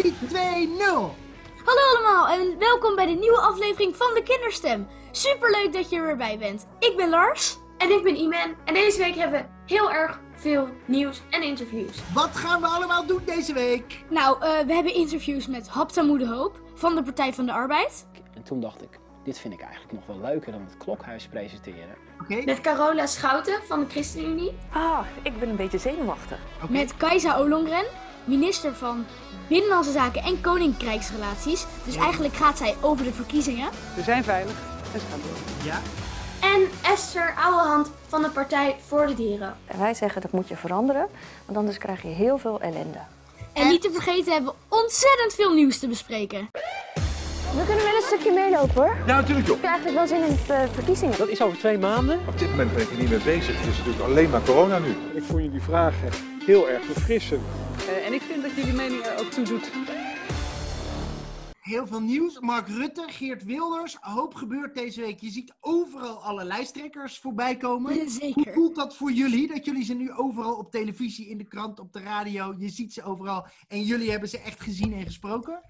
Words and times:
3, 0.00 0.14
2, 0.28 0.68
0. 0.68 1.14
Hallo 1.64 1.80
allemaal 1.96 2.28
en 2.28 2.58
welkom 2.58 2.94
bij 2.96 3.06
de 3.06 3.12
nieuwe 3.12 3.40
aflevering 3.40 3.96
van 3.96 4.14
de 4.14 4.22
Kinderstem. 4.22 4.88
Superleuk 5.10 5.72
dat 5.72 5.90
je 5.90 5.96
er 5.96 6.06
weer 6.06 6.16
bij 6.16 6.38
bent. 6.38 6.66
Ik 6.78 6.96
ben 6.96 7.08
Lars. 7.08 7.58
En 7.78 7.90
ik 7.90 8.02
ben 8.02 8.16
Iman. 8.16 8.54
En 8.64 8.74
deze 8.74 8.98
week 8.98 9.14
hebben 9.14 9.40
we 9.40 9.74
heel 9.74 9.92
erg 9.92 10.20
veel 10.34 10.68
nieuws 10.84 11.22
en 11.30 11.42
interviews. 11.42 11.96
Wat 12.14 12.36
gaan 12.36 12.60
we 12.60 12.66
allemaal 12.66 13.06
doen 13.06 13.20
deze 13.24 13.52
week? 13.52 14.04
Nou, 14.10 14.42
eh, 14.42 14.58
we 14.66 14.72
hebben 14.74 14.94
interviews 14.94 15.46
met 15.46 15.68
Haptamoe 15.68 16.18
de 16.18 16.26
Hoop 16.26 16.60
van 16.74 16.94
de 16.94 17.02
Partij 17.02 17.32
van 17.32 17.46
de 17.46 17.52
Arbeid. 17.52 18.06
En 18.34 18.42
toen 18.42 18.60
dacht 18.60 18.82
ik, 18.82 18.98
dit 19.24 19.38
vind 19.38 19.54
ik 19.54 19.60
eigenlijk 19.60 19.92
nog 19.92 20.06
wel 20.06 20.20
leuker 20.20 20.52
dan 20.52 20.60
het 20.60 20.76
klokhuis 20.76 21.26
presenteren. 21.26 21.96
Oké, 22.22 22.42
Met 22.44 22.60
Carola 22.60 23.06
Schouten 23.06 23.60
van 23.66 23.80
de 23.80 23.86
ChristenUnie. 23.88 24.52
Ah, 24.72 25.00
ik 25.22 25.38
ben 25.38 25.48
een 25.48 25.56
beetje 25.56 25.78
zenuwachtig. 25.78 26.38
Met 26.68 26.96
Kajsa 26.96 27.36
Olongren, 27.36 27.84
minister 28.24 28.74
van 28.74 29.04
Binnenlandse 29.50 29.92
Zaken 29.92 30.22
en 30.22 30.40
Koninkrijksrelaties. 30.40 31.66
Dus 31.84 31.96
eigenlijk 31.96 32.34
gaat 32.34 32.58
zij 32.58 32.74
over 32.80 33.04
de 33.04 33.12
verkiezingen. 33.12 33.68
We 33.94 34.02
zijn 34.02 34.24
veilig 34.24 34.54
en 34.92 35.00
ze 35.00 35.06
gaan 35.10 35.20
door. 35.22 35.64
Ja, 35.64 35.80
En 36.40 36.92
Esther 36.92 37.34
Ouwehand 37.44 37.90
van 38.08 38.22
de 38.22 38.30
Partij 38.30 38.76
voor 38.86 39.06
de 39.06 39.14
Dieren. 39.14 39.56
En 39.66 39.78
wij 39.78 39.94
zeggen 39.94 40.20
dat 40.22 40.32
moet 40.32 40.48
je 40.48 40.56
veranderen, 40.56 41.06
want 41.46 41.58
anders 41.58 41.78
krijg 41.78 42.02
je 42.02 42.08
heel 42.08 42.38
veel 42.38 42.60
ellende. 42.60 42.98
En 43.52 43.68
niet 43.68 43.82
te 43.82 43.90
vergeten 43.92 44.32
hebben 44.32 44.52
we 44.52 44.76
ontzettend 44.76 45.34
veel 45.34 45.54
nieuws 45.54 45.78
te 45.78 45.88
bespreken. 45.88 46.48
We 47.56 47.64
kunnen 47.66 47.84
wel 47.84 47.94
een 47.96 48.02
stukje 48.06 48.32
meelopen 48.32 48.74
hoor. 48.74 48.96
Ja, 49.06 49.14
natuurlijk 49.20 49.46
joh. 49.46 49.56
Heb 49.56 49.64
je 49.64 49.68
eigenlijk 49.68 49.96
wel 49.98 50.06
zin 50.06 50.28
in 50.28 50.36
de 50.46 50.66
verkiezingen? 50.72 51.18
Dat 51.18 51.28
is 51.28 51.42
over 51.42 51.58
twee 51.58 51.78
maanden. 51.78 52.18
Op 52.28 52.38
dit 52.38 52.50
moment 52.50 52.72
ben 52.72 52.82
ik 52.82 52.90
er 52.90 52.96
niet 52.96 53.10
mee 53.10 53.18
bezig. 53.18 53.58
Het 53.60 53.68
is 53.68 53.76
natuurlijk 53.78 54.04
alleen 54.04 54.30
maar 54.30 54.42
corona 54.42 54.78
nu. 54.78 54.96
Ik 55.14 55.22
vond 55.22 55.42
jullie 55.42 55.62
vragen 55.62 56.08
heel 56.46 56.68
erg 56.68 56.84
verfrissend. 56.84 57.42
Eh, 57.88 58.06
en 58.06 58.12
ik 58.12 58.22
vind 58.22 58.42
dat 58.42 58.54
jullie 58.54 58.72
mening 58.72 59.02
er 59.02 59.18
ook 59.20 59.30
toe 59.30 59.44
doet. 59.44 59.70
heel 61.60 61.86
veel 61.86 62.00
nieuws. 62.00 62.40
Mark 62.40 62.68
Rutte, 62.68 63.04
Geert 63.06 63.44
Wilders. 63.44 63.96
Hoop 64.00 64.34
gebeurt 64.34 64.74
deze 64.74 65.00
week. 65.00 65.20
Je 65.20 65.30
ziet 65.30 65.54
overal 65.60 66.22
alle 66.22 66.44
lijsttrekkers 66.44 67.18
voorbij 67.18 67.56
komen. 67.56 67.92
Hoe 67.98 68.08
Zeker. 68.08 68.52
voelt 68.52 68.74
dat 68.76 68.96
voor 68.96 69.12
jullie? 69.12 69.48
Dat 69.48 69.64
jullie 69.64 69.84
ze 69.84 69.94
nu 69.94 70.12
overal 70.12 70.54
op 70.54 70.70
televisie, 70.70 71.28
in 71.28 71.38
de 71.38 71.44
krant, 71.44 71.80
op 71.80 71.92
de 71.92 72.00
radio. 72.00 72.54
Je 72.58 72.68
ziet 72.68 72.92
ze 72.92 73.02
overal. 73.02 73.46
En 73.68 73.82
jullie 73.82 74.10
hebben 74.10 74.28
ze 74.28 74.38
echt 74.38 74.60
gezien 74.60 74.92
en 74.92 75.04
gesproken? 75.04 75.60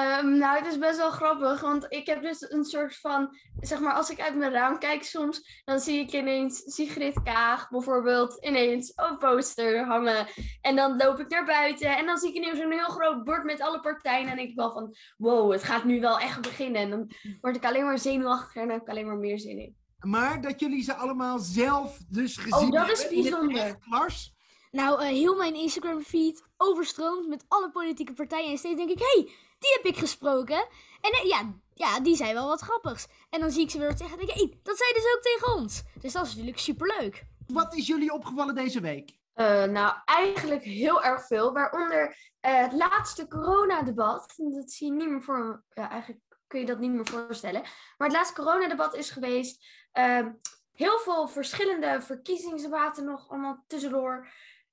Ehm, 0.00 0.38
nou, 0.38 0.58
het 0.58 0.66
is 0.66 0.78
best 0.78 0.96
wel 0.96 1.10
grappig, 1.10 1.60
want 1.60 1.86
ik 1.88 2.06
heb 2.06 2.22
dus 2.22 2.50
een 2.50 2.64
soort 2.64 2.96
van, 2.96 3.36
zeg 3.60 3.80
maar, 3.80 3.94
als 3.94 4.10
ik 4.10 4.20
uit 4.20 4.36
mijn 4.36 4.52
raam 4.52 4.78
kijk 4.78 5.02
soms, 5.02 5.62
dan 5.64 5.80
zie 5.80 6.00
ik 6.00 6.12
ineens 6.12 6.62
Sigrid 6.64 7.22
Kaag 7.22 7.68
bijvoorbeeld 7.68 8.44
ineens 8.44 8.92
een 8.96 9.18
poster 9.18 9.86
hangen. 9.86 10.26
En 10.60 10.76
dan 10.76 10.96
loop 10.96 11.18
ik 11.18 11.28
naar 11.28 11.44
buiten 11.44 11.96
en 11.96 12.06
dan 12.06 12.18
zie 12.18 12.28
ik 12.28 12.34
ineens 12.34 12.58
een 12.58 12.72
heel 12.72 12.88
groot 12.88 13.24
bord 13.24 13.44
met 13.44 13.60
alle 13.60 13.80
partijen. 13.80 14.20
En 14.20 14.26
dan 14.26 14.36
denk 14.36 14.48
ik 14.48 14.56
wel 14.56 14.72
van, 14.72 14.94
wow, 15.16 15.52
het 15.52 15.64
gaat 15.64 15.84
nu 15.84 16.00
wel 16.00 16.18
echt 16.18 16.40
beginnen. 16.40 16.80
En 16.80 16.90
dan 16.90 17.10
word 17.40 17.56
ik 17.56 17.64
alleen 17.64 17.84
maar 17.84 17.98
zenuwachtiger 17.98 18.60
en 18.62 18.68
dan 18.68 18.76
heb 18.76 18.86
ik 18.86 18.92
alleen 18.92 19.06
maar 19.06 19.18
meer 19.18 19.38
zin 19.38 19.58
in. 19.58 19.76
Maar 20.00 20.40
dat 20.40 20.60
jullie 20.60 20.82
ze 20.82 20.94
allemaal 20.94 21.38
zelf 21.38 21.98
dus 22.08 22.36
gezien 22.36 22.68
Oh, 22.68 22.70
dat 22.70 22.90
is 22.90 23.02
hebben 23.02 23.22
bijzonder. 23.22 23.62
echt, 23.62 23.76
Lars? 23.80 24.34
Nou, 24.70 25.00
eh, 25.00 25.08
heel 25.08 25.36
mijn 25.36 25.54
Instagram 25.54 26.02
feed 26.02 26.44
overstroomt 26.56 27.28
met 27.28 27.44
alle 27.48 27.70
politieke 27.70 28.12
partijen. 28.12 28.50
En 28.50 28.58
steeds 28.58 28.76
denk 28.76 28.90
ik, 28.90 28.98
hé, 28.98 29.20
hey, 29.20 29.32
die 29.58 29.72
heb 29.82 29.84
ik 29.84 29.96
gesproken. 29.96 30.68
En 31.00 31.12
eh, 31.12 31.28
ja, 31.28 31.52
ja, 31.74 32.00
die 32.00 32.16
zei 32.16 32.32
wel 32.32 32.46
wat 32.48 32.60
grappigs. 32.60 33.08
En 33.30 33.40
dan 33.40 33.50
zie 33.50 33.62
ik 33.62 33.70
ze 33.70 33.78
weer 33.78 33.88
wat 33.88 33.98
zeggen 33.98 34.18
en 34.18 34.26
denk 34.26 34.38
ik, 34.38 34.42
hé, 34.44 34.50
hey, 34.50 34.60
dat 34.62 34.76
zei 34.76 34.92
dus 34.92 35.14
ook 35.14 35.22
tegen 35.22 35.54
ons. 35.54 35.82
Dus 36.00 36.12
dat 36.12 36.26
is 36.26 36.30
natuurlijk 36.30 36.58
superleuk. 36.58 37.24
Wat 37.46 37.74
is 37.74 37.86
jullie 37.86 38.12
opgevallen 38.12 38.54
deze 38.54 38.80
week? 38.80 39.18
Eh, 39.34 39.64
nou, 39.64 39.94
eigenlijk 40.04 40.62
heel 40.62 41.02
erg 41.02 41.26
veel. 41.26 41.52
Waaronder 41.52 42.16
eh, 42.40 42.60
het 42.60 42.72
laatste 42.72 43.28
coronadebat. 43.28 44.34
Dat 44.36 44.70
zie 44.70 44.86
je 44.86 44.92
niet 44.92 45.08
meer 45.08 45.22
voor. 45.22 45.64
Ja, 45.74 45.90
eigenlijk 45.90 46.22
kun 46.46 46.60
je 46.60 46.66
dat 46.66 46.78
niet 46.78 46.90
meer 46.90 47.06
voorstellen. 47.06 47.62
Maar 47.96 48.08
het 48.08 48.16
laatste 48.16 48.42
coronadebat 48.42 48.94
is 48.94 49.10
geweest. 49.10 49.66
Ehm, 49.92 50.30
heel 50.72 50.98
veel 50.98 51.28
verschillende 51.28 52.00
verkiezingsdebatten 52.00 53.04
nog 53.04 53.28
allemaal 53.28 53.64
tussendoor. 53.66 54.28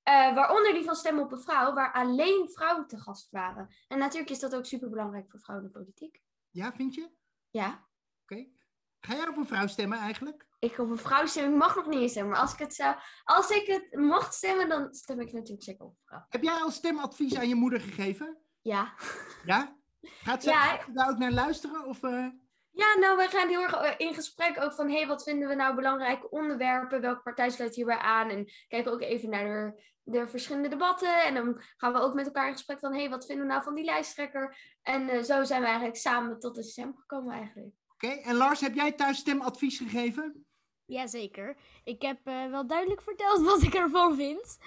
Eh, 0.07 0.33
waaronder 0.33 0.73
die 0.73 0.83
van 0.83 0.95
Stem 0.95 1.19
op 1.19 1.31
een 1.31 1.41
Vrouw, 1.41 1.73
waar 1.73 1.93
alleen 1.93 2.49
vrouwen 2.49 2.87
te 2.87 2.97
gast 2.97 3.31
waren. 3.31 3.75
En 3.87 3.97
natuurlijk 3.97 4.29
is 4.29 4.39
dat 4.39 4.55
ook 4.55 4.65
super 4.65 4.89
belangrijk 4.89 5.29
voor 5.29 5.39
vrouwen 5.39 5.67
in 5.67 5.73
de 5.73 5.79
politiek. 5.79 6.21
Ja, 6.49 6.73
vind 6.73 6.95
je? 6.95 7.09
Ja. 7.49 7.85
Ga 8.99 9.15
jij 9.15 9.27
op 9.27 9.37
een 9.37 9.47
vrouw 9.47 9.67
stemmen 9.67 9.97
eigenlijk? 9.97 10.47
Ik 10.59 10.77
op 10.77 10.89
een 10.89 10.97
vrouw 10.97 11.25
stemmen, 11.25 11.51
ik 11.51 11.57
mag 11.57 11.75
nog 11.75 11.87
niet 11.87 11.99
eens 11.99 12.11
stemmen. 12.11 12.31
Maar 12.31 12.41
als 12.41 12.53
ik 12.53 12.59
het 12.59 12.73
zou, 12.73 12.95
als 13.23 13.49
ik 13.49 13.67
het 13.67 13.99
mocht 13.99 14.33
stemmen, 14.33 14.69
dan 14.69 14.93
stem 14.93 15.19
ik 15.19 15.33
natuurlijk 15.33 15.63
zeker 15.63 15.85
op 15.85 15.91
een 15.91 16.05
vrouw. 16.05 16.25
Heb 16.29 16.43
jij 16.43 16.53
al 16.53 16.71
stemadvies 16.71 17.37
aan 17.37 17.47
je 17.47 17.55
moeder 17.55 17.79
gegeven? 17.79 18.37
Ja. 18.61 18.93
Ja? 19.45 19.75
Gaat 20.01 20.43
ze, 20.43 20.49
Ja, 20.49 20.61
gaat 20.61 20.85
ze 20.85 20.91
daar 20.91 21.09
ook 21.09 21.17
naar 21.17 21.31
luisteren? 21.31 21.85
Of, 21.85 22.03
eh? 22.03 22.27
Ja, 22.71 22.97
nou, 22.99 23.17
wij 23.17 23.27
gaan 23.27 23.47
heel 23.47 23.63
erg 23.63 23.97
in 23.97 24.13
gesprek 24.13 24.61
ook 24.61 24.73
van, 24.73 24.89
hé, 24.89 24.97
hey, 24.97 25.07
wat 25.07 25.23
vinden 25.23 25.47
we 25.47 25.55
nou 25.55 25.75
belangrijke 25.75 26.29
onderwerpen? 26.29 27.01
Welke 27.01 27.21
partij 27.21 27.49
sluit 27.49 27.75
hierbij 27.75 27.97
aan? 27.97 28.29
En 28.29 28.51
kijken 28.67 28.91
ook 28.91 29.01
even 29.01 29.29
naar 29.29 29.75
de, 30.07 30.19
de 30.19 30.27
verschillende 30.27 30.69
debatten. 30.69 31.23
En 31.23 31.33
dan 31.33 31.61
gaan 31.77 31.93
we 31.93 31.99
ook 31.99 32.13
met 32.13 32.25
elkaar 32.25 32.47
in 32.47 32.53
gesprek 32.53 32.79
van, 32.79 32.93
hé, 32.93 32.99
hey, 32.99 33.09
wat 33.09 33.25
vinden 33.25 33.45
we 33.45 33.51
nou 33.51 33.63
van 33.63 33.75
die 33.75 33.83
lijsttrekker? 33.85 34.57
En 34.81 35.09
eh, 35.09 35.23
zo 35.23 35.43
zijn 35.43 35.61
we 35.61 35.67
eigenlijk 35.67 35.97
samen 35.97 36.39
tot 36.39 36.57
een 36.57 36.63
stem 36.63 36.95
gekomen 36.97 37.33
eigenlijk. 37.33 37.75
Oké, 37.93 38.07
en 38.07 38.35
Lars, 38.35 38.59
heb 38.61 38.75
jij 38.75 38.91
thuis 38.91 39.17
stemadvies 39.17 39.77
gegeven? 39.77 40.45
Jazeker. 40.85 41.55
Ik 41.83 42.01
heb 42.01 42.19
eh, 42.23 42.49
wel 42.49 42.67
duidelijk 42.67 43.01
verteld 43.01 43.41
wat 43.51 43.61
ik 43.61 43.73
ervan 43.73 44.15
vind. 44.15 44.57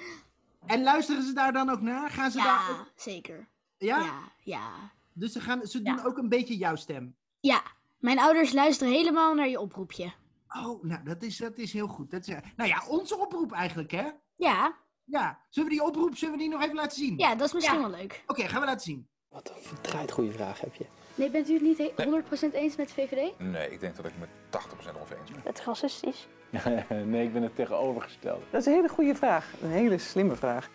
En 0.67 0.83
luisteren 0.83 1.23
ze 1.23 1.33
daar 1.33 1.53
dan 1.53 1.71
ook 1.71 1.81
naar? 1.81 2.11
Gaan 2.11 2.31
ze 2.31 2.37
daar 2.37 2.47
Ja, 2.47 2.71
ook- 2.71 2.93
zeker. 2.97 3.49
ja? 3.77 3.99
Ja, 3.99 4.33
ja. 4.43 4.93
Dus 5.13 5.33
ze, 5.33 5.41
gaan, 5.41 5.67
ze 5.67 5.81
Ja. 5.83 5.95
doen 5.95 6.05
ook 6.05 6.19
een 6.19 6.29
beetje 6.29 6.57
jouw 6.57 6.77
stem. 6.77 7.17
Ja, 7.41 7.63
mijn 7.99 8.19
ouders 8.19 8.53
luisteren 8.53 8.93
helemaal 8.93 9.35
naar 9.35 9.49
je 9.49 9.61
oproepje. 9.61 10.13
Oh, 10.49 10.83
nou, 10.85 11.05
dat 11.05 11.23
is, 11.23 11.37
dat 11.37 11.59
is 11.59 11.73
heel 11.73 11.87
goed. 11.87 12.11
Dat 12.11 12.21
is, 12.21 12.35
eh, 12.35 12.41
nou 12.57 12.69
ja, 12.69 12.87
onze 12.89 13.17
oproep 13.19 13.53
eigenlijk, 13.53 13.91
hè? 13.91 14.11
Ja, 14.37 14.77
Ja. 15.11 15.39
Zullen 15.49 15.69
we 15.69 15.75
die 15.75 15.85
oproep, 15.85 16.17
zullen 16.17 16.35
we 16.35 16.41
die 16.41 16.49
nog 16.51 16.63
even 16.63 16.75
laten 16.75 16.97
zien? 16.99 17.15
ja 17.19 17.35
dat 17.35 17.47
is 17.47 17.53
misschien 17.53 17.81
Ja. 17.81 17.89
wel 17.89 17.99
leuk. 17.99 18.23
Oké, 18.27 18.49
gaan 18.49 18.61
we 18.61 18.67
laten 18.67 18.81
zien. 18.81 19.09
Wat 19.29 19.49
een 19.57 19.63
verdraaid 19.63 20.11
goede 20.13 20.33
vraag 20.33 20.61
heb 20.61 20.75
je. 20.75 20.87
Nee, 21.15 21.31
bent 21.31 21.49
u 21.49 21.53
het 21.53 21.63
niet 21.63 21.79
he- 21.79 21.93
100% 22.05 22.55
eens 22.55 22.77
met 22.77 22.93
VVD? 22.93 23.39
Nee, 23.39 23.71
ik 23.71 23.81
denk 23.81 23.97
dat 23.97 24.07
ik 24.07 24.13
me 24.19 24.27
80% 24.51 24.97
ongeveer 24.97 25.17
eens 25.21 25.31
ben. 25.31 25.41
Het 25.45 25.59
is 25.59 25.65
racistisch. 25.65 26.29
nee, 27.05 27.25
ik 27.25 27.33
ben 27.33 27.43
het 27.43 27.55
tegenovergestelde. 27.57 28.43
Dat 28.51 28.61
is 28.61 28.67
een 28.67 28.73
hele 28.73 28.89
goede 28.89 29.15
vraag. 29.15 29.47
Een 29.63 29.71
hele 29.71 29.99
slimme 29.99 30.37
vraag. 30.37 30.69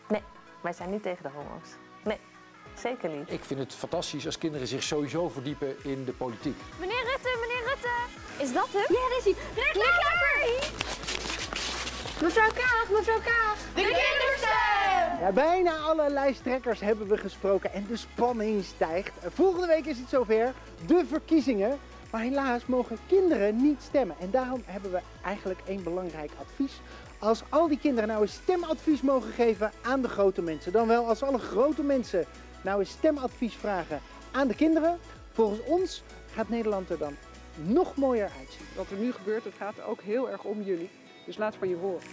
Wij 0.62 0.74
zijn 0.74 0.90
niet 0.90 1.02
tegen 1.04 1.24
de 1.24 1.30
homo's. 1.30 1.68
Nee, 2.04 2.18
zeker 2.78 3.10
niet. 3.10 3.32
Ik 3.32 3.44
vind 3.44 3.60
het 3.60 3.74
fantastisch 3.74 4.26
als 4.26 4.38
kinderen 4.38 4.68
zich 4.68 4.84
sowieso 4.84 5.30
verdiepen 5.30 5.76
in 5.84 6.06
de 6.06 6.12
politiek. 6.12 6.58
Meneer 6.80 7.04
Rutte, 7.04 7.38
meneer 7.42 7.64
Rutte! 7.74 7.90
Is 8.44 8.54
dat 8.54 8.68
hem? 8.72 8.96
Ja, 8.96 9.10
daar 9.10 9.18
is 9.18 9.24
hij. 9.24 11.05
Mevrouw 12.22 12.50
Kaag, 12.50 12.88
mevrouw 12.92 13.20
Kaag! 13.20 13.58
De 13.74 13.82
kinderstem! 13.82 15.20
Ja, 15.20 15.32
bijna 15.34 15.78
alle 15.78 16.10
lijsttrekkers 16.10 16.80
hebben 16.80 17.08
we 17.08 17.18
gesproken 17.18 17.74
en 17.74 17.86
de 17.88 17.98
spanning 17.98 18.64
stijgt. 18.64 19.12
Volgende 19.34 19.68
week 19.68 19.86
is 19.86 19.98
het 19.98 20.10
zover, 20.10 20.54
de 20.86 21.04
verkiezingen. 21.08 21.80
Maar 22.12 22.22
helaas 22.22 22.66
mogen 22.66 22.98
kinderen 23.08 23.62
niet 23.62 23.82
stemmen. 23.82 24.16
En 24.20 24.32
daarom 24.32 24.64
hebben 24.66 24.92
we 24.92 25.00
eigenlijk 25.24 25.60
één 25.68 25.84
belangrijk 25.84 26.32
advies. 26.42 26.82
Als 27.20 27.44
al 27.50 27.68
die 27.68 27.80
kinderen 27.80 28.10
nou 28.10 28.22
een 28.22 28.30
stemadvies 28.30 29.02
mogen 29.02 29.32
geven 29.32 29.72
aan 29.82 30.02
de 30.02 30.10
grote 30.10 30.42
mensen, 30.42 30.72
dan 30.72 30.88
wel 30.88 31.08
als 31.08 31.24
alle 31.24 31.40
grote 31.40 31.84
mensen 31.84 32.26
nou 32.62 32.80
een 32.80 32.86
stemadvies 32.86 33.56
vragen 33.56 34.02
aan 34.32 34.48
de 34.48 34.56
kinderen, 34.56 35.00
volgens 35.32 35.60
ons 35.66 36.04
gaat 36.34 36.50
Nederland 36.50 36.90
er 36.90 36.98
dan 36.98 37.16
nog 37.56 37.96
mooier 37.96 38.30
uitzien. 38.40 38.66
Wat 38.76 38.90
er 38.90 38.98
nu 38.98 39.12
gebeurt, 39.12 39.44
het 39.44 39.54
gaat 39.58 39.84
ook 39.84 40.02
heel 40.02 40.30
erg 40.30 40.44
om 40.44 40.62
jullie. 40.62 40.90
Dus 41.26 41.38
laat 41.38 41.56
van 41.56 41.68
je 41.70 41.76
horen. 41.76 42.08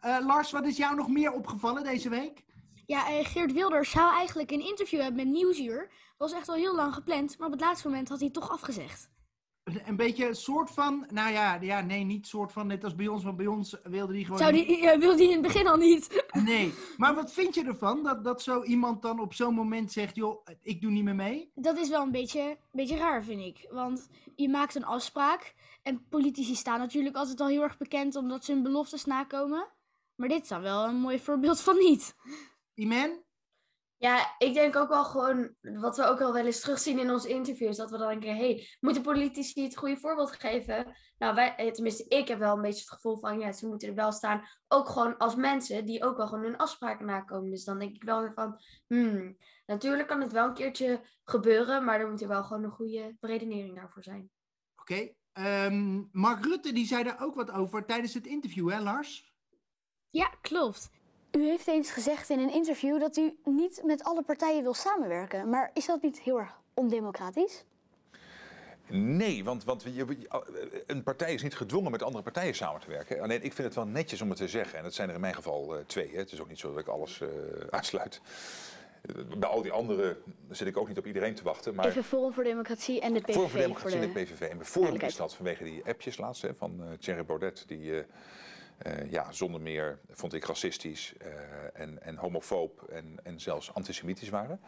Eh, 0.00 0.16
Lars, 0.26 0.50
wat 0.50 0.64
is 0.64 0.76
jou 0.76 0.96
nog 0.96 1.08
meer 1.08 1.32
opgevallen 1.32 1.82
deze 1.82 2.08
week? 2.08 2.44
Ja, 2.86 3.08
eh, 3.08 3.24
Geert 3.24 3.52
Wilders 3.52 3.90
zou 3.90 4.14
eigenlijk 4.14 4.50
een 4.50 4.66
interview 4.66 5.00
hebben 5.00 5.26
met 5.26 5.34
Nieuwsuur. 5.34 5.90
Was 6.18 6.32
echt 6.32 6.48
al 6.48 6.54
heel 6.54 6.74
lang 6.74 6.94
gepland, 6.94 7.38
maar 7.38 7.46
op 7.46 7.52
het 7.52 7.62
laatste 7.62 7.88
moment 7.88 8.08
had 8.08 8.18
hij 8.18 8.26
het 8.26 8.36
toch 8.36 8.50
afgezegd. 8.50 9.10
Een 9.64 9.96
beetje 9.96 10.28
een 10.28 10.34
soort 10.34 10.70
van, 10.70 11.06
nou 11.08 11.32
ja, 11.32 11.58
ja, 11.60 11.80
nee, 11.80 12.04
niet 12.04 12.26
soort 12.26 12.52
van 12.52 12.66
net 12.66 12.84
als 12.84 12.94
bij 12.94 13.06
ons, 13.06 13.24
want 13.24 13.36
bij 13.36 13.46
ons 13.46 13.76
wilde 13.82 14.12
hij 14.12 14.22
gewoon... 14.22 14.38
Zou 14.38 14.52
die, 14.52 14.66
wilde 14.98 15.14
hij 15.14 15.24
in 15.24 15.32
het 15.32 15.42
begin 15.42 15.66
al 15.66 15.76
niet. 15.76 16.24
Nee, 16.44 16.74
maar 16.96 17.14
wat 17.14 17.32
vind 17.32 17.54
je 17.54 17.64
ervan 17.64 18.02
dat, 18.02 18.24
dat 18.24 18.42
zo 18.42 18.62
iemand 18.62 19.02
dan 19.02 19.20
op 19.20 19.34
zo'n 19.34 19.54
moment 19.54 19.92
zegt, 19.92 20.16
joh, 20.16 20.46
ik 20.62 20.80
doe 20.80 20.90
niet 20.90 21.04
meer 21.04 21.14
mee? 21.14 21.50
Dat 21.54 21.78
is 21.78 21.88
wel 21.88 22.02
een 22.02 22.10
beetje, 22.10 22.40
een 22.40 22.56
beetje 22.70 22.96
raar, 22.96 23.22
vind 23.22 23.40
ik. 23.40 23.66
Want 23.70 24.08
je 24.34 24.48
maakt 24.48 24.74
een 24.74 24.84
afspraak. 24.84 25.54
En 25.82 26.06
politici 26.08 26.54
staan 26.54 26.78
natuurlijk 26.78 27.16
altijd 27.16 27.40
al 27.40 27.48
heel 27.48 27.62
erg 27.62 27.76
bekend 27.76 28.16
omdat 28.16 28.44
ze 28.44 28.52
hun 28.52 28.62
beloftes 28.62 29.04
nakomen. 29.04 29.66
Maar 30.14 30.28
dit 30.28 30.42
is 30.42 30.48
dan 30.48 30.60
wel 30.60 30.84
een 30.84 31.00
mooi 31.00 31.18
voorbeeld 31.18 31.60
van 31.60 31.78
niet. 31.78 32.16
Iman? 32.74 33.23
Ja, 33.96 34.34
ik 34.38 34.54
denk 34.54 34.76
ook 34.76 34.88
wel 34.88 35.04
gewoon, 35.04 35.54
wat 35.60 35.96
we 35.96 36.04
ook 36.04 36.20
al 36.20 36.32
wel 36.32 36.46
eens 36.46 36.60
terugzien 36.60 36.98
in 36.98 37.10
onze 37.10 37.28
interviews, 37.28 37.76
dat 37.76 37.90
we 37.90 37.98
dan 37.98 38.08
denken, 38.08 38.36
hey, 38.36 38.68
moeten 38.80 39.02
politici 39.02 39.62
het 39.62 39.76
goede 39.76 39.96
voorbeeld 39.96 40.32
geven? 40.32 40.96
Nou, 41.18 41.34
wij, 41.34 41.54
eh, 41.56 41.72
tenminste, 41.72 42.04
ik 42.08 42.28
heb 42.28 42.38
wel 42.38 42.56
een 42.56 42.62
beetje 42.62 42.80
het 42.80 42.90
gevoel 42.90 43.18
van, 43.18 43.38
ja, 43.38 43.52
ze 43.52 43.66
moeten 43.66 43.88
er 43.88 43.94
wel 43.94 44.12
staan, 44.12 44.42
ook 44.68 44.88
gewoon 44.88 45.16
als 45.16 45.34
mensen 45.34 45.84
die 45.84 46.04
ook 46.04 46.16
wel 46.16 46.26
gewoon 46.26 46.44
hun 46.44 46.56
afspraken 46.56 47.06
nakomen. 47.06 47.50
Dus 47.50 47.64
dan 47.64 47.78
denk 47.78 47.94
ik 47.94 48.02
wel 48.04 48.20
weer 48.20 48.32
van, 48.34 48.60
hmm, 48.86 49.36
natuurlijk 49.66 50.08
kan 50.08 50.20
het 50.20 50.32
wel 50.32 50.46
een 50.46 50.54
keertje 50.54 51.00
gebeuren, 51.24 51.84
maar 51.84 52.00
er 52.00 52.10
moet 52.10 52.22
er 52.22 52.28
wel 52.28 52.44
gewoon 52.44 52.64
een 52.64 52.70
goede 52.70 53.16
redenering 53.20 53.76
daarvoor 53.76 54.02
zijn. 54.02 54.30
Oké. 54.76 55.12
ehm, 55.32 56.02
Mark 56.12 56.44
Rutte 56.44 56.72
die 56.72 56.86
zei 56.86 57.04
daar 57.04 57.22
ook 57.22 57.34
wat 57.34 57.50
over 57.50 57.86
tijdens 57.86 58.14
het 58.14 58.26
interview, 58.26 58.70
hè 58.70 58.80
Lars? 58.80 59.32
Ja, 60.10 60.26
klopt. 60.40 60.90
U 61.38 61.44
heeft 61.46 61.66
eens 61.66 61.90
gezegd 61.90 62.30
in 62.30 62.38
een 62.38 62.52
interview 62.52 63.00
dat 63.00 63.16
u 63.16 63.36
niet 63.44 63.80
met 63.84 64.04
alle 64.04 64.22
partijen 64.22 64.62
wil 64.62 64.74
samenwerken. 64.74 65.48
Maar 65.48 65.70
is 65.74 65.86
dat 65.86 66.02
niet 66.02 66.20
heel 66.20 66.38
erg 66.38 66.60
ondemocratisch? 66.74 67.64
Nee, 68.88 69.44
want, 69.44 69.64
want 69.64 69.84
een 70.86 71.02
partij 71.02 71.34
is 71.34 71.42
niet 71.42 71.54
gedwongen 71.56 71.90
met 71.90 72.02
andere 72.02 72.22
partijen 72.24 72.54
samen 72.54 72.80
te 72.80 72.90
werken. 72.90 73.20
Alleen 73.20 73.42
ik 73.42 73.52
vind 73.52 73.66
het 73.66 73.76
wel 73.76 73.86
netjes 73.86 74.20
om 74.20 74.28
het 74.28 74.38
te 74.38 74.48
zeggen. 74.48 74.78
En 74.78 74.84
dat 74.84 74.94
zijn 74.94 75.08
er 75.08 75.14
in 75.14 75.20
mijn 75.20 75.34
geval 75.34 75.76
eh, 75.76 75.84
twee. 75.86 76.10
Hè. 76.12 76.18
Het 76.18 76.32
is 76.32 76.40
ook 76.40 76.48
niet 76.48 76.58
zo 76.58 76.70
dat 76.70 76.78
ik 76.80 76.88
alles 76.88 77.20
eh 77.20 77.28
uitsluit. 77.70 78.20
Eh, 79.02 79.14
Bij 79.38 79.48
al 79.48 79.62
die 79.62 79.72
anderen 79.72 80.16
zit 80.50 80.66
ik 80.66 80.76
ook 80.76 80.88
niet 80.88 80.98
op 80.98 81.06
iedereen 81.06 81.34
te 81.34 81.42
wachten. 81.42 81.74
Maar 81.74 81.86
Even 81.86 82.04
Forum 82.04 82.32
voor 82.32 82.44
Democratie 82.44 83.00
en 83.00 83.12
de 83.12 83.20
PVV. 83.20 83.32
Forum 83.34 83.48
voor 83.50 83.60
Democratie 83.60 83.98
de- 84.00 84.06
en 84.06 84.12
de 84.12 84.22
PVV. 84.22 84.40
En 84.40 84.64
Forum 84.64 85.00
is 85.00 85.16
dat 85.16 85.34
vanwege 85.34 85.64
die 85.64 85.82
appjes 85.86 86.16
laatst 86.16 86.42
hè, 86.42 86.54
van 86.54 86.80
eh 86.82 86.98
Thierry 86.98 87.24
Baudet. 87.24 87.64
Die 87.66 87.98
eh, 87.98 88.04
eh, 88.78 89.10
ja, 89.10 89.32
zonder 89.32 89.60
meer, 89.60 89.98
vond 90.10 90.34
ik, 90.34 90.44
racistisch 90.44 91.14
eh, 91.16 91.30
en, 91.72 92.02
en 92.02 92.16
homofoob 92.16 92.82
en, 92.82 93.18
en 93.22 93.40
zelfs 93.40 93.74
antisemitisch 93.74 94.28
waren. 94.28 94.60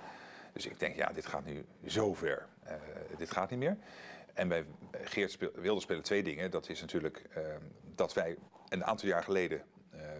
Dus 0.53 0.67
ik 0.67 0.79
denk, 0.79 0.97
ja, 0.97 1.12
dit 1.12 1.26
gaat 1.26 1.44
nu 1.44 1.64
zo 1.87 2.14
ver. 2.14 2.47
Eh, 2.62 2.75
dit 3.17 3.31
gaat 3.31 3.50
niet 3.50 3.58
meer. 3.58 3.76
En 4.35 4.49
bij 4.49 4.64
Geert 4.93 5.31
speel, 5.31 5.50
Wilders 5.55 5.85
spelen 5.85 6.03
twee 6.03 6.23
dingen. 6.23 6.50
Dat 6.50 6.69
is 6.69 6.81
natuurlijk 6.81 7.23
eh, 7.35 7.43
dat 7.94 8.14
wij 8.14 8.37
een 8.69 8.85
aantal 8.85 9.08
jaar 9.08 9.23
geleden 9.23 9.62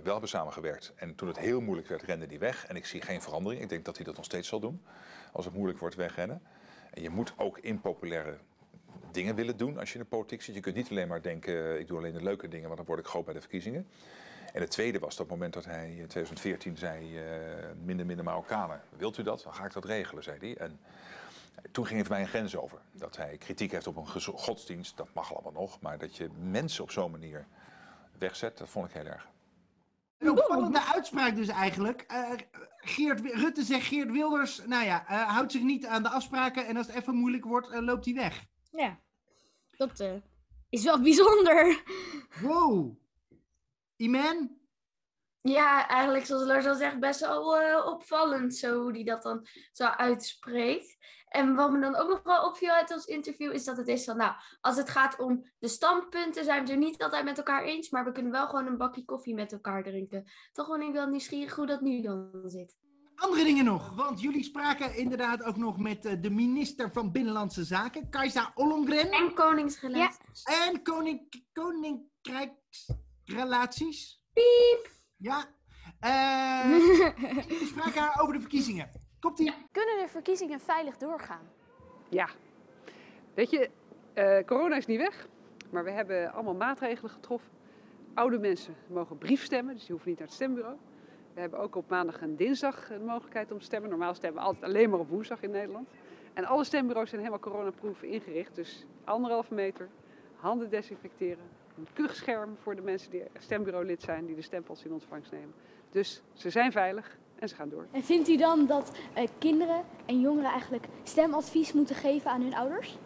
wel 0.03 0.13
hebben 0.13 0.31
samengewerkt. 0.31 0.93
En 0.97 1.15
toen 1.15 1.29
het 1.29 1.39
heel 1.39 1.61
moeilijk 1.61 1.89
werd, 1.89 2.03
rende 2.03 2.27
die 2.27 2.39
weg. 2.39 2.67
En 2.67 2.77
ik 2.77 2.87
zie 2.87 3.01
geen 3.01 3.23
verandering. 3.23 3.63
Ik 3.63 3.69
denk 3.69 3.85
dat 3.85 3.97
hij 3.97 4.05
dat 4.05 4.17
nog 4.17 4.25
steeds 4.25 4.49
zal 4.49 4.61
doen. 4.61 4.85
Als 5.33 5.45
het 5.45 5.55
moeilijk 5.55 5.79
wordt, 5.79 5.95
wegrennen. 5.95 6.43
En 6.91 7.03
je 7.03 7.11
moet 7.11 7.33
ook 7.37 7.59
impopulaire 7.59 8.39
dingen 9.11 9.35
willen 9.35 9.57
doen 9.57 9.79
als 9.79 9.89
je 9.93 9.99
in 9.99 10.01
de 10.01 10.09
politiek 10.09 10.43
zit. 10.43 10.55
Je 10.55 10.61
kunt 10.61 10.75
niet 10.75 10.91
alleen 10.91 11.09
maar 11.09 11.23
denken, 11.23 11.55
eh, 11.55 11.79
ik 11.79 11.87
doe 11.87 11.99
alleen 11.99 12.13
de 12.13 12.23
leuke 12.23 12.49
dingen, 12.49 12.65
want 12.65 12.77
dan 12.77 12.87
word 12.87 12.99
ik 12.99 13.07
groot 13.07 13.25
bij 13.25 13.35
de 13.35 13.41
verkiezingen. 13.41 13.87
En 14.53 14.61
het 14.61 14.71
tweede 14.71 14.99
was 14.99 15.17
dat 15.17 15.29
moment 15.29 15.53
dat 15.53 15.65
hij 15.65 15.87
in 15.89 16.07
2014 16.07 16.77
zei, 16.77 17.19
eh, 17.19 17.25
minder, 17.85 18.07
minder 18.07 18.25
Marokkanen. 18.25 18.81
Wilt 18.97 19.19
u 19.19 19.23
dat? 19.23 19.43
Dan 19.43 19.55
ga 19.55 19.65
ik 19.65 19.73
dat 19.73 19.85
regelen, 19.85 20.23
zei 20.23 20.39
hij. 20.39 20.57
En 20.57 20.81
toen 21.71 21.87
ging 21.87 21.99
het 21.99 22.09
mij 22.09 22.21
een 22.21 22.29
grens 22.29 22.57
over. 22.57 22.79
Dat 22.93 23.17
hij 23.17 23.37
kritiek 23.37 23.73
heeft 23.73 23.87
op 23.87 23.97
een 23.97 24.23
godsdienst, 24.23 24.97
dat 24.97 25.09
mag 25.13 25.33
allemaal 25.33 25.53
nog. 25.53 25.81
Maar 25.81 25.99
dat 25.99 26.17
je 26.17 26.29
mensen 26.41 26.83
op 26.83 26.91
zo'n 26.91 27.11
manier 27.11 27.47
wegzet, 28.19 28.59
dat 28.59 28.69
vond 28.69 28.89
ik 28.89 28.93
heel 28.93 29.05
erg. 29.05 29.29
Een 30.19 30.31
opvallende 30.31 30.85
uitspraak 30.95 31.37
dus 31.37 31.49
eigenlijk. 31.49 32.05
Eh, 32.09 32.31
Geert, 32.77 33.21
Rutte 33.21 33.63
zegt 33.63 33.87
Geert 33.87 34.11
Wilders, 34.11 34.63
nou 34.67 34.85
ja, 34.85 35.05
houdt 35.07 35.53
zich 35.53 35.63
niet 35.63 35.87
aan 35.87 36.03
de 36.03 36.09
afspraken 36.09 36.67
en 36.67 36.77
als 36.77 36.87
het 36.87 36.97
even 36.97 37.15
moeilijk 37.15 37.45
wordt, 37.45 37.81
loopt 37.81 38.05
hij 38.05 38.15
weg. 38.15 38.45
Ja, 38.77 39.01
dat 39.71 40.01
eh, 40.01 40.15
is 40.69 40.85
wel 40.85 41.01
bijzonder. 41.09 41.83
Wow. 42.41 42.97
Iman? 43.97 44.59
Ja, 45.41 45.89
eigenlijk 45.89 46.27
zoals 46.27 46.45
Lars 46.45 46.67
al 46.67 46.75
zegt, 46.75 46.99
best 46.99 47.21
wel 47.21 47.59
eh, 47.59 47.87
opvallend 47.87 48.55
zo 48.55 48.83
hoe 48.83 48.93
hij 48.93 49.05
dat 49.05 49.23
dan 49.23 49.47
zo 49.73 49.85
uitspreekt. 49.85 50.97
En 51.29 51.55
wat 51.55 51.73
me 51.73 51.81
dan 51.81 51.97
ook 51.97 52.09
nog 52.09 52.23
wel 52.23 52.47
opviel 52.47 52.71
uit 52.71 52.93
ons 52.93 53.05
interview 53.05 53.53
is 53.53 53.65
dat 53.65 53.77
het 53.77 53.89
is 53.89 54.05
van, 54.05 54.17
nou, 54.17 54.35
als 54.61 54.77
het 54.77 54.91
gaat 54.91 55.19
om 55.19 55.51
de 55.59 55.69
standpunten 55.69 56.45
zijn 56.45 56.57
we 56.57 56.63
het 56.63 56.71
er 56.71 56.77
niet 56.77 57.03
altijd 57.03 57.25
met 57.25 57.39
elkaar 57.39 57.63
eens, 57.63 57.91
maar 57.91 58.05
we 58.05 58.13
kunnen 58.13 58.33
wel 58.33 58.47
gewoon 58.47 58.67
een 58.67 58.77
bakje 58.77 59.05
koffie 59.05 59.35
met 59.35 59.53
elkaar 59.53 59.83
drinken. 59.83 60.31
Toch 60.53 60.69
ben 60.69 60.83
ik 60.83 60.93
wel 60.93 61.07
nieuwsgierig 61.07 61.55
hoe 61.55 61.67
dat 61.67 61.81
nu 61.81 62.01
dan 62.01 62.31
zit. 62.45 62.77
Andere 63.17 63.45
dingen 63.45 63.65
nog, 63.65 63.95
want 63.95 64.21
jullie 64.21 64.43
spraken 64.43 64.97
inderdaad 64.97 65.43
ook 65.43 65.57
nog 65.57 65.79
met 65.79 66.05
eh, 66.05 66.13
de 66.21 66.31
minister 66.31 66.91
van 66.93 67.13
Binnenlandse 67.13 67.65
Zaken, 67.65 68.11
Kajsa 68.11 68.53
Ollongren. 68.55 69.11
En 69.11 69.35
koningsrelaties. 69.35 70.43
En 70.43 70.83
koning, 70.83 71.45
koninkrijksrelaties. 71.53 74.23
Piep! 74.33 74.91
Ja. 75.17 75.45
Eh, 76.01 76.69
jullie 77.49 77.67
spraken 77.67 78.01
haar 78.01 78.21
over 78.21 78.35
de 78.35 78.41
verkiezingen. 78.41 78.91
Komt 79.21 79.39
ie? 79.39 79.55
Kunnen 79.73 79.99
de 79.99 80.09
verkiezingen 80.09 80.61
veilig 80.61 80.97
doorgaan? 80.97 81.49
Ja. 82.09 82.29
Weet 83.35 83.51
je, 83.51 83.71
eh, 84.15 84.45
corona 84.45 84.77
is 84.77 84.87
niet 84.87 84.99
weg, 84.99 85.29
maar 85.71 85.85
we 85.85 85.91
hebben 85.91 86.33
allemaal 86.33 86.55
maatregelen 86.55 87.11
getroffen. 87.11 87.51
Oude 88.15 88.39
mensen 88.39 88.77
mogen 88.89 89.19
brief 89.19 89.45
stemmen, 89.45 89.75
dus 89.75 89.83
die 89.83 89.91
hoeven 89.91 90.09
niet 90.09 90.19
naar 90.19 90.29
het 90.29 90.37
stembureau. 90.37 90.77
We 91.37 91.43
hebben 91.43 91.61
ook 91.61 91.77
op 91.77 91.89
maandag 91.89 92.21
en 92.21 92.37
dinsdag 92.37 92.89
de 92.89 92.99
mogelijkheid 92.99 93.53
om 93.53 93.59
te 93.59 93.65
stemmen. 93.65 93.91
Normaal 93.91 94.15
stemmen 94.15 94.41
we 94.41 94.47
altijd 94.47 94.65
alleen 94.65 94.91
maar 94.91 94.99
op 94.99 95.09
woensdag 95.09 95.43
in 95.43 95.51
Nederland. 95.51 95.89
En 96.33 96.45
alle 96.45 96.65
stembureaus 96.65 97.09
zijn 97.09 97.21
helemaal 97.21 97.43
coronaproof 97.43 98.03
ingericht. 98.03 98.55
Dus 98.55 98.87
anderhalve 99.05 99.55
meter, 99.55 99.89
handen 100.37 100.71
desinfecteren, 100.71 101.45
een 101.79 101.87
kuchscherm 101.93 102.57
voor 102.63 102.77
de 102.77 102.83
mensen 102.83 103.11
die 103.11 103.23
stembureaulid 103.39 104.03
zijn, 104.03 104.27
die 104.27 104.35
de 104.35 104.43
stempels 104.43 104.85
in 104.85 104.93
ontvangst 104.93 105.33
nemen. 105.33 105.55
Dus 105.91 106.23
ze 106.33 106.51
zijn 106.51 106.73
veilig 106.73 107.19
en 107.39 107.49
ze 107.49 107.55
gaan 107.55 107.69
door. 107.69 107.87
En 107.91 108.03
vindt 108.03 108.29
u 108.29 108.37
dan 108.37 108.67
dat 108.67 108.93
eh, 109.15 109.27
kinderen 109.39 109.85
en 110.07 110.21
jongeren 110.21 110.51
eigenlijk 110.51 110.85
stemadvies 111.03 111.73
moeten 111.73 111.97
geven 111.97 112.31
aan 112.31 112.43
hun 112.43 112.55
ouders? 112.55 112.99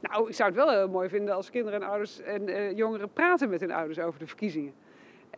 Nou, 0.00 0.28
ik 0.28 0.34
zou 0.34 0.48
het 0.48 0.58
wel 0.58 0.70
heel 0.70 0.88
mooi 0.88 1.08
vinden 1.08 1.34
als 1.34 1.50
kinderen 1.50 1.82
en 1.82 1.88
ouders 1.88 2.20
en 2.20 2.48
eh, 2.48 2.76
jongeren 2.76 3.12
praten 3.12 3.48
met 3.48 3.60
hun 3.60 3.72
ouders 3.72 3.98
over 3.98 4.18
de 4.18 4.26
verkiezingen. 4.26 4.74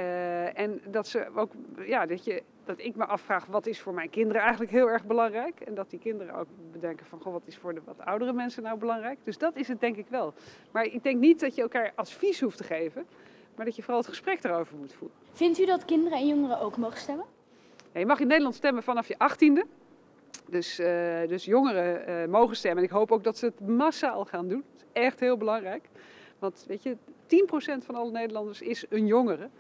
Eh, 0.01 0.59
en 0.59 0.81
dat, 0.87 1.07
ze 1.07 1.27
ook, 1.35 1.53
ja, 1.85 2.07
dat, 2.07 2.25
je, 2.25 2.43
dat 2.65 2.79
ik 2.79 2.97
me 2.97 3.05
afvraag, 3.05 3.47
wat 3.47 3.67
is 3.67 3.81
voor 3.81 3.95
mijn 3.95 4.11
kinderen 4.11 4.43
eigenlijk 4.43 4.71
heel 4.71 4.91
erg 4.91 5.05
belangrijk? 5.05 5.61
En 5.61 5.75
dat 5.75 5.91
die 5.91 5.99
kinderen 5.99 6.35
ook 6.35 6.47
bedenken 6.73 7.07
van, 7.07 7.21
goh, 7.21 7.33
wat 7.33 7.43
is 7.45 7.57
voor 7.57 7.75
de 7.75 7.81
wat 7.85 8.01
oudere 8.05 8.33
mensen 8.33 8.63
nou 8.63 8.79
belangrijk? 8.79 9.19
Dus 9.25 9.39
dat 9.39 9.57
is 9.57 9.69
het 9.69 9.81
denk 9.81 9.97
ik 9.97 10.07
wel. 10.09 10.35
Maar 10.71 10.85
ik 10.85 11.03
denk 11.03 11.21
niet 11.21 11.41
dat 11.41 11.55
je 11.55 11.63
elkaar 11.63 11.93
advies 11.95 12.41
hoeft 12.41 12.57
te 12.57 12.65
geven, 12.65 13.07
maar 13.55 13.65
dat 13.65 13.77
je 13.77 13.83
vooral 13.83 14.01
het 14.01 14.09
gesprek 14.09 14.45
erover 14.45 14.77
moet 14.77 14.93
voeren. 14.93 15.17
Vindt 15.33 15.59
u 15.59 15.67
dat 15.67 15.85
kinderen 15.85 16.19
en 16.19 16.27
jongeren 16.27 16.61
ook 16.61 16.77
mogen 16.77 16.99
stemmen? 16.99 17.27
Ja, 17.93 18.01
je 18.01 18.07
mag 18.07 18.21
in 18.21 18.27
Nederland 18.27 18.55
stemmen 18.55 18.83
vanaf 18.83 19.09
je 19.09 19.19
achttiende. 19.19 19.67
Dus, 20.49 20.79
eh, 20.79 21.29
dus 21.29 21.45
jongeren 21.45 22.07
eh, 22.07 22.29
mogen 22.29 22.57
stemmen. 22.57 22.79
En 22.79 22.85
ik 22.85 22.95
hoop 22.95 23.13
ook 23.13 23.25
dat 23.25 23.39
ze 23.39 23.45
het 23.47 23.61
massaal 23.61 24.25
gaan 24.25 24.49
doen. 24.49 24.65
Dat 24.73 24.83
is 24.83 25.03
echt 25.03 25.21
heel 25.21 25.37
belangrijk. 25.37 25.89
Want 26.39 26.65
weet 26.69 26.83
je, 26.83 26.97
10% 27.27 27.85
van 27.85 27.95
alle 27.95 28.11
Nederlanders 28.11 28.61
is 28.61 28.85
een 28.89 29.07
jongere. 29.07 29.51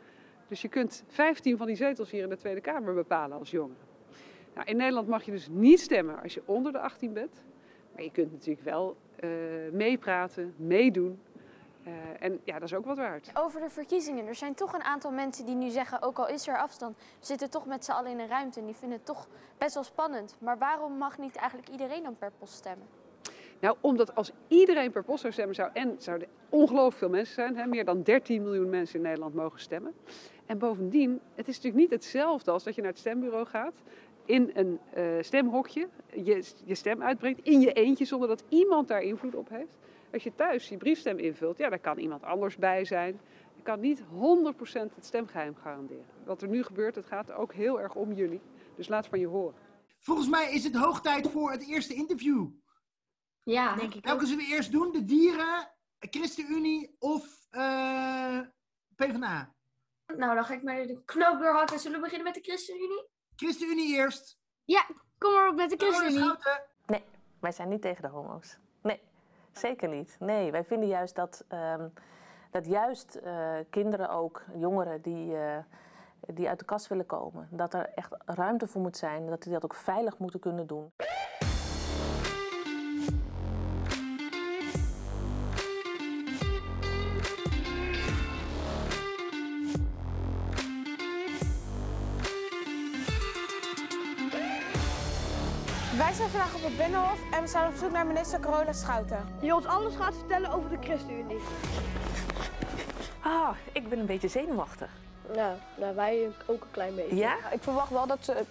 Dus 0.50 0.62
je 0.62 0.68
kunt 0.68 1.04
15 1.06 1.56
van 1.56 1.66
die 1.66 1.76
zetels 1.76 2.10
hier 2.10 2.22
in 2.22 2.28
de 2.28 2.36
Tweede 2.36 2.60
Kamer 2.60 2.94
bepalen 2.94 3.38
als 3.38 3.50
jongere. 3.50 3.78
Nou, 4.54 4.66
in 4.66 4.76
Nederland 4.76 5.08
mag 5.08 5.22
je 5.22 5.30
dus 5.30 5.48
niet 5.48 5.80
stemmen 5.80 6.22
als 6.22 6.34
je 6.34 6.42
onder 6.44 6.72
de 6.72 6.78
18 6.78 7.12
bent. 7.12 7.42
Maar 7.92 8.02
je 8.02 8.10
kunt 8.10 8.32
natuurlijk 8.32 8.64
wel 8.64 8.96
eh, 9.16 9.30
meepraten, 9.72 10.54
meedoen. 10.56 11.20
Eh, 11.84 11.92
en 12.18 12.40
ja, 12.44 12.54
dat 12.58 12.62
is 12.62 12.74
ook 12.74 12.84
wat 12.84 12.96
waard. 12.96 13.30
Over 13.34 13.60
de 13.60 13.70
verkiezingen. 13.70 14.26
Er 14.26 14.34
zijn 14.34 14.54
toch 14.54 14.72
een 14.72 14.82
aantal 14.82 15.10
mensen 15.10 15.46
die 15.46 15.54
nu 15.54 15.68
zeggen, 15.68 16.02
ook 16.02 16.18
al 16.18 16.28
is 16.28 16.48
er 16.48 16.58
afstand, 16.58 16.98
zitten 17.18 17.50
toch 17.50 17.66
met 17.66 17.84
z'n 17.84 17.90
allen 17.90 18.10
in 18.10 18.18
een 18.18 18.28
ruimte 18.28 18.60
en 18.60 18.66
die 18.66 18.74
vinden 18.74 18.96
het 18.96 19.06
toch 19.06 19.28
best 19.58 19.74
wel 19.74 19.84
spannend. 19.84 20.36
Maar 20.38 20.58
waarom 20.58 20.92
mag 20.98 21.18
niet 21.18 21.36
eigenlijk 21.36 21.68
iedereen 21.68 22.02
dan 22.02 22.16
per 22.16 22.32
post 22.38 22.54
stemmen? 22.54 22.86
Nou, 23.60 23.76
omdat 23.80 24.14
als 24.14 24.32
iedereen 24.48 24.90
per 24.90 25.04
post 25.04 25.20
zou 25.20 25.32
stemmen, 25.32 25.54
zou, 25.54 25.70
en 25.72 25.94
zouden 25.98 26.28
ongelooflijk 26.48 26.96
veel 26.96 27.08
mensen 27.08 27.34
zijn, 27.34 27.56
hè, 27.56 27.66
meer 27.66 27.84
dan 27.84 28.02
13 28.02 28.42
miljoen 28.42 28.70
mensen 28.70 28.96
in 28.96 29.02
Nederland 29.02 29.34
mogen 29.34 29.60
stemmen. 29.60 29.94
En 30.46 30.58
bovendien, 30.58 31.20
het 31.34 31.48
is 31.48 31.54
natuurlijk 31.54 31.82
niet 31.82 31.90
hetzelfde 31.90 32.50
als 32.50 32.64
dat 32.64 32.74
je 32.74 32.80
naar 32.80 32.90
het 32.90 32.98
stembureau 32.98 33.46
gaat, 33.46 33.74
in 34.24 34.50
een 34.54 34.78
eh, 34.92 35.04
stemhokje, 35.20 35.88
je, 36.14 36.44
je 36.64 36.74
stem 36.74 37.02
uitbrengt, 37.02 37.40
in 37.42 37.60
je 37.60 37.72
eentje, 37.72 38.04
zonder 38.04 38.28
dat 38.28 38.44
iemand 38.48 38.88
daar 38.88 39.02
invloed 39.02 39.34
op 39.34 39.48
heeft. 39.48 39.78
Als 40.12 40.22
je 40.22 40.34
thuis 40.34 40.68
je 40.68 40.76
briefstem 40.76 41.18
invult, 41.18 41.58
ja, 41.58 41.68
daar 41.68 41.78
kan 41.78 41.98
iemand 41.98 42.22
anders 42.22 42.56
bij 42.56 42.84
zijn. 42.84 43.20
Je 43.56 43.62
kan 43.62 43.80
niet 43.80 44.00
100% 44.00 44.02
het 44.94 45.04
stemgeheim 45.04 45.54
garanderen. 45.54 46.04
Wat 46.24 46.42
er 46.42 46.48
nu 46.48 46.62
gebeurt, 46.62 46.94
het 46.94 47.06
gaat 47.06 47.32
ook 47.32 47.52
heel 47.52 47.80
erg 47.80 47.94
om 47.94 48.12
jullie. 48.12 48.40
Dus 48.76 48.88
laat 48.88 49.06
van 49.06 49.20
je 49.20 49.26
horen. 49.26 49.54
Volgens 50.00 50.28
mij 50.28 50.52
is 50.52 50.64
het 50.64 50.74
hoog 50.74 51.00
tijd 51.00 51.28
voor 51.28 51.50
het 51.50 51.68
eerste 51.68 51.94
interview. 51.94 52.46
Ja, 53.42 53.74
Denk 53.74 53.94
ik 53.94 54.04
Welke 54.04 54.26
zullen 54.26 54.44
we 54.44 54.52
eerst 54.54 54.72
doen? 54.72 54.92
De 54.92 55.04
dieren, 55.04 55.68
ChristenUnie 55.98 56.96
of 56.98 57.46
eh 57.50 58.40
PvdA? 58.96 59.54
Nou, 60.16 60.34
dan 60.34 60.44
ga 60.44 60.54
ik 60.54 60.62
maar 60.62 60.86
de 60.86 61.02
knoop 61.04 61.38
doorhakken. 61.38 61.78
Zullen 61.78 61.96
we 61.96 62.02
beginnen 62.02 62.32
met 62.32 62.34
de 62.34 62.50
ChristenUnie? 62.50 63.08
ChristenUnie 63.36 63.94
eerst. 63.96 64.38
Ja, 64.64 64.86
kom 65.18 65.32
maar 65.32 65.48
op 65.48 65.54
met 65.54 65.70
de 65.70 65.76
ChristenUnie. 65.76 66.34
Nee, 66.86 67.04
wij 67.40 67.52
zijn 67.52 67.68
niet 67.68 67.82
tegen 67.82 68.02
de 68.02 68.08
homo's. 68.08 68.58
Nee, 68.82 69.00
zeker 69.52 69.88
niet. 69.88 70.16
Nee, 70.18 70.50
wij 70.50 70.64
vinden 70.64 70.88
juist 70.88 71.14
dat, 71.14 71.44
ehm, 71.48 71.88
dat 72.50 72.66
juist 72.66 73.14
eh, 73.14 73.54
kinderen 73.70 74.10
ook, 74.10 74.44
jongeren 74.54 75.02
die, 75.02 75.36
eh, 75.36 75.58
die 76.34 76.48
uit 76.48 76.58
de 76.58 76.64
kast 76.64 76.86
willen 76.86 77.06
komen. 77.06 77.48
Dat 77.50 77.74
er 77.74 77.92
echt 77.94 78.14
ruimte 78.24 78.66
voor 78.66 78.80
moet 78.80 78.96
zijn, 78.96 79.26
dat 79.26 79.42
die 79.42 79.52
dat 79.52 79.64
ook 79.64 79.74
veilig 79.74 80.18
moeten 80.18 80.40
kunnen 80.40 80.66
doen. 80.66 80.92
Vandaag 96.30 96.54
op 96.54 96.62
het 96.62 96.76
Binnenhof 96.76 97.20
en 97.30 97.42
we 97.42 97.48
zijn 97.48 97.68
op 97.68 97.74
zoek 97.76 97.90
naar 97.90 98.06
minister 98.06 98.40
Carola 98.40 98.72
Schouten. 98.72 99.26
Die 99.40 99.54
ons 99.54 99.66
alles 99.66 99.96
gaat 99.96 100.14
vertellen 100.14 100.52
over 100.52 100.70
de 100.70 100.76
ChristenUnie. 100.80 101.38
Ah, 103.20 103.50
ik 103.72 103.88
ben 103.88 103.98
een 103.98 104.06
beetje 104.06 104.28
zenuwachtig. 104.28 104.90
Ja, 105.34 105.54
nou, 105.76 105.94
wij 105.94 106.30
ook 106.46 106.62
een 106.62 106.70
klein 106.70 106.94
beetje. 106.94 107.16
Ja? 107.16 107.36
Ik 107.52 107.62
verwacht 107.62 107.90
wel 107.90 108.06
dat 108.06 108.24
ze 108.24 108.44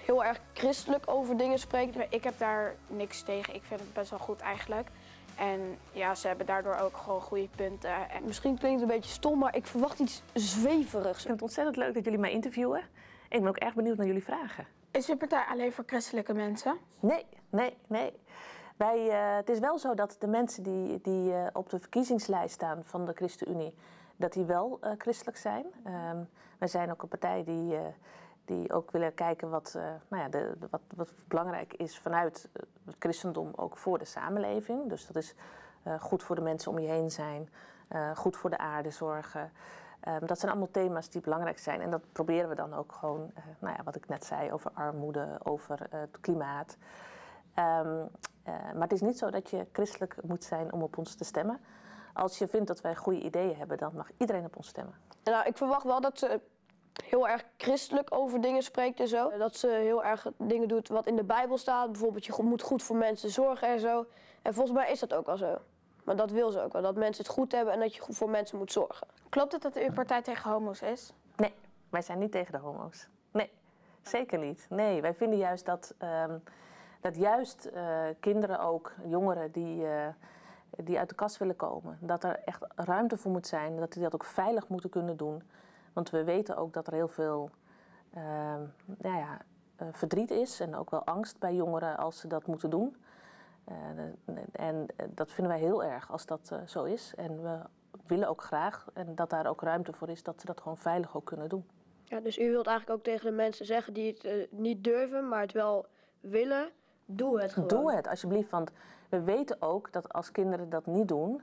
heel 0.00 0.24
erg 0.24 0.40
christelijk 0.52 1.10
over 1.10 1.36
dingen 1.36 1.58
spreekt. 1.58 1.96
Ik 2.10 2.24
heb 2.24 2.38
daar 2.38 2.74
niks 2.86 3.22
tegen. 3.22 3.54
Ik 3.54 3.62
vind 3.64 3.80
het 3.80 3.92
best 3.92 4.10
wel 4.10 4.18
goed 4.18 4.40
eigenlijk. 4.40 4.88
En 5.36 5.78
ja, 5.92 6.14
ze 6.14 6.26
hebben 6.26 6.46
daardoor 6.46 6.76
ook 6.76 6.96
gewoon 6.96 7.20
goede 7.20 7.48
punten. 7.56 8.10
En 8.10 8.24
Misschien 8.24 8.58
klinkt 8.58 8.80
het 8.80 8.90
een 8.90 8.96
beetje 8.96 9.12
stom, 9.12 9.38
maar 9.38 9.56
ik 9.56 9.66
verwacht 9.66 9.98
iets 9.98 10.22
zweverigs. 10.32 11.18
Ik 11.18 11.26
vind 11.26 11.32
het 11.32 11.42
ontzettend 11.42 11.76
leuk 11.76 11.94
dat 11.94 12.04
jullie 12.04 12.20
mij 12.20 12.32
interviewen. 12.32 12.80
En 13.28 13.36
ik 13.36 13.40
ben 13.40 13.48
ook 13.48 13.56
erg 13.56 13.74
benieuwd 13.74 13.96
naar 13.96 14.06
jullie 14.06 14.24
vragen. 14.24 14.66
Is 14.90 15.06
je 15.06 15.16
partij 15.16 15.44
alleen 15.48 15.72
voor 15.72 15.84
christelijke 15.86 16.34
mensen? 16.34 16.78
Nee, 17.00 17.26
nee, 17.50 17.76
nee. 17.86 18.20
Wij, 18.76 19.08
eh, 19.10 19.36
het 19.36 19.48
is 19.50 19.58
wel 19.58 19.78
zo 19.78 19.94
dat 19.94 20.16
de 20.18 20.26
mensen 20.26 20.62
die, 20.62 21.00
die 21.00 21.34
eh, 21.34 21.46
op 21.52 21.70
de 21.70 21.78
verkiezingslijst 21.78 22.54
staan 22.54 22.84
van 22.84 23.04
de 23.06 23.12
ChristenUnie, 23.12 23.74
dat 24.16 24.32
die 24.32 24.44
wel 24.44 24.78
eh, 24.80 24.92
christelijk 24.98 25.36
zijn. 25.36 25.66
Ehm, 25.84 26.18
wij 26.58 26.68
zijn 26.68 26.90
ook 26.90 27.02
een 27.02 27.08
partij 27.08 27.44
die, 27.44 27.78
die 28.44 28.72
ook 28.72 28.90
willen 28.90 29.14
kijken 29.14 29.50
wat, 29.50 29.78
nou 30.08 30.22
ja, 30.22 30.28
de, 30.28 30.56
de- 30.58 30.66
wat, 30.70 30.80
wat 30.96 31.12
belangrijk 31.28 31.74
is 31.74 31.98
vanuit 31.98 32.48
het 32.86 32.96
christendom 32.98 33.52
ook 33.56 33.76
voor 33.76 33.98
de 33.98 34.04
samenleving. 34.04 34.88
Dus 34.88 35.06
dat 35.06 35.16
is 35.16 35.34
goed 36.00 36.22
voor 36.22 36.36
de 36.36 36.42
mensen 36.42 36.70
om 36.70 36.78
je 36.78 36.88
heen 36.88 37.10
zijn, 37.10 37.48
goed 38.14 38.36
voor 38.36 38.50
de 38.50 38.58
aarde 38.58 38.90
zorgen. 38.90 39.52
Ehm, 40.00 40.26
dat 40.26 40.38
zijn 40.38 40.50
allemaal 40.50 40.70
thema's 40.70 41.10
die 41.10 41.20
belangrijk 41.20 41.58
zijn. 41.58 41.80
En 41.80 41.90
dat 41.90 42.02
proberen 42.12 42.48
we 42.48 42.54
dan 42.54 42.74
ook 42.74 42.92
gewoon, 42.92 43.30
eh, 43.34 43.44
nou 43.58 43.74
ja, 43.76 43.82
wat 43.82 43.96
ik 43.96 44.08
net 44.08 44.24
zei, 44.24 44.52
over 44.52 44.70
armoede, 44.74 45.38
over 45.42 45.86
eh, 45.90 46.00
het 46.00 46.20
klimaat. 46.20 46.76
Ehm, 47.54 48.00
eh, 48.42 48.54
maar 48.54 48.82
het 48.82 48.92
is 48.92 49.00
niet 49.00 49.18
zo 49.18 49.30
dat 49.30 49.50
je 49.50 49.66
christelijk 49.72 50.16
moet 50.22 50.44
zijn 50.44 50.72
om 50.72 50.82
op 50.82 50.98
ons 50.98 51.14
te 51.14 51.24
stemmen. 51.24 51.60
Als 52.14 52.38
je 52.38 52.48
vindt 52.48 52.66
dat 52.66 52.80
wij 52.80 52.96
goede 52.96 53.20
ideeën 53.20 53.56
hebben, 53.56 53.78
dan 53.78 53.92
mag 53.94 54.10
iedereen 54.16 54.44
op 54.44 54.56
ons 54.56 54.68
stemmen. 54.68 54.94
Nou, 55.24 55.46
ik 55.46 55.56
verwacht 55.56 55.84
wel 55.84 56.00
dat 56.00 56.18
ze 56.18 56.40
heel 57.04 57.28
erg 57.28 57.44
christelijk 57.56 58.14
over 58.14 58.40
dingen 58.40 58.62
spreekt 58.62 59.00
en 59.00 59.08
zo. 59.08 59.36
Dat 59.38 59.56
ze 59.56 59.68
heel 59.68 60.04
erg 60.04 60.26
dingen 60.36 60.68
doet 60.68 60.88
wat 60.88 61.06
in 61.06 61.16
de 61.16 61.24
Bijbel 61.24 61.58
staat. 61.58 61.92
Bijvoorbeeld, 61.92 62.24
je 62.24 62.42
moet 62.42 62.62
goed 62.62 62.82
voor 62.82 62.96
mensen 62.96 63.30
zorgen 63.30 63.68
en 63.68 63.80
zo. 63.80 64.06
En 64.42 64.54
volgens 64.54 64.76
mij 64.76 64.90
is 64.90 65.00
dat 65.00 65.14
ook 65.14 65.26
wel 65.26 65.36
zo. 65.36 65.58
Maar 66.10 66.18
dat 66.18 66.30
wil 66.30 66.50
ze 66.50 66.60
ook 66.62 66.72
wel, 66.72 66.82
dat 66.82 66.96
mensen 66.96 67.24
het 67.24 67.32
goed 67.32 67.52
hebben 67.52 67.74
en 67.74 67.80
dat 67.80 67.94
je 67.94 68.00
goed 68.00 68.16
voor 68.16 68.30
mensen 68.30 68.58
moet 68.58 68.72
zorgen. 68.72 69.06
Klopt 69.28 69.52
het 69.52 69.62
dat 69.62 69.76
uw 69.76 69.92
partij 69.92 70.22
tegen 70.22 70.50
homo's 70.50 70.82
is? 70.82 71.12
Nee, 71.36 71.54
wij 71.88 72.02
zijn 72.02 72.18
niet 72.18 72.32
tegen 72.32 72.52
de 72.52 72.58
homo's. 72.58 73.08
Nee, 73.30 73.50
zeker 74.02 74.38
niet. 74.38 74.66
Nee, 74.68 75.00
wij 75.00 75.14
vinden 75.14 75.38
juist 75.38 75.66
dat, 75.66 75.94
ehm, 75.98 76.38
dat 77.00 77.16
juist 77.16 77.64
eh, 77.64 78.02
kinderen 78.20 78.60
ook, 78.60 78.92
jongeren 79.04 79.52
die, 79.52 79.86
eh, 79.86 80.06
die 80.70 80.98
uit 80.98 81.08
de 81.08 81.14
kast 81.14 81.36
willen 81.36 81.56
komen, 81.56 81.98
dat 82.00 82.24
er 82.24 82.40
echt 82.44 82.64
ruimte 82.74 83.16
voor 83.16 83.30
moet 83.30 83.46
zijn, 83.46 83.76
dat 83.76 83.92
die 83.92 84.02
dat 84.02 84.14
ook 84.14 84.24
veilig 84.24 84.68
moeten 84.68 84.90
kunnen 84.90 85.16
doen. 85.16 85.42
Want 85.92 86.10
we 86.10 86.24
weten 86.24 86.56
ook 86.56 86.72
dat 86.72 86.86
er 86.86 86.92
heel 86.92 87.08
veel 87.08 87.50
ehm, 88.14 88.62
nou 88.98 89.16
ja, 89.16 89.38
eh, 89.76 89.86
verdriet 89.92 90.30
is 90.30 90.60
en 90.60 90.76
ook 90.76 90.90
wel 90.90 91.04
angst 91.04 91.38
bij 91.38 91.54
jongeren 91.54 91.96
als 91.96 92.18
ze 92.18 92.26
dat 92.26 92.46
moeten 92.46 92.70
doen. 92.70 92.96
Eh, 93.64 93.74
en 94.52 94.86
eh, 94.96 95.06
dat 95.14 95.32
vinden 95.32 95.52
wij 95.52 95.62
heel 95.62 95.84
erg 95.84 96.10
als 96.10 96.26
dat 96.26 96.50
eh, 96.52 96.58
zo 96.66 96.84
is. 96.84 97.12
En 97.16 97.42
we 97.42 97.58
willen 98.06 98.28
ook 98.28 98.42
graag 98.42 98.88
en 98.94 99.14
dat 99.14 99.30
daar 99.30 99.46
ook 99.46 99.62
ruimte 99.62 99.92
voor 99.92 100.08
is 100.08 100.22
dat 100.22 100.40
ze 100.40 100.46
dat 100.46 100.60
gewoon 100.60 100.78
veilig 100.78 101.16
ook 101.16 101.24
kunnen 101.24 101.48
doen. 101.48 101.64
Ja, 102.04 102.20
dus 102.20 102.38
u 102.38 102.50
wilt 102.50 102.66
eigenlijk 102.66 102.98
ook 102.98 103.04
tegen 103.04 103.26
de 103.26 103.36
mensen 103.36 103.66
zeggen 103.66 103.92
die 103.92 104.18
het 104.22 104.52
niet 104.52 104.84
durven, 104.84 105.28
maar 105.28 105.40
het 105.40 105.52
wel 105.52 105.86
willen, 106.20 106.70
doe 107.04 107.40
het 107.40 107.52
gewoon. 107.52 107.68
Doe 107.68 107.94
het 107.94 108.08
alsjeblieft, 108.08 108.50
want 108.50 108.70
we 109.08 109.22
weten 109.22 109.56
ook 109.62 109.92
dat 109.92 110.12
als 110.12 110.32
kinderen 110.32 110.70
dat 110.70 110.86
niet 110.86 111.08
doen, 111.08 111.42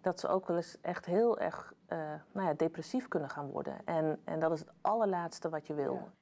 dat 0.00 0.20
ze 0.20 0.28
ook 0.28 0.46
wel 0.46 0.56
eens 0.56 0.76
echt 0.80 1.04
heel 1.04 1.38
erg 1.38 1.74
eh, 1.86 1.98
nou 2.32 2.46
ja, 2.46 2.54
depressief 2.54 3.08
kunnen 3.08 3.30
gaan 3.30 3.50
worden. 3.50 3.78
En, 3.84 4.20
en 4.24 4.40
dat 4.40 4.52
is 4.52 4.60
het 4.60 4.72
allerlaatste 4.80 5.48
wat 5.48 5.66
je 5.66 5.74
wil. 5.74 5.94
Ja, 5.94 6.12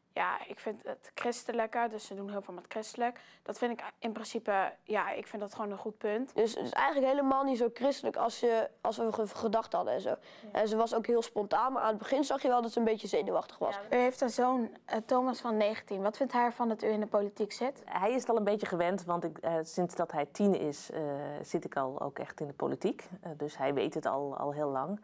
ik 0.46 0.58
vind 0.58 0.82
het 0.82 1.10
christelijke, 1.14 1.86
dus 1.90 2.06
ze 2.06 2.14
doen 2.14 2.30
heel 2.30 2.42
veel 2.42 2.54
met 2.54 2.64
christelijk. 2.68 3.20
Dat 3.42 3.58
vind 3.58 3.72
ik 3.80 3.84
in 3.98 4.12
principe, 4.12 4.72
ja, 4.82 5.10
ik 5.10 5.26
vind 5.26 5.42
dat 5.42 5.54
gewoon 5.54 5.70
een 5.70 5.76
goed 5.78 5.98
punt. 5.98 6.34
Dus 6.34 6.54
het 6.54 6.64
is 6.64 6.70
eigenlijk 6.70 7.06
helemaal 7.06 7.44
niet 7.44 7.58
zo 7.58 7.68
christelijk 7.74 8.16
als, 8.16 8.40
je, 8.40 8.70
als 8.80 8.96
we 8.96 9.12
ge- 9.12 9.26
gedacht 9.26 9.72
hadden 9.72 9.94
en 9.94 10.00
zo. 10.00 10.14
En 10.52 10.68
ze 10.68 10.76
was 10.76 10.94
ook 10.94 11.06
heel 11.06 11.22
spontaan, 11.22 11.72
maar 11.72 11.82
aan 11.82 11.88
het 11.88 11.98
begin 11.98 12.24
zag 12.24 12.42
je 12.42 12.48
wel 12.48 12.62
dat 12.62 12.72
ze 12.72 12.78
een 12.78 12.84
beetje 12.84 13.08
zenuwachtig 13.08 13.58
was. 13.58 13.76
U 13.90 13.96
heeft 13.96 14.20
een 14.20 14.30
zoon, 14.30 14.76
eh, 14.84 14.98
Thomas 15.06 15.40
van 15.40 15.56
19. 15.56 16.02
Wat 16.02 16.16
vindt 16.16 16.32
hij 16.32 16.42
ervan 16.44 16.68
dat 16.68 16.82
u 16.82 16.86
in 16.88 17.00
de 17.00 17.06
politiek 17.06 17.52
zit? 17.52 17.82
Hij 17.84 18.12
is 18.12 18.20
het 18.20 18.30
al 18.30 18.36
een 18.36 18.44
beetje 18.44 18.66
gewend, 18.66 19.04
want 19.04 19.24
ik, 19.24 19.38
eh, 19.38 19.54
sinds 19.62 19.94
dat 19.94 20.12
hij 20.12 20.26
tien 20.32 20.54
is, 20.58 20.90
eh, 20.90 21.00
zit 21.42 21.64
ik 21.64 21.76
al 21.76 22.00
ook 22.00 22.18
echt 22.18 22.40
in 22.40 22.46
de 22.46 22.52
politiek. 22.52 23.08
Eh, 23.20 23.30
dus 23.36 23.56
hij 23.58 23.74
weet 23.74 23.94
het 23.94 24.06
al, 24.06 24.36
al 24.36 24.52
heel 24.52 24.68
lang. 24.70 25.00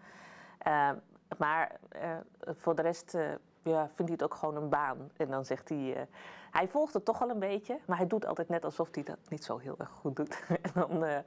Maar 1.39 1.71
eh, 1.89 2.11
voor 2.43 2.75
de 2.75 2.83
rest 2.83 3.15
eh, 3.15 3.29
ja, 3.63 3.87
vindt 3.87 3.97
hij 3.97 4.13
het 4.13 4.23
ook 4.23 4.35
gewoon 4.35 4.57
een 4.57 4.69
baan. 4.69 5.11
En 5.17 5.31
dan 5.31 5.45
zegt 5.45 5.69
hij, 5.69 5.97
eh, 5.97 6.03
hij 6.51 6.69
volgt 6.69 6.95
het 6.95 7.05
toch 7.05 7.19
wel 7.19 7.31
een 7.31 7.39
beetje, 7.39 7.79
maar 7.87 7.97
hij 7.97 8.07
doet 8.07 8.27
altijd 8.27 8.49
net 8.49 8.65
alsof 8.65 8.89
hij 8.93 9.03
dat 9.03 9.19
niet 9.29 9.45
zo 9.45 9.59
heel 9.59 9.75
erg 9.79 9.91
goed 9.91 10.17
doet. 10.17 10.43
en 10.63 10.71
dan 10.75 11.05
eh, 11.05 11.19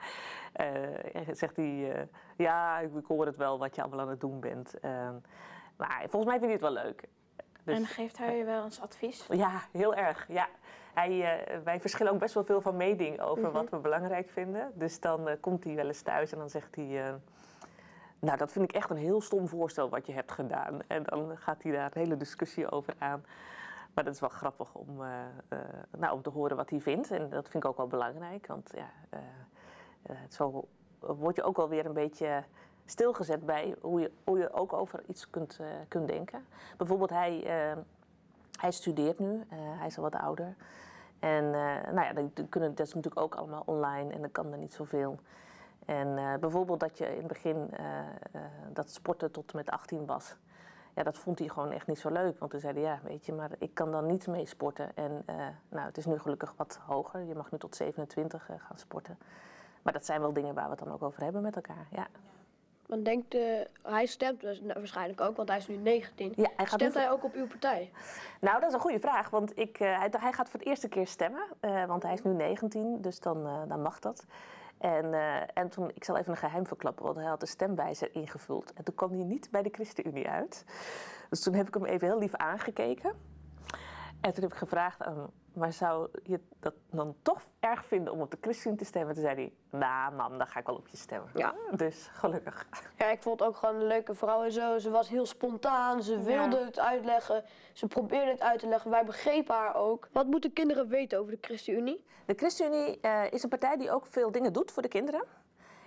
eh, 0.52 1.28
zegt 1.32 1.56
hij, 1.56 2.08
ja, 2.38 2.80
ik 2.80 3.06
hoor 3.08 3.26
het 3.26 3.38
wel 3.38 3.58
wat 3.60 3.76
je 3.76 3.82
allemaal 3.82 4.00
aan 4.00 4.10
het 4.10 4.20
doen 4.20 4.40
bent. 4.40 4.80
Eh, 4.80 5.10
maar 5.78 6.06
volgens 6.10 6.26
mij 6.26 6.40
vindt 6.40 6.44
hij 6.44 6.52
het 6.52 6.62
wel 6.62 6.84
leuk. 6.84 7.04
Dus- 7.64 7.78
en 7.78 7.86
geeft 7.86 8.18
hij 8.18 8.42
u 8.42 8.46
wel 8.46 8.64
eens 8.64 8.82
advies? 8.82 9.28
ja, 9.30 9.62
heel 9.72 9.96
erg. 9.96 10.26
Ja. 10.28 10.48
Hij, 10.94 11.40
wij 11.64 11.80
verschillen 11.80 12.12
ook 12.12 12.20
best 12.20 12.34
wel 12.34 12.44
veel 12.44 12.62
van 12.62 12.78
mening 12.78 13.22
over 13.22 13.52
wat 13.52 13.70
we 13.70 13.78
belangrijk 13.78 14.30
vinden. 14.30 14.72
Dus 14.74 15.00
dan 15.00 15.38
komt 15.40 15.64
hij 15.64 15.76
wel 15.76 15.88
eens 15.88 16.02
thuis 16.02 16.32
en 16.32 16.38
dan 16.38 16.50
zegt 16.50 16.76
hij... 16.76 17.20
nou, 18.24 18.38
dat 18.38 18.52
vind 18.52 18.70
ik 18.70 18.76
echt 18.76 18.90
een 18.90 18.98
heel 18.98 19.22
stom 19.22 19.48
voorstel 19.48 19.90
wat 19.90 20.06
je 20.06 20.14
hebt 20.14 20.32
gedaan. 20.32 20.80
En 20.88 21.04
dan 21.04 21.38
gaat 21.38 21.64
hij 21.64 21.72
daar 21.72 21.86
een 21.86 22.02
hele 22.02 22.18
discussie 22.18 22.72
over 22.72 22.94
aan. 22.98 23.24
Maar 23.94 24.04
dat 24.04 24.14
is 24.14 24.20
wel 24.20 24.30
grappig 24.30 24.76
om, 24.76 25.04
eh, 25.04 25.22
eh, 25.48 25.60
nou, 25.98 26.14
om 26.14 26.22
te 26.22 26.30
horen 26.30 26.56
wat 26.56 26.70
hij 26.70 26.82
vindt. 26.82 27.12
En 27.12 27.30
dat 27.30 27.50
vind 27.50 27.64
ik 27.64 27.70
ook 27.70 27.78
wel 27.78 27.88
belangrijk. 27.88 28.48
Want 28.48 28.72
ja, 28.76 28.90
eh, 29.10 30.16
zo 30.30 30.68
word 31.00 31.36
je 31.36 31.44
ook 31.44 31.58
wel 31.58 31.70
weer 31.70 31.86
een 31.86 31.94
beetje 31.94 32.44
stilgezet 32.86 33.46
bij 33.46 33.76
hoe 33.82 34.00
je, 34.00 34.12
hoe 34.24 34.38
je 34.38 34.54
ook 34.54 34.74
over 34.74 35.04
iets 35.08 35.30
kunt, 35.30 35.60
kunt 35.88 36.08
denken. 36.08 36.46
Bijvoorbeeld, 36.78 37.10
hij, 37.10 37.44
hij 38.60 38.72
studeert 38.72 39.20
nu, 39.20 39.44
hij 39.50 39.88
is 39.88 39.98
al 39.98 40.04
wat 40.04 40.16
ouder. 40.16 40.56
En 41.20 41.50
nou 41.94 42.02
ja, 42.02 42.14
dan 42.14 42.32
kunnen, 42.50 42.76
dat 42.76 42.88
is 42.88 42.94
natuurlijk 42.94 43.22
ook 43.22 43.36
allemaal 43.36 43.64
online 43.66 44.14
en 44.14 44.22
dan 44.22 44.32
kan 44.32 44.52
er 44.52 44.58
niet 44.58 44.74
zoveel. 44.74 45.20
En 45.86 46.18
eh, 46.18 46.34
bijvoorbeeld 46.40 46.80
dat 46.80 46.98
je 46.98 47.06
in 47.06 47.18
het 47.18 47.28
begin 47.28 47.68
eh, 47.72 48.00
eh, 48.00 48.42
dat 48.74 48.90
sporten 48.90 49.32
tot 49.32 49.52
en 49.52 49.58
met 49.58 49.70
18 49.70 50.06
was. 50.06 50.36
Ja, 50.96 51.04
dat 51.04 51.18
vond 51.18 51.40
hij 51.40 51.48
gewoon 51.48 51.72
echt 51.72 51.88
niet 51.88 52.00
zo 52.00 52.10
leuk. 52.10 52.40
Want 52.40 52.52
toen 52.52 52.60
zei 52.60 52.74
hij, 52.74 52.82
ja, 52.82 53.00
weet 53.04 53.26
je, 53.26 53.34
maar 53.34 53.50
ik 53.58 53.74
kan 53.74 53.92
dan 53.92 54.06
niet 54.06 54.28
mee 54.28 54.46
sporten. 54.46 54.96
En 54.96 55.26
nou, 55.70 55.86
het 55.86 55.98
is 55.98 56.06
nu 56.06 56.20
gelukkig 56.20 56.54
wat 56.58 56.80
hoger. 56.86 57.24
Je 57.24 57.36
mag 57.36 57.52
nu 57.52 57.58
tot 57.58 57.76
27 57.76 58.50
eh, 58.50 58.56
gaan 58.60 58.78
sporten. 58.78 59.18
Maar 59.82 59.94
dat 59.94 60.06
zijn 60.06 60.22
wel 60.22 60.34
dingen 60.34 60.54
waar 60.54 60.64
we 60.64 60.70
het 60.70 60.80
dan 60.80 60.94
ook 60.94 61.04
over 61.04 61.24
hebben 61.24 61.42
met 61.42 61.56
elkaar, 61.56 61.88
ja. 61.92 62.08
Want 62.86 63.06
denkt, 63.06 63.36
hij 63.82 64.06
stemt 64.06 64.42
dus 64.42 64.62
waarschijnlijk 64.62 65.22
ook, 65.22 65.36
want 65.36 65.50
hij 65.50 65.58
is 65.58 65.68
nu 65.68 65.76
19. 65.76 66.34
Ja, 66.36 66.50
hij 66.56 66.66
gaat 66.66 66.80
stemt 66.80 66.94
hij 66.94 67.12
ook 67.12 67.24
op 67.24 67.34
uw 67.34 67.48
partij? 67.48 67.92
Nou, 68.42 68.60
dat 68.60 68.70
is 68.70 68.74
een 68.74 68.82
goede 68.82 69.00
vraag, 69.00 69.30
want 69.30 69.58
ik, 69.58 69.80
eh, 69.80 70.00
hij, 70.00 70.10
hij 70.20 70.34
gaat 70.34 70.50
voor 70.50 70.60
het 70.60 70.70
eerste 70.70 70.88
keer 70.88 71.08
stemmen, 71.08 71.44
want 71.88 72.04
hij 72.04 72.14
is 72.14 72.24
nu 72.24 72.34
19, 72.34 73.02
dus 73.02 73.20
dan, 73.20 73.68
dan 73.68 73.82
mag 73.82 74.00
dat. 74.00 74.26
En, 74.84 75.14
en 75.54 75.70
toen, 75.70 75.92
ik 75.94 76.04
zal 76.04 76.18
even 76.18 76.32
een 76.32 76.38
geheim 76.38 76.68
verklappen, 76.68 77.06
want 77.06 77.18
hij 77.18 77.26
had 77.26 77.40
de 77.40 77.46
stemwijzer 77.46 78.16
ingevuld. 78.16 78.74
En 78.74 78.84
toen 78.84 78.96
kwam 78.96 79.12
hij 79.12 79.24
niet 79.24 79.52
bij 79.52 79.62
de 79.62 79.70
ChristenUnie 79.72 80.30
uit. 80.30 80.66
Dus 81.30 81.42
toen 81.42 81.54
heb 81.54 81.68
ik 81.68 81.74
hem 81.74 81.86
even 81.86 82.08
heel 82.08 82.20
lief 82.20 82.36
aangekeken. 82.36 83.14
En 84.24 84.34
toen 84.34 84.44
heb 84.44 84.52
ik 84.52 84.58
gevraagd 84.58 85.02
aan 85.02 85.18
hem, 85.18 85.28
maar 85.54 85.74
zou 85.74 86.08
je 86.24 86.40
dat 86.60 86.74
dan 86.90 87.16
toch 87.22 87.42
erg 87.60 87.86
vinden 87.86 88.14
om 88.14 88.22
op 88.22 88.32
de 88.32 88.38
ChristenUnie 88.42 88.80
te 88.80 88.86
stemmen? 88.86 89.14
Toen 89.14 89.24
zei 89.24 89.36
hij, 89.36 89.80
nou 89.80 90.14
mam, 90.14 90.38
dan 90.38 90.48
ga 90.48 90.60
ik 90.60 90.66
wel 90.66 90.76
op 90.76 90.88
je 90.88 90.98
stemmen. 90.98 91.30
Ja. 91.34 91.54
Dus 91.76 92.10
gelukkig. 92.14 92.68
Ja, 92.98 93.10
ik 93.10 93.22
vond 93.22 93.40
het 93.40 93.50
ook 93.50 93.56
gewoon 93.56 93.76
een 93.76 93.88
leuke 93.88 94.14
vrouw 94.14 94.44
en 94.44 94.52
zo. 94.52 94.78
Ze 94.78 94.90
was 94.90 95.10
heel 95.10 95.26
spontaan, 95.26 96.04
ze 96.04 96.20
wilde 96.20 96.66
het 96.66 96.80
uitleggen. 96.80 97.44
Ze 97.74 97.88
probeerde 97.88 98.32
het 98.32 98.42
uit 98.42 98.60
te 98.60 98.68
leggen. 98.68 98.92
Wij 98.92 99.06
begrepen 99.06 99.56
haar 99.56 99.76
ook. 99.76 100.08
Wat 100.12 100.26
moeten 100.26 100.54
kinderen 100.54 100.88
weten 100.88 101.20
over 101.20 101.32
de 101.32 101.38
ChristenUnie? 101.42 102.06
De 102.26 102.34
ChristenUnie 102.34 103.00
eh, 103.00 103.32
is 103.32 103.44
een 103.44 103.50
partij 103.50 103.78
die 103.78 103.92
ook 103.92 104.08
veel 104.08 104.32
dingen 104.32 104.54
doet 104.54 104.72
voor 104.72 104.82
de 104.82 104.88
kinderen. 104.88 105.24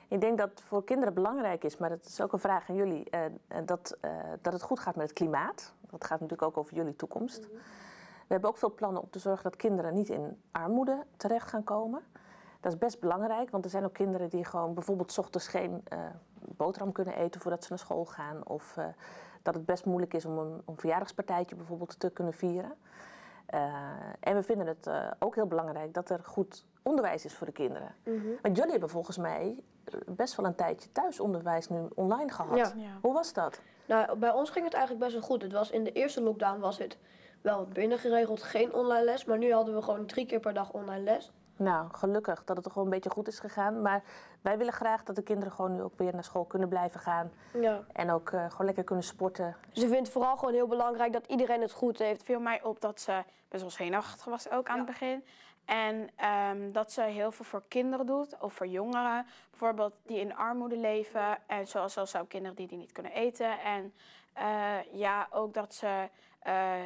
Ik 0.09 0.21
denk 0.21 0.38
dat 0.38 0.50
het 0.50 0.61
voor 0.61 0.85
kinderen 0.85 1.14
belangrijk 1.14 1.64
is, 1.64 1.76
maar 1.76 1.88
dat 1.88 2.05
is 2.05 2.21
ook 2.21 2.33
een 2.33 2.38
vraag 2.38 2.69
aan 2.69 2.76
jullie, 2.76 3.11
eh, 3.11 3.21
dat, 3.64 3.97
eh, 4.00 4.11
dat 4.43 4.52
het 4.52 4.62
goed 4.62 4.81
gaat 4.81 4.97
met 4.97 5.09
het 5.09 5.16
klimaat. 5.16 5.75
Dat 5.90 6.05
gaat 6.05 6.21
natuurlijk 6.21 6.49
ook 6.49 6.57
over 6.57 6.75
jullie 6.75 6.97
toekomst. 6.97 7.49
We 8.26 8.33
hebben 8.33 8.50
ook 8.50 8.56
veel 8.56 8.75
plannen 8.75 9.02
om 9.02 9.11
te 9.11 9.18
zorgen 9.18 9.42
dat 9.42 9.56
kinderen 9.56 9.95
niet 9.95 10.09
in 10.09 10.40
armoede 10.50 11.04
terecht 11.16 11.49
gaan 11.49 11.64
komen. 11.64 12.02
Dat 12.61 12.73
is 12.73 12.78
best 12.78 13.00
belangrijk, 13.00 13.50
want 13.50 13.64
er 13.64 13.71
zijn 13.71 13.85
ook 13.85 13.92
kinderen 13.92 14.28
die 14.28 14.45
gewoon 14.45 14.75
bijvoorbeeld 14.75 15.12
's 15.12 15.18
ochtends 15.18 15.49
geen 15.49 15.80
eh, 15.85 15.99
boterham 16.38 16.92
kunnen 16.92 17.14
eten 17.14 17.40
voordat 17.40 17.62
ze 17.62 17.68
naar 17.68 17.78
school 17.78 18.04
gaan. 18.04 18.47
Of 18.47 18.76
eh, 18.76 18.87
dat 19.42 19.54
het 19.54 19.66
best 19.66 19.85
moeilijk 19.85 20.14
is 20.14 20.25
om 20.25 20.38
een, 20.38 20.62
een 20.66 20.78
verjaardagspartijtje 20.78 21.56
bijvoorbeeld 21.56 22.00
te 22.00 22.11
kunnen 22.11 22.35
vieren. 22.35 22.73
Eh, 23.47 23.73
en 24.21 24.35
we 24.35 24.42
vinden 24.42 24.66
het 24.66 24.87
eh, 24.87 25.11
ook 25.18 25.35
heel 25.35 25.47
belangrijk 25.47 25.95
dat 25.95 26.11
er 26.11 26.21
goed 26.25 26.64
onderwijs 26.83 27.25
is 27.25 27.35
voor 27.35 27.47
de 27.47 27.52
kinderen. 27.52 27.95
Want 28.42 28.56
jullie 28.56 28.71
hebben 28.71 28.90
volgens 28.90 29.16
mij 29.16 29.62
best 30.06 30.37
wel 30.37 30.47
een 30.47 30.54
tijdje 30.54 30.92
thuisonderwijs 30.92 31.68
nu 31.68 31.78
online 31.95 32.33
gehad. 32.33 32.56
Ja. 32.56 32.73
Ja. 32.76 32.99
Hoe 33.02 33.12
was 33.12 33.33
dat? 33.33 33.61
Nou, 33.87 34.18
bij 34.18 34.30
ons 34.30 34.50
ging 34.50 34.64
het 34.64 34.75
eigenlijk 34.75 35.04
best 35.04 35.16
wel 35.16 35.28
goed. 35.28 35.42
Het 35.42 35.52
was 35.52 35.71
in 35.71 35.85
de 35.85 35.92
eerste 35.92 36.23
lockdown 36.23 36.61
was 36.61 36.78
het 36.78 36.99
wel 37.40 37.59
wat 37.59 37.73
binnen 37.73 37.99
geregeld, 37.99 38.43
geen 38.43 38.75
online 38.75 39.05
les. 39.05 39.25
Maar 39.25 39.38
nu 39.38 39.52
hadden 39.52 39.75
we 39.75 39.83
gewoon 39.83 40.07
drie 40.07 40.26
keer 40.26 40.40
per 40.40 40.55
dag 40.55 40.73
online 40.73 41.02
les. 41.02 41.33
Nou, 41.57 41.88
gelukkig 41.93 42.45
dat 42.45 42.57
het 42.57 42.66
gewoon 42.66 42.85
een 42.85 42.90
beetje 42.90 43.11
goed 43.11 43.28
is 43.28 43.38
gegaan. 43.38 43.83
Maar 43.83 44.02
wij 44.40 44.59
willen 44.59 44.73
graag 44.73 45.02
dat 45.02 45.16
de 45.16 45.23
kinderen 45.23 45.52
gewoon 45.52 45.73
nu 45.73 45.83
ook 45.83 45.99
weer 45.99 46.12
naar 46.12 46.25
school 46.25 46.45
kunnen 46.45 46.69
blijven 46.69 47.00
gaan. 47.00 47.33
Ja. 47.61 47.85
En 47.93 48.11
ook 48.11 48.31
eh, 48.31 48.50
gewoon 48.50 48.66
lekker 48.66 48.85
kunnen 48.85 49.05
sporten. 49.05 49.57
Ze 49.73 49.88
vindt 49.88 50.09
vooral 50.09 50.37
gewoon 50.37 50.55
heel 50.55 50.66
belangrijk 50.66 51.12
dat 51.12 51.26
iedereen 51.26 51.61
het 51.61 51.73
goed 51.73 51.99
heeft. 51.99 52.16
Het 52.16 52.23
viel 52.23 52.40
mij 52.40 52.62
op 52.62 52.81
dat 52.81 53.00
ze 53.00 53.23
best 53.49 53.62
wel 53.62 53.71
zenuwachtig 53.71 54.25
was 54.25 54.50
ook 54.50 54.69
aan 54.69 54.76
het 54.76 54.87
begin. 54.87 55.25
En 55.64 56.11
ehm, 56.16 56.73
dat 56.73 56.93
ze 56.93 57.02
heel 57.02 57.33
veel 57.33 57.45
voor 57.45 57.62
kinderen 57.69 58.07
doet, 58.07 58.37
of 58.40 58.52
voor 58.52 58.66
jongeren. 58.66 59.26
Bijvoorbeeld 59.50 60.00
die 60.02 60.21
in 60.21 60.37
armoede 60.37 60.76
leven. 60.76 61.38
En 61.47 61.66
zoals 61.66 61.93
zelfs 61.93 62.16
ook 62.16 62.28
kinderen 62.28 62.57
die, 62.57 62.66
die 62.66 62.78
niet 62.78 62.93
kunnen 62.93 63.12
eten. 63.12 63.61
En 63.61 63.93
eh, 64.33 64.93
ja, 64.93 65.26
ook 65.31 65.55
dat 65.55 65.75
ze 65.75 66.09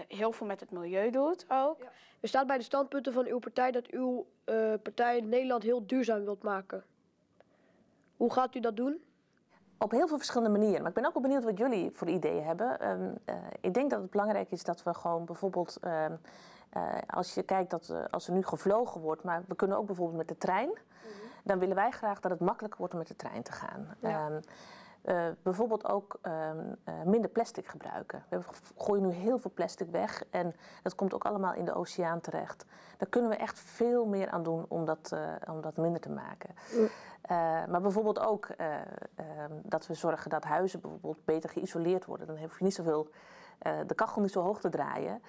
heel 0.09 0.33
veel 0.33 0.47
met 0.47 0.61
het 0.61 0.71
milieu 0.71 1.11
doet 1.11 1.45
ook. 1.49 1.79
Er 2.21 2.29
staat 2.29 2.47
bij 2.47 2.59
de 2.59 2.65
standpunten 2.65 3.13
van 3.13 3.27
uw 3.27 3.39
partij 3.39 3.71
dat 3.71 3.87
uw 3.87 4.27
eh, 4.45 4.73
partij 4.83 5.21
Nederland 5.21 5.63
heel 5.63 5.87
duurzaam 5.87 6.25
wilt 6.25 6.43
maken. 6.43 6.85
Hoe 8.17 8.33
gaat 8.33 8.55
u 8.55 8.61
dat 8.61 8.77
doen? 8.77 9.03
Op 9.79 9.91
heel 9.91 10.09
veel 10.09 10.17
verschillende 10.17 10.59
manieren. 10.59 10.81
Maar 10.81 10.89
ik 10.89 10.97
ben 10.97 11.07
ook 11.07 11.13
wel 11.13 11.23
benieuwd 11.23 11.45
wat 11.45 11.59
jullie 11.59 11.91
voor 11.93 12.09
ideeën 12.09 12.45
hebben. 12.45 12.81
Ehm, 12.81 13.15
eh, 13.25 13.35
ik 13.61 13.75
denk 13.75 13.91
dat 13.91 14.01
het 14.01 14.11
belangrijk 14.11 14.51
is 14.51 14.65
dat 14.65 14.83
we 14.83 14.95
gewoon 14.95 15.25
bijvoorbeeld... 15.25 15.77
ehm, 15.81 16.13
eh, 16.71 16.95
als 17.07 17.35
je 17.35 17.43
kijkt 17.43 17.71
dat 17.71 17.89
eh, 17.89 18.05
als 18.11 18.27
er 18.27 18.33
nu 18.33 18.43
gevlogen 18.43 19.01
wordt, 19.01 19.23
maar 19.23 19.43
we 19.47 19.55
kunnen 19.55 19.77
ook 19.77 19.87
bijvoorbeeld 19.87 20.19
met 20.19 20.29
de 20.29 20.39
trein. 20.39 20.71
Dan 21.45 21.59
willen 21.59 21.77
wij 21.77 21.91
graag 21.91 22.21
dat 22.21 22.31
het 22.31 22.41
makkelijker 22.41 22.79
wordt 22.79 22.93
om 22.93 22.99
met 22.99 23.09
de 23.09 23.17
trein 23.17 23.43
te 23.43 23.53
gaan. 23.53 23.95
Ja. 24.01 24.09
Ehm, 24.09 24.41
eh, 25.03 25.27
bijvoorbeeld 25.43 25.89
ook 25.89 26.19
ehm, 26.23 26.59
eh, 26.85 26.95
minder 27.05 27.31
plastic 27.31 27.67
gebruiken. 27.67 28.25
We 28.29 28.41
gooien 28.77 29.07
nu 29.07 29.13
heel 29.13 29.39
veel 29.39 29.51
plastic 29.55 29.91
weg 29.91 30.25
en 30.31 30.55
dat 30.83 30.95
komt 30.95 31.15
ook 31.15 31.25
allemaal 31.25 31.55
in 31.55 31.65
de 31.65 31.75
oceaan 31.75 32.21
terecht. 32.21 32.65
Daar 32.97 33.09
kunnen 33.09 33.31
we 33.31 33.37
echt 33.37 33.59
veel 33.59 34.07
meer 34.07 34.31
aan 34.31 34.43
doen 34.43 34.65
om 34.69 34.85
dat, 34.85 35.13
eh, 35.13 35.51
om 35.51 35.61
dat 35.61 35.77
minder 35.77 36.01
te 36.01 36.11
maken. 36.11 36.55
Maar 37.71 37.81
bijvoorbeeld 37.81 38.21
ook 38.21 38.47
eh, 38.47 38.75
ehm, 39.15 39.53
dat 39.63 39.87
we 39.87 39.95
zorgen 39.95 40.31
dat 40.31 40.45
huizen 40.45 40.81
bijvoorbeeld 40.81 41.25
beter 41.25 41.51
geïsoleerd 41.51 42.05
worden. 42.05 42.27
Dan 42.27 42.39
hoef 42.39 42.59
je 42.59 42.65
niet 42.65 42.75
zoveel, 42.75 43.09
de 43.87 43.95
kachel 43.95 44.23
niet 44.23 44.33
zo 44.33 44.43
hoog 44.43 44.61
te 44.61 44.69
draaien. 44.69 45.23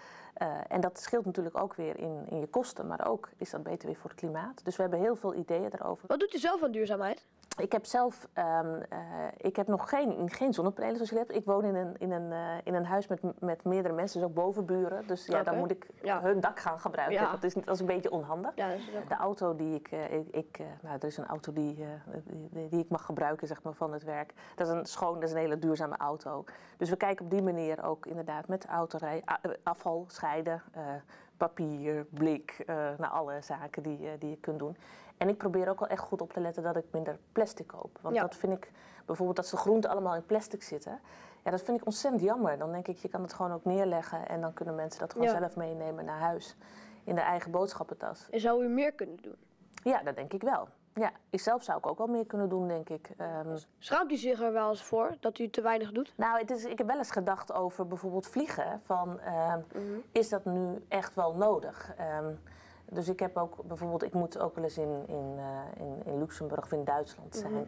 En 0.67 0.81
dat 0.81 0.99
scheelt 0.99 1.25
natuurlijk 1.25 1.57
ook 1.57 1.73
weer 1.73 1.97
in, 1.97 2.25
in 2.29 2.39
je 2.39 2.47
kosten, 2.47 2.87
maar 2.87 3.07
ook 3.07 3.29
is 3.37 3.49
dat 3.49 3.63
beter 3.63 3.87
weer 3.87 3.97
voor 3.97 4.09
het 4.09 4.19
klimaat. 4.19 4.65
Dus 4.65 4.75
we 4.75 4.81
hebben 4.81 4.99
heel 4.99 5.15
veel 5.15 5.35
ideeën 5.35 5.69
daarover. 5.69 6.07
Wat 6.07 6.19
doet 6.19 6.33
u 6.33 6.37
zelf 6.37 6.63
aan 6.63 6.71
duurzaamheid? 6.71 7.25
Ik 7.61 7.71
heb 7.71 7.85
zelf 7.85 8.27
ehm, 8.33 8.81
eh, 8.89 8.99
ik 9.37 9.55
heb 9.55 9.67
nog 9.67 9.89
geen, 9.89 10.29
geen 10.29 10.53
zonnepanelen 10.53 10.95
zoals 10.95 11.09
je 11.09 11.17
hebt. 11.17 11.35
Ik 11.35 11.45
woon 11.45 11.63
in 11.65 11.75
een, 11.75 11.95
in 11.97 12.11
een, 12.11 12.31
eh, 12.31 12.39
in 12.63 12.73
een 12.73 12.85
huis 12.85 13.07
met, 13.07 13.21
met 13.39 13.63
meerdere 13.63 13.93
mensen, 13.93 14.19
dus 14.19 14.29
ook 14.29 14.35
bovenburen. 14.35 15.07
Dus 15.07 15.25
ja, 15.25 15.43
dan 15.43 15.57
moet 15.57 15.71
ik 15.71 15.87
Ja. 16.03 16.21
hun 16.21 16.39
dak 16.39 16.59
gaan 16.59 16.79
gebruiken. 16.79 17.19
Ja. 17.21 17.31
Dat, 17.31 17.43
is, 17.43 17.53
dat 17.53 17.69
is 17.73 17.79
een 17.79 17.85
beetje 17.85 18.11
onhandig. 18.11 18.51
Ja, 18.55 18.67
De 19.07 19.15
auto 19.15 19.55
die 19.55 19.75
ik, 19.75 19.87
eh, 19.87 20.13
ik, 20.13 20.27
ik, 20.31 20.59
nou, 20.81 20.97
er 20.99 21.07
is 21.07 21.17
een 21.17 21.25
auto 21.27 21.53
die, 21.53 21.85
die, 22.49 22.69
die 22.69 22.79
ik 22.79 22.89
mag 22.89 23.05
gebruiken 23.05 23.47
zeg 23.47 23.63
maar, 23.63 23.73
van 23.73 23.93
het 23.93 24.03
werk. 24.03 24.33
Dat 24.55 24.67
is 24.67 24.73
een 24.73 24.85
schoon, 24.85 25.13
dat 25.13 25.23
is 25.23 25.31
een 25.31 25.37
hele 25.41 25.59
duurzame 25.59 25.97
auto. 25.97 26.43
Dus 26.77 26.89
we 26.89 26.95
kijken 26.95 27.25
op 27.25 27.31
die 27.31 27.41
manier 27.43 27.83
ook 27.83 28.05
inderdaad 28.05 28.47
met 28.47 28.61
de 28.61 28.67
autorij, 28.67 29.23
afval 29.63 30.05
scheiden, 30.07 30.61
papier, 31.37 32.05
blik, 32.09 32.63
nou, 32.97 33.11
alle 33.11 33.41
zaken 33.41 33.83
die, 33.83 34.17
die 34.19 34.29
je 34.29 34.37
kunt 34.37 34.59
doen. 34.59 34.77
En 35.21 35.29
ik 35.29 35.37
probeer 35.37 35.69
ook 35.69 35.79
wel 35.79 35.89
echt 35.89 36.01
goed 36.01 36.21
op 36.21 36.33
te 36.33 36.39
letten 36.39 36.63
dat 36.63 36.75
ik 36.75 36.85
minder 36.91 37.17
plastic 37.31 37.67
koop. 37.67 37.97
Want 38.01 38.15
Ja. 38.15 38.21
dat 38.21 38.35
vind 38.35 38.53
ik, 38.53 38.71
bijvoorbeeld 39.05 39.37
dat 39.37 39.47
de 39.49 39.57
groenten 39.57 39.89
allemaal 39.89 40.15
in 40.15 40.25
plastic 40.25 40.63
zitten. 40.63 40.99
Ja, 41.43 41.51
dat 41.51 41.61
vind 41.61 41.79
ik 41.79 41.85
ontzettend 41.85 42.23
jammer. 42.23 42.57
Dan 42.57 42.71
denk 42.71 42.87
ik, 42.87 42.97
je 42.97 43.07
kan 43.07 43.21
het 43.21 43.33
gewoon 43.33 43.51
ook 43.51 43.65
neerleggen 43.65 44.27
en 44.27 44.41
dan 44.41 44.53
kunnen 44.53 44.75
mensen 44.75 44.99
dat 44.99 45.11
gewoon 45.13 45.27
Ja. 45.27 45.37
zelf 45.39 45.55
meenemen 45.55 46.05
naar 46.05 46.19
huis. 46.19 46.55
In 47.03 47.15
de 47.15 47.21
eigen 47.21 47.51
boodschappentas. 47.51 48.27
En 48.29 48.39
zou 48.39 48.63
u 48.63 48.67
meer 48.67 48.91
kunnen 48.93 49.17
doen? 49.21 49.35
Ja, 49.83 50.03
dat 50.03 50.15
denk 50.15 50.33
ik 50.33 50.41
wel. 50.41 50.67
Ja, 50.93 51.11
ik 51.29 51.39
zelf 51.39 51.63
zou 51.63 51.77
ik 51.77 51.87
ook 51.87 51.97
wel 51.97 52.07
meer 52.07 52.25
kunnen 52.25 52.49
doen, 52.49 52.67
denk 52.67 52.89
ik. 52.89 53.09
Ehm, 53.17 53.57
Schaamt 53.79 54.11
u 54.11 54.15
zich 54.15 54.41
er 54.41 54.53
wel 54.53 54.69
eens 54.69 54.83
voor 54.83 55.15
dat 55.19 55.39
u 55.39 55.49
te 55.49 55.61
weinig 55.61 55.91
doet? 55.91 56.13
nou, 56.15 56.39
het 56.39 56.51
is, 56.51 56.65
ik 56.65 56.77
heb 56.77 56.87
wel 56.87 56.97
eens 56.97 57.11
gedacht 57.11 57.53
over 57.53 57.87
bijvoorbeeld 57.87 58.27
vliegen. 58.27 58.81
Van, 58.85 59.19
ehm, 59.19 59.59
Mhm. 59.73 59.81
Is 60.11 60.29
dat 60.29 60.45
nu 60.45 60.85
echt 60.87 61.15
wel 61.15 61.35
nodig? 61.35 61.93
Ehm, 61.97 62.31
dus 62.93 63.09
ik 63.09 63.19
heb 63.19 63.37
ook 63.37 63.63
bijvoorbeeld, 63.63 64.03
ik 64.03 64.13
moet 64.13 64.39
ook 64.39 64.55
wel 64.55 64.63
eens 64.63 64.77
in, 64.77 65.07
in, 65.07 65.35
eh, 65.37 65.81
in, 65.83 66.01
in 66.05 66.19
Luxemburg 66.19 66.63
of 66.63 66.71
in 66.71 66.83
Duitsland 66.83 67.35
zijn. 67.35 67.53
Mhm. 67.53 67.63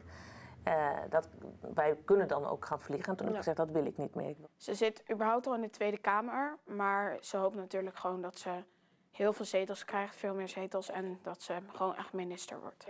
Eh, 0.63 0.89
dat, 1.09 1.29
wij 1.73 1.97
kunnen 2.05 2.27
dan 2.27 2.45
ook 2.45 2.65
gaan 2.65 2.81
vliegen. 2.81 3.09
En 3.09 3.15
toen 3.15 3.25
heb 3.25 3.35
ik 3.35 3.41
gezegd, 3.41 3.57
dat 3.57 3.71
wil 3.71 3.85
ik 3.85 3.97
niet 3.97 4.15
meer. 4.15 4.35
Ze 4.57 4.73
zit 4.73 5.03
überhaupt 5.11 5.47
al 5.47 5.55
in 5.55 5.61
de 5.61 5.69
Tweede 5.69 5.97
Kamer, 5.97 6.57
maar 6.63 7.17
ze 7.21 7.37
hoopt 7.37 7.55
natuurlijk 7.55 7.97
gewoon 7.97 8.21
dat 8.21 8.37
ze 8.37 8.63
heel 9.11 9.33
veel 9.33 9.45
zetels 9.45 9.85
krijgt, 9.85 10.15
veel 10.15 10.33
meer 10.33 10.49
zetels, 10.49 10.89
en 10.89 11.19
dat 11.21 11.41
ze 11.41 11.57
gewoon 11.67 11.95
echt 11.95 12.13
minister 12.13 12.59
wordt. 12.59 12.85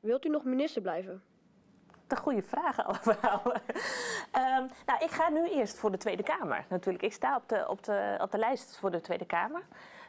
Wilt 0.00 0.24
u 0.24 0.28
nog 0.28 0.44
minister 0.44 0.82
blijven? 0.82 1.22
De 2.06 2.16
goede 2.16 2.42
vragen 2.42 2.84
allemaal. 2.90 3.42
Ehm, 4.30 4.66
nou, 4.86 4.98
ik 5.00 5.10
ga 5.10 5.28
nu 5.28 5.48
eerst 5.48 5.76
voor 5.76 5.90
de 5.90 5.96
Tweede 5.96 6.22
Kamer. 6.22 6.66
Natuurlijk, 6.68 7.04
ik 7.04 7.12
sta 7.12 7.36
op 7.36 7.48
de, 7.48 7.68
op 7.68 7.84
de, 7.84 8.18
op 8.20 8.30
de 8.30 8.38
lijst 8.38 8.76
voor 8.76 8.90
de 8.90 9.00
Tweede 9.00 9.26
Kamer. 9.26 9.62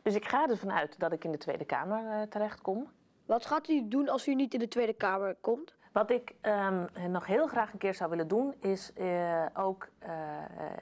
Dus 0.06 0.16
ik 0.16 0.28
ga 0.28 0.50
ervan 0.50 0.72
uit 0.72 1.00
dat 1.00 1.12
ik 1.12 1.24
in 1.24 1.32
de 1.32 1.38
Tweede 1.38 1.66
Kamer 1.66 2.12
eh, 2.12 2.22
terechtkom. 2.22 2.92
Wat 3.26 3.46
gaat 3.46 3.68
u 3.70 3.88
doen 3.88 4.10
als 4.10 4.28
u 4.28 4.36
niet 4.36 4.54
in 4.54 4.60
de 4.60 4.68
Tweede 4.68 4.94
Kamer 4.94 5.36
komt? 5.42 5.76
Wat 5.96 6.10
ik 6.10 6.36
ehm, 6.42 6.86
nog 7.10 7.26
heel 7.26 7.48
graag 7.48 7.72
een 7.72 7.78
keer 7.78 7.94
zou 7.94 8.10
willen 8.10 8.28
doen, 8.28 8.56
is 8.60 8.94
eh, 8.94 9.46
ook 9.54 9.88
eh, 10.00 10.12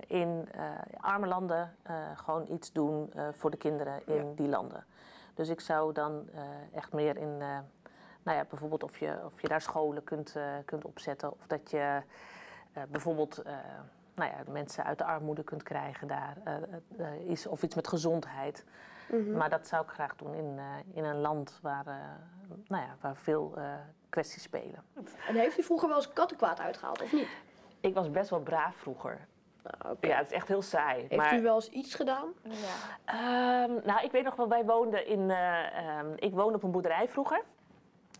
in 0.07 0.47
eh, 0.51 0.69
arme 0.97 1.27
landen 1.27 1.75
gewoon 2.15 2.45
iets 2.51 2.71
doen 2.71 3.13
voor 3.31 3.51
de 3.51 3.57
kinderen 3.57 4.07
in 4.07 4.35
die 4.35 4.47
landen. 4.47 4.85
Dus 5.33 5.49
ik 5.49 5.59
zou 5.59 5.93
dan 5.93 6.29
echt 6.73 6.93
meer 6.93 7.17
in, 7.17 7.37
nou 8.23 8.37
ja, 8.37 8.45
bijvoorbeeld 8.49 8.83
of 8.83 8.97
je, 8.97 9.19
of 9.25 9.41
je 9.41 9.47
daar 9.47 9.61
scholen 9.61 10.03
kunt, 10.03 10.35
kunt 10.65 10.85
opzetten. 10.85 11.31
Of 11.31 11.47
dat 11.47 11.71
je 11.71 12.01
bijvoorbeeld 12.89 13.43
nou 14.15 14.31
ja, 14.31 14.51
mensen 14.51 14.83
uit 14.83 14.97
de 14.97 15.05
armoede 15.05 15.43
kunt 15.43 15.63
krijgen 15.63 16.07
daar. 16.07 16.37
iets, 17.27 17.47
of 17.47 17.63
iets 17.63 17.75
met 17.75 17.87
gezondheid. 17.87 18.65
Mhm. 19.11 19.31
Maar 19.37 19.49
dat 19.49 19.67
zou 19.67 19.83
ik 19.83 19.89
graag 19.89 20.15
doen 20.15 20.33
in, 20.33 20.53
eh, 20.57 20.63
in 20.97 21.03
een 21.03 21.19
land 21.19 21.59
waar, 21.61 21.87
eh, 21.87 21.93
nou 22.67 22.83
ja, 22.83 22.95
waar 23.01 23.15
veel 23.15 23.53
eh, 23.57 23.63
kwesties 24.09 24.43
spelen. 24.43 24.83
En 25.27 25.35
heeft 25.35 25.59
u 25.59 25.63
vroeger 25.63 25.87
wel 25.87 25.97
eens 25.97 26.13
kattenkwaad 26.13 26.59
uitgehaald, 26.59 27.01
of 27.01 27.13
niet? 27.13 27.27
Ik 27.79 27.93
was 27.93 28.11
best 28.11 28.29
wel 28.29 28.39
braaf 28.39 28.75
vroeger. 28.75 29.27
Nou, 29.81 29.97
Ja, 30.01 30.17
het 30.17 30.31
is 30.31 30.37
echt 30.37 30.47
heel 30.47 30.61
saai. 30.61 30.99
Heeft 30.99 31.15
maar, 31.15 31.37
u 31.37 31.41
wel 31.41 31.55
eens 31.55 31.69
iets 31.69 31.95
gedaan? 31.95 32.33
Ehm, 33.05 33.71
nou, 33.83 34.03
ik 34.03 34.11
weet 34.11 34.23
nog 34.23 34.35
wel, 34.35 34.47
wij 34.49 34.65
woonden 34.65 35.07
in. 35.07 35.29
eh, 35.31 35.77
ehm, 35.77 36.07
ik 36.15 36.33
woonde 36.33 36.55
op 36.55 36.63
een 36.63 36.71
boerderij 36.71 37.07
vroeger. 37.07 37.41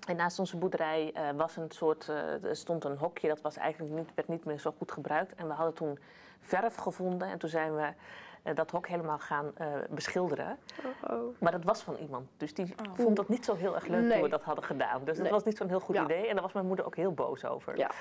En 0.08 0.16
naast 0.16 0.40
onze 0.40 0.58
boerderij 0.58 1.12
eh, 1.14 1.30
was 1.36 1.56
een 1.58 1.72
soort, 1.72 2.10
eh, 2.10 2.44
er 2.44 2.56
stond 2.56 2.84
een 2.84 2.98
hokje, 2.98 3.28
dat 3.28 3.42
was 3.42 3.58
eigenlijk 3.58 3.94
niet, 3.94 4.14
werd 4.16 4.28
niet 4.28 4.46
meer 4.46 4.60
zo 4.60 4.74
goed 4.78 4.92
gebruikt. 4.92 5.36
En 5.36 5.48
we 5.48 5.54
hadden 5.54 5.74
toen 5.74 6.00
verf 6.40 6.76
gevonden 6.76 7.28
en 7.28 7.38
toen 7.38 7.50
zijn 7.50 7.76
we 7.76 7.94
eh, 8.44 8.56
dat 8.56 8.72
hok 8.72 8.88
helemaal 8.88 9.20
gaan 9.20 9.52
eh, 9.58 9.68
beschilderen. 9.90 10.58
Oh. 11.10 11.36
Maar 11.40 11.52
dat 11.52 11.64
was 11.64 11.82
van 11.82 11.96
iemand, 11.96 12.30
dus 12.38 12.54
die 12.54 12.74
vond 12.96 13.16
dat 13.16 13.30
niet 13.30 13.46
zo 13.46 13.56
heel 13.56 13.76
erg 13.76 13.88
leuk 13.88 14.00
toen 14.00 14.08
Nee. 14.08 14.22
we 14.22 14.30
dat 14.30 14.44
hadden 14.44 14.64
gedaan. 14.64 15.04
Dus 15.04 15.18
dat 15.18 15.30
was 15.30 15.44
niet 15.44 15.58
zo'n 15.58 15.68
heel 15.70 15.80
goed 15.80 15.96
Ja. 15.96 16.04
idee 16.04 16.28
en 16.28 16.34
daar 16.34 16.44
was 16.44 16.54
mijn 16.54 16.66
moeder 16.66 16.86
ook 16.86 16.96
heel 16.96 17.14
boos 17.14 17.46
over. 17.46 17.78
Ja. 17.78 17.92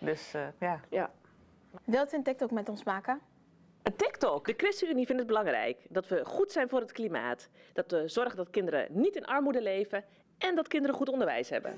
Dus 0.00 0.34
eh, 0.34 0.42
ja. 0.60 0.80
ja. 0.88 1.10
Wilt 1.84 2.12
u 2.12 2.16
een 2.16 2.22
TikTok 2.22 2.50
met 2.50 2.68
ons 2.68 2.84
maken? 2.84 3.20
Een 3.82 3.96
TikTok. 3.96 4.46
De 4.46 4.54
ChristenUnie 4.56 5.04
vindt 5.06 5.20
het 5.20 5.30
belangrijk 5.30 5.78
dat 5.88 6.08
we 6.08 6.24
goed 6.24 6.52
zijn 6.52 6.68
voor 6.68 6.80
het 6.80 6.92
klimaat. 6.92 7.48
Dat 7.72 7.90
we 7.90 8.08
zorgen 8.08 8.36
dat 8.36 8.50
kinderen 8.50 8.86
niet 8.90 9.16
in 9.16 9.24
armoede 9.26 9.62
leven 9.62 10.04
en 10.38 10.54
dat 10.54 10.68
kinderen 10.68 10.96
goed 10.96 11.08
onderwijs 11.08 11.48
hebben. 11.50 11.74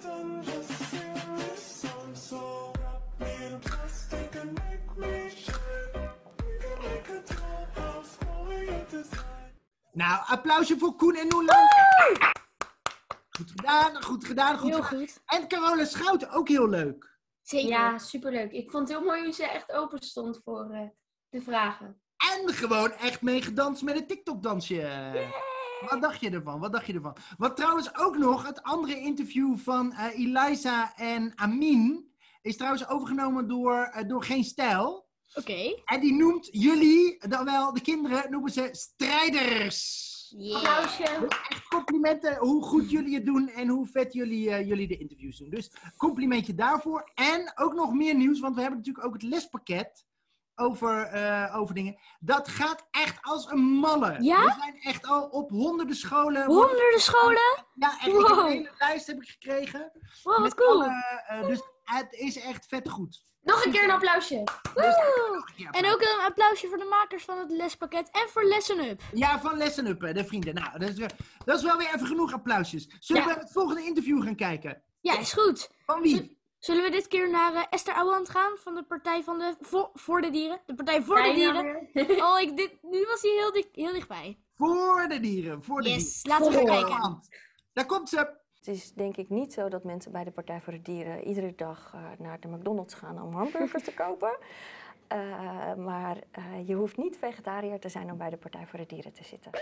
Nou, 9.96 10.22
applausje 10.26 10.78
voor 10.78 10.96
Koen 10.96 11.14
en 11.14 11.28
Noelan. 11.28 11.66
Goed 13.28 13.50
gedaan, 13.50 14.02
goed 14.02 14.24
gedaan, 14.24 14.58
goed 14.58 14.68
Heel 14.70 14.82
gedaan. 14.82 15.00
goed. 15.00 15.20
En 15.26 15.48
Carola 15.48 15.84
Schouten, 15.84 16.30
ook 16.30 16.48
heel 16.48 16.68
leuk. 16.68 17.18
Zeker. 17.42 17.68
Ja, 17.68 17.98
superleuk. 17.98 18.52
Ik 18.52 18.70
vond 18.70 18.88
het 18.88 18.98
heel 18.98 19.06
mooi 19.06 19.24
hoe 19.24 19.32
ze 19.32 19.48
echt 19.48 19.72
open 19.72 20.02
stond 20.02 20.40
voor 20.44 20.70
eh, 20.70 20.80
de 21.28 21.40
vragen. 21.40 22.00
En 22.16 22.54
gewoon 22.54 22.92
echt 22.92 23.22
mee 23.22 23.42
gedanst 23.42 23.82
met 23.82 23.96
een 23.96 24.06
TikTok-dansje. 24.06 24.82
Wat 25.90 26.02
dacht 26.02 26.20
je 26.20 26.30
ervan? 26.30 26.60
Wat 26.60 26.72
dacht 26.72 26.86
je 26.86 26.92
ervan? 26.94 27.16
Wat 27.38 27.56
trouwens 27.56 27.96
ook 27.98 28.16
nog, 28.16 28.46
het 28.46 28.62
andere 28.62 28.98
interview 28.98 29.56
van 29.58 29.92
eh 29.92 30.18
Eliza 30.18 30.94
en 30.96 31.32
Amin 31.34 32.14
is 32.42 32.56
trouwens 32.56 32.88
overgenomen 32.88 33.48
door, 33.48 33.82
eh, 33.82 34.08
door 34.08 34.24
Geen 34.24 34.44
Stijl. 34.44 35.05
Oké. 35.34 35.82
En 35.84 36.00
die 36.00 36.12
noemt 36.14 36.48
jullie, 36.50 37.28
dan 37.28 37.44
wel 37.44 37.72
de 37.72 37.80
kinderen, 37.80 38.30
noemen 38.30 38.50
ze 38.52 38.68
strijders. 38.72 40.04
Applausje. 40.54 41.02
Dus 41.20 41.38
echt 41.48 41.68
complimenten 41.68 42.36
hoe 42.36 42.62
goed 42.62 42.90
jullie 42.90 43.14
het 43.14 43.24
doen 43.26 43.48
en 43.48 43.68
hoe 43.68 43.86
vet 43.86 44.12
jullie, 44.12 44.50
eh, 44.50 44.66
jullie 44.68 44.88
de 44.88 44.96
interviews 44.98 45.38
doen. 45.38 45.50
Dus 45.50 45.70
complimentje 45.96 46.54
daarvoor. 46.54 47.10
En 47.14 47.52
ook 47.54 47.74
nog 47.74 47.92
meer 47.92 48.14
nieuws, 48.14 48.40
want 48.40 48.54
we 48.54 48.60
hebben 48.60 48.78
natuurlijk 48.78 49.06
ook 49.06 49.12
het 49.12 49.22
lespakket 49.22 50.04
over, 50.54 51.02
eh, 51.02 51.56
over 51.58 51.74
dingen. 51.74 51.98
Dat 52.20 52.48
gaat 52.48 52.86
echt 52.90 53.18
als 53.22 53.50
een 53.50 53.60
malle. 53.62 54.16
Ja? 54.20 54.44
We 54.44 54.54
zijn 54.58 54.80
echt 54.80 55.06
al 55.06 55.22
op 55.28 55.50
honderden 55.50 55.96
scholen. 55.96 56.44
Honderden 56.46 57.00
scholen? 57.00 57.64
Ja, 57.74 57.88
echt. 57.90 58.06
Ik 58.06 58.12
heb 58.12 58.22
Wow. 58.22 58.38
een 58.38 58.46
hele 58.52 58.70
lijst 58.78 59.06
heb 59.06 59.22
ik 59.22 59.28
gekregen. 59.28 59.92
Wow, 60.22 60.32
wat 60.34 60.42
Met 60.42 60.54
cool. 60.54 60.82
alle, 60.82 61.22
eh, 61.28 61.46
dus 61.46 61.62
het 61.94 62.12
is 62.12 62.38
echt 62.40 62.66
vet 62.66 62.88
goed. 62.88 63.24
Nog 63.42 63.64
een 63.64 63.72
keer 63.72 63.84
een 63.84 63.90
applausje. 63.90 64.44
Woe! 64.74 65.44
En 65.70 65.86
ook 65.92 66.00
een 66.00 66.24
applausje 66.24 66.68
voor 66.68 66.78
de 66.78 66.84
makers 66.84 67.24
van 67.24 67.38
het 67.38 67.50
lespakket 67.50 68.08
en 68.10 68.28
voor 68.28 68.44
Lesson 68.44 68.78
Up. 68.80 69.00
Ja, 69.12 69.40
van 69.40 69.56
Lesson 69.56 69.86
Up, 69.86 70.00
de 70.14 70.24
vrienden. 70.24 70.54
Nou, 70.54 70.78
dat 70.78 70.88
is, 70.88 70.96
weer- 70.96 71.12
dat 71.44 71.58
is 71.58 71.64
wel 71.64 71.76
weer 71.76 71.94
even 71.94 72.06
genoeg 72.06 72.32
applausjes. 72.32 72.88
Zullen 73.00 73.22
Ja. 73.22 73.28
we 73.34 73.40
het 73.40 73.52
volgende 73.52 73.82
interview 73.84 74.22
gaan 74.22 74.36
kijken? 74.36 74.82
Ja, 75.00 75.18
is 75.18 75.32
goed. 75.32 75.70
Van 75.86 76.00
wie? 76.00 76.38
Zullen 76.58 76.82
we 76.82 76.90
dit 76.90 77.08
keer 77.08 77.30
naar 77.30 77.54
eh, 77.54 77.62
Esther 77.70 77.94
Ouwehand 77.94 78.28
gaan 78.30 78.52
van 78.56 78.74
de 78.74 78.82
Partij 78.82 79.22
van 79.22 79.38
de 79.38 79.56
voor, 79.60 79.90
voor 79.94 80.20
de 80.20 80.30
Dieren? 80.30 80.60
De 80.66 80.74
Partij 80.74 81.02
voor 81.02 81.22
de 81.22 81.32
Dieren. 81.32 81.88
Oh, 82.26 82.40
ik, 82.40 82.56
dit, 82.56 82.72
nu 82.82 83.04
was 83.04 83.22
hij 83.22 83.30
heel, 83.30 83.52
dik, 83.52 83.68
heel 83.72 83.92
dichtbij. 83.92 84.38
Voor 84.56 85.06
de 85.08 85.20
dieren, 85.20 85.62
voor 85.64 85.82
de 85.82 85.88
Yes, 85.88 86.22
dieren. 86.22 86.40
laten 86.40 86.60
we 86.64 86.68
gaan 86.68 86.82
kijken. 86.88 87.20
Daar 87.72 87.86
komt 87.86 88.08
ze. 88.08 88.44
Het 88.66 88.74
is 88.74 88.92
denk 88.92 89.16
ik 89.16 89.28
niet 89.28 89.52
zo 89.52 89.68
dat 89.68 89.84
mensen 89.84 90.12
bij 90.12 90.24
de 90.24 90.30
Partij 90.30 90.60
voor 90.60 90.72
de 90.72 90.82
Dieren 90.82 91.24
iedere 91.24 91.52
dag 91.56 91.92
eh, 91.94 92.00
naar 92.18 92.40
de 92.40 92.48
McDonald's 92.48 92.94
gaan 92.94 93.22
om 93.22 93.34
hamburgers 93.34 93.84
te 93.84 93.94
kopen. 93.94 94.36
Eh, 95.06 95.74
maar 95.74 96.16
eh, 96.30 96.68
je 96.68 96.74
hoeft 96.74 96.96
niet 96.96 97.16
vegetariër 97.16 97.78
te 97.78 97.88
zijn 97.88 98.10
om 98.10 98.18
bij 98.18 98.30
de 98.30 98.36
Partij 98.36 98.66
voor 98.66 98.78
de 98.78 98.86
Dieren 98.86 99.12
te 99.12 99.24
zitten. 99.24 99.52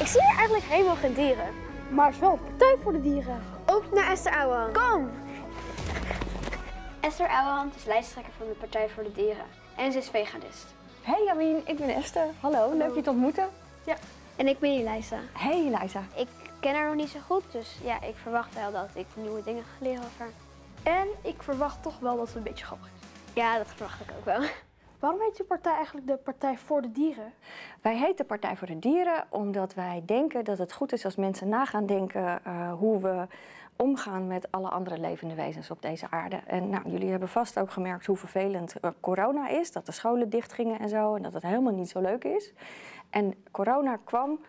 Ik 0.00 0.06
zie 0.06 0.20
hier 0.20 0.36
eigenlijk 0.36 0.64
helemaal 0.64 0.96
geen 0.96 1.14
dieren. 1.14 1.54
Maar 1.90 2.06
het 2.06 2.14
is 2.14 2.20
wel 2.20 2.32
een 2.32 2.44
partij 2.44 2.76
voor 2.82 2.92
de 2.92 3.00
dieren. 3.00 3.55
Ook 3.76 3.92
naar 3.92 4.10
Esther 4.10 4.32
Ouwehand. 4.32 4.78
Kom! 4.78 5.10
Esther 7.00 7.28
Ouwehand 7.28 7.74
is 7.74 7.84
lijsttrekker 7.84 8.32
van 8.38 8.46
de 8.46 8.52
Partij 8.52 8.88
voor 8.88 9.02
de 9.02 9.12
Dieren. 9.12 9.44
En 9.76 9.92
ze 9.92 9.98
is 9.98 10.08
veganist. 10.08 10.66
Hey 11.02 11.28
Amin, 11.30 11.62
ik 11.64 11.76
ben 11.76 11.88
Esther. 11.88 12.26
Hallo, 12.40 12.76
leuk 12.76 12.94
je 12.94 13.00
te 13.00 13.10
ontmoeten. 13.10 13.48
Ja. 13.86 13.96
En 14.36 14.46
ik 14.46 14.58
ben 14.58 14.70
Elisa. 14.70 15.16
Hey 15.32 15.64
Eliza. 15.66 16.02
Ik 16.14 16.28
ken 16.60 16.74
haar 16.74 16.86
nog 16.86 16.94
niet 16.94 17.08
zo 17.08 17.18
goed, 17.26 17.52
dus 17.52 17.78
ja, 17.82 18.02
ik 18.02 18.16
verwacht 18.16 18.54
wel 18.54 18.72
dat 18.72 18.88
ik 18.94 19.06
nieuwe 19.14 19.42
dingen 19.42 19.64
ga 19.64 19.84
leren 19.84 20.04
over 20.04 20.18
haar. 20.18 20.32
En 20.82 21.08
ik 21.22 21.42
verwacht 21.42 21.82
toch 21.82 21.98
wel 21.98 22.16
dat 22.16 22.26
het 22.26 22.36
een 22.36 22.42
beetje 22.42 22.64
grappig 22.64 22.86
is. 22.86 23.08
Ja, 23.34 23.58
dat 23.58 23.66
verwacht 23.66 24.00
ik 24.00 24.10
ook 24.18 24.24
wel. 24.24 24.40
Waarom 25.00 25.20
heet 25.20 25.36
je 25.36 25.44
partij 25.44 25.74
eigenlijk 25.74 26.06
de 26.06 26.16
Partij 26.16 26.56
voor 26.56 26.82
de 26.82 26.92
Dieren? 26.92 27.32
Wij 27.80 27.96
heten 27.96 28.26
Partij 28.26 28.56
voor 28.56 28.66
de 28.66 28.78
Dieren 28.78 29.24
omdat 29.28 29.74
wij 29.74 30.02
denken 30.06 30.44
dat 30.44 30.58
het 30.58 30.72
goed 30.72 30.92
is 30.92 31.04
als 31.04 31.16
mensen 31.16 31.48
na 31.48 31.64
gaan 31.64 31.86
denken 31.86 32.44
eh, 32.44 32.72
hoe 32.72 33.00
we 33.00 33.26
omgaan 33.76 34.26
met 34.26 34.52
alle 34.52 34.68
andere 34.68 34.98
levende 34.98 35.34
wezens 35.34 35.70
op 35.70 35.82
deze 35.82 36.06
aarde. 36.10 36.40
En 36.46 36.68
nou, 36.70 36.90
jullie 36.90 37.10
hebben 37.10 37.28
vast 37.28 37.58
ook 37.58 37.70
gemerkt 37.70 38.06
hoe 38.06 38.16
vervelend 38.16 38.80
eh, 38.80 38.90
corona 39.00 39.48
is, 39.48 39.72
dat 39.72 39.86
de 39.86 39.92
scholen 39.92 40.28
dichtgingen 40.28 40.78
en 40.78 40.88
zo, 40.88 41.14
en 41.14 41.22
dat 41.22 41.32
het 41.32 41.42
helemaal 41.42 41.72
niet 41.72 41.88
zo 41.88 42.00
leuk 42.00 42.24
is. 42.24 42.52
En 43.10 43.34
corona 43.50 43.98
kwam, 44.04 44.40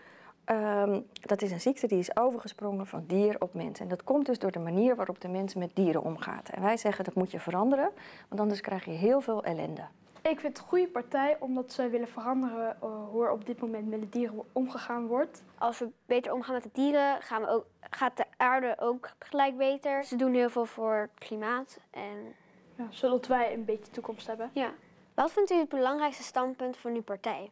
ehm, 0.44 1.02
dat 1.22 1.42
is 1.42 1.52
een 1.52 1.62
ziekte 1.62 1.88
die 1.88 2.00
is 2.00 2.18
overgesprongen 2.18 2.88
van 2.88 3.04
dier 3.08 3.36
op 3.40 3.54
mens. 3.54 3.80
En 3.80 3.88
dat 3.88 4.04
komt 4.04 4.26
dus 4.26 4.40
door 4.40 4.52
de 4.52 4.60
manier 4.60 4.96
waarop 4.96 5.22
de 5.22 5.28
mens 5.28 5.56
met 5.56 5.72
dieren 5.74 6.04
omgaat. 6.04 6.50
En 6.50 6.62
wij 6.62 6.78
zeggen 6.78 7.04
dat 7.04 7.16
moet 7.16 7.32
je 7.32 7.40
veranderen, 7.40 7.90
want 8.28 8.42
anders 8.42 8.62
krijg 8.62 8.86
je 8.86 8.92
heel 8.92 9.22
veel 9.22 9.44
ellende. 9.44 9.84
Ik 10.30 10.40
vind 10.40 10.58
het 10.58 10.58
een 10.58 10.70
goede 10.70 10.88
partij 10.88 11.38
omdat 11.40 11.72
ze 11.72 11.90
willen 11.90 12.08
veranderen 12.08 12.82
eh, 12.82 12.90
hoe 13.10 13.26
er 13.26 13.32
op 13.32 13.46
dit 13.46 13.62
moment 13.62 13.88
met 13.88 14.02
de 14.02 14.10
dieren 14.10 14.44
omgegaan 14.52 15.08
wordt. 15.08 15.44
Als 15.58 15.80
we 15.80 15.90
beter 16.06 16.34
omgaan 16.34 16.54
met 16.54 16.64
de 16.64 16.70
dieren, 16.74 17.22
gaan 17.22 17.42
we 17.42 17.48
ook, 17.48 17.66
gaat 17.90 18.18
de 18.18 18.26
aarde 18.38 18.76
ook 18.80 19.10
gelijk 19.20 19.58
beter. 19.58 20.04
Ze 20.04 20.16
doen 20.16 20.34
heel 20.34 20.50
veel 20.50 20.66
voor 20.66 20.96
het 20.96 21.28
klimaat. 21.28 21.80
En... 21.90 22.36
Ja, 22.76 22.88
zodat 22.90 23.28
wij 23.28 23.54
een 23.54 23.66
beetje 23.66 23.92
toekomst 23.92 24.28
hebben. 24.28 24.50
Ja. 24.54 24.72
Wat 25.14 25.32
vindt 25.32 25.52
u 25.52 25.56
het 25.56 25.70
belangrijkste 25.70 26.24
standpunt 26.24 26.78
van 26.78 26.94
uw 26.94 27.04
partij? 27.04 27.52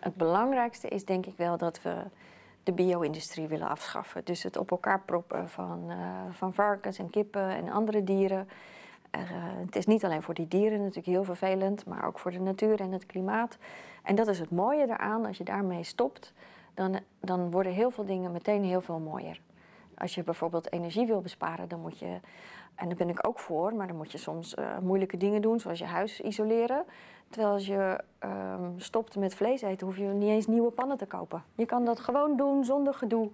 Het 0.00 0.14
belangrijkste 0.14 0.88
is 0.88 1.04
denk 1.04 1.26
ik 1.26 1.36
wel 1.36 1.56
dat 1.56 1.82
we 1.82 1.94
de 2.62 2.72
bio-industrie 2.72 3.46
willen 3.46 3.68
afschaffen. 3.68 4.24
Dus 4.24 4.42
het 4.42 4.56
op 4.56 4.70
elkaar 4.70 5.00
proppen 5.00 5.48
van, 5.48 5.90
eh, 5.90 5.98
van 6.30 6.54
varkens 6.54 6.98
en 6.98 7.10
kippen 7.10 7.48
en 7.48 7.68
andere 7.68 8.04
dieren. 8.04 8.48
Eh, 9.14 9.20
het 9.64 9.76
is 9.76 9.86
niet 9.86 10.04
alleen 10.04 10.22
voor 10.22 10.34
die 10.34 10.48
dieren 10.48 10.78
natuurlijk 10.78 11.06
heel 11.06 11.24
vervelend, 11.24 11.86
maar 11.86 12.06
ook 12.06 12.18
voor 12.18 12.30
de 12.30 12.40
natuur 12.40 12.80
en 12.80 12.92
het 12.92 13.06
klimaat. 13.06 13.58
En 14.02 14.14
dat 14.14 14.28
is 14.28 14.38
het 14.38 14.50
mooie 14.50 14.86
daaraan, 14.86 15.26
als 15.26 15.38
je 15.38 15.44
daarmee 15.44 15.84
stopt, 15.84 16.32
dan, 16.74 16.98
dan 17.20 17.50
worden 17.50 17.72
heel 17.72 17.90
veel 17.90 18.04
dingen 18.04 18.32
meteen 18.32 18.64
heel 18.64 18.80
veel 18.80 18.98
mooier. 18.98 19.40
Als 19.98 20.14
je 20.14 20.22
bijvoorbeeld 20.22 20.72
energie 20.72 21.06
wil 21.06 21.20
besparen, 21.20 21.68
dan 21.68 21.80
moet 21.80 21.98
je, 21.98 22.20
en 22.74 22.88
daar 22.88 22.96
ben 22.96 23.08
ik 23.08 23.26
ook 23.26 23.38
voor, 23.38 23.74
maar 23.74 23.86
dan 23.86 23.96
moet 23.96 24.12
je 24.12 24.18
soms 24.18 24.54
eh, 24.54 24.78
moeilijke 24.78 25.16
dingen 25.16 25.42
doen, 25.42 25.60
zoals 25.60 25.78
je 25.78 25.84
huis 25.84 26.20
isoleren. 26.20 26.84
Terwijl 27.28 27.52
als 27.52 27.66
je 27.66 28.00
ehm, 28.18 28.70
stopt 28.76 29.16
met 29.16 29.34
vlees 29.34 29.62
eten, 29.62 29.86
hoef 29.86 29.96
je 29.96 30.04
niet 30.04 30.28
eens 30.28 30.46
nieuwe 30.46 30.70
pannen 30.70 30.96
te 30.96 31.06
kopen. 31.06 31.42
Je 31.54 31.66
kan 31.66 31.84
dat 31.84 32.00
gewoon 32.00 32.36
doen 32.36 32.64
zonder 32.64 32.94
gedoe. 32.94 33.30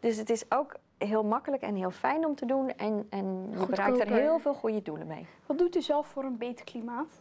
Dus 0.00 0.16
het 0.16 0.30
is 0.30 0.44
ook 0.48 0.76
heel 1.06 1.24
makkelijk 1.24 1.62
en 1.62 1.74
heel 1.74 1.90
fijn 1.90 2.26
om 2.26 2.34
te 2.34 2.46
doen. 2.46 2.70
En, 2.76 3.06
en 3.10 3.48
je 3.58 3.66
bereikt 3.66 4.00
er 4.00 4.12
heel 4.12 4.38
veel 4.38 4.54
goede 4.54 4.82
doelen 4.82 5.06
mee. 5.06 5.26
Wat 5.46 5.58
doet 5.58 5.76
u 5.76 5.82
zelf 5.82 6.06
voor 6.06 6.24
een 6.24 6.38
beter 6.38 6.64
klimaat? 6.64 7.20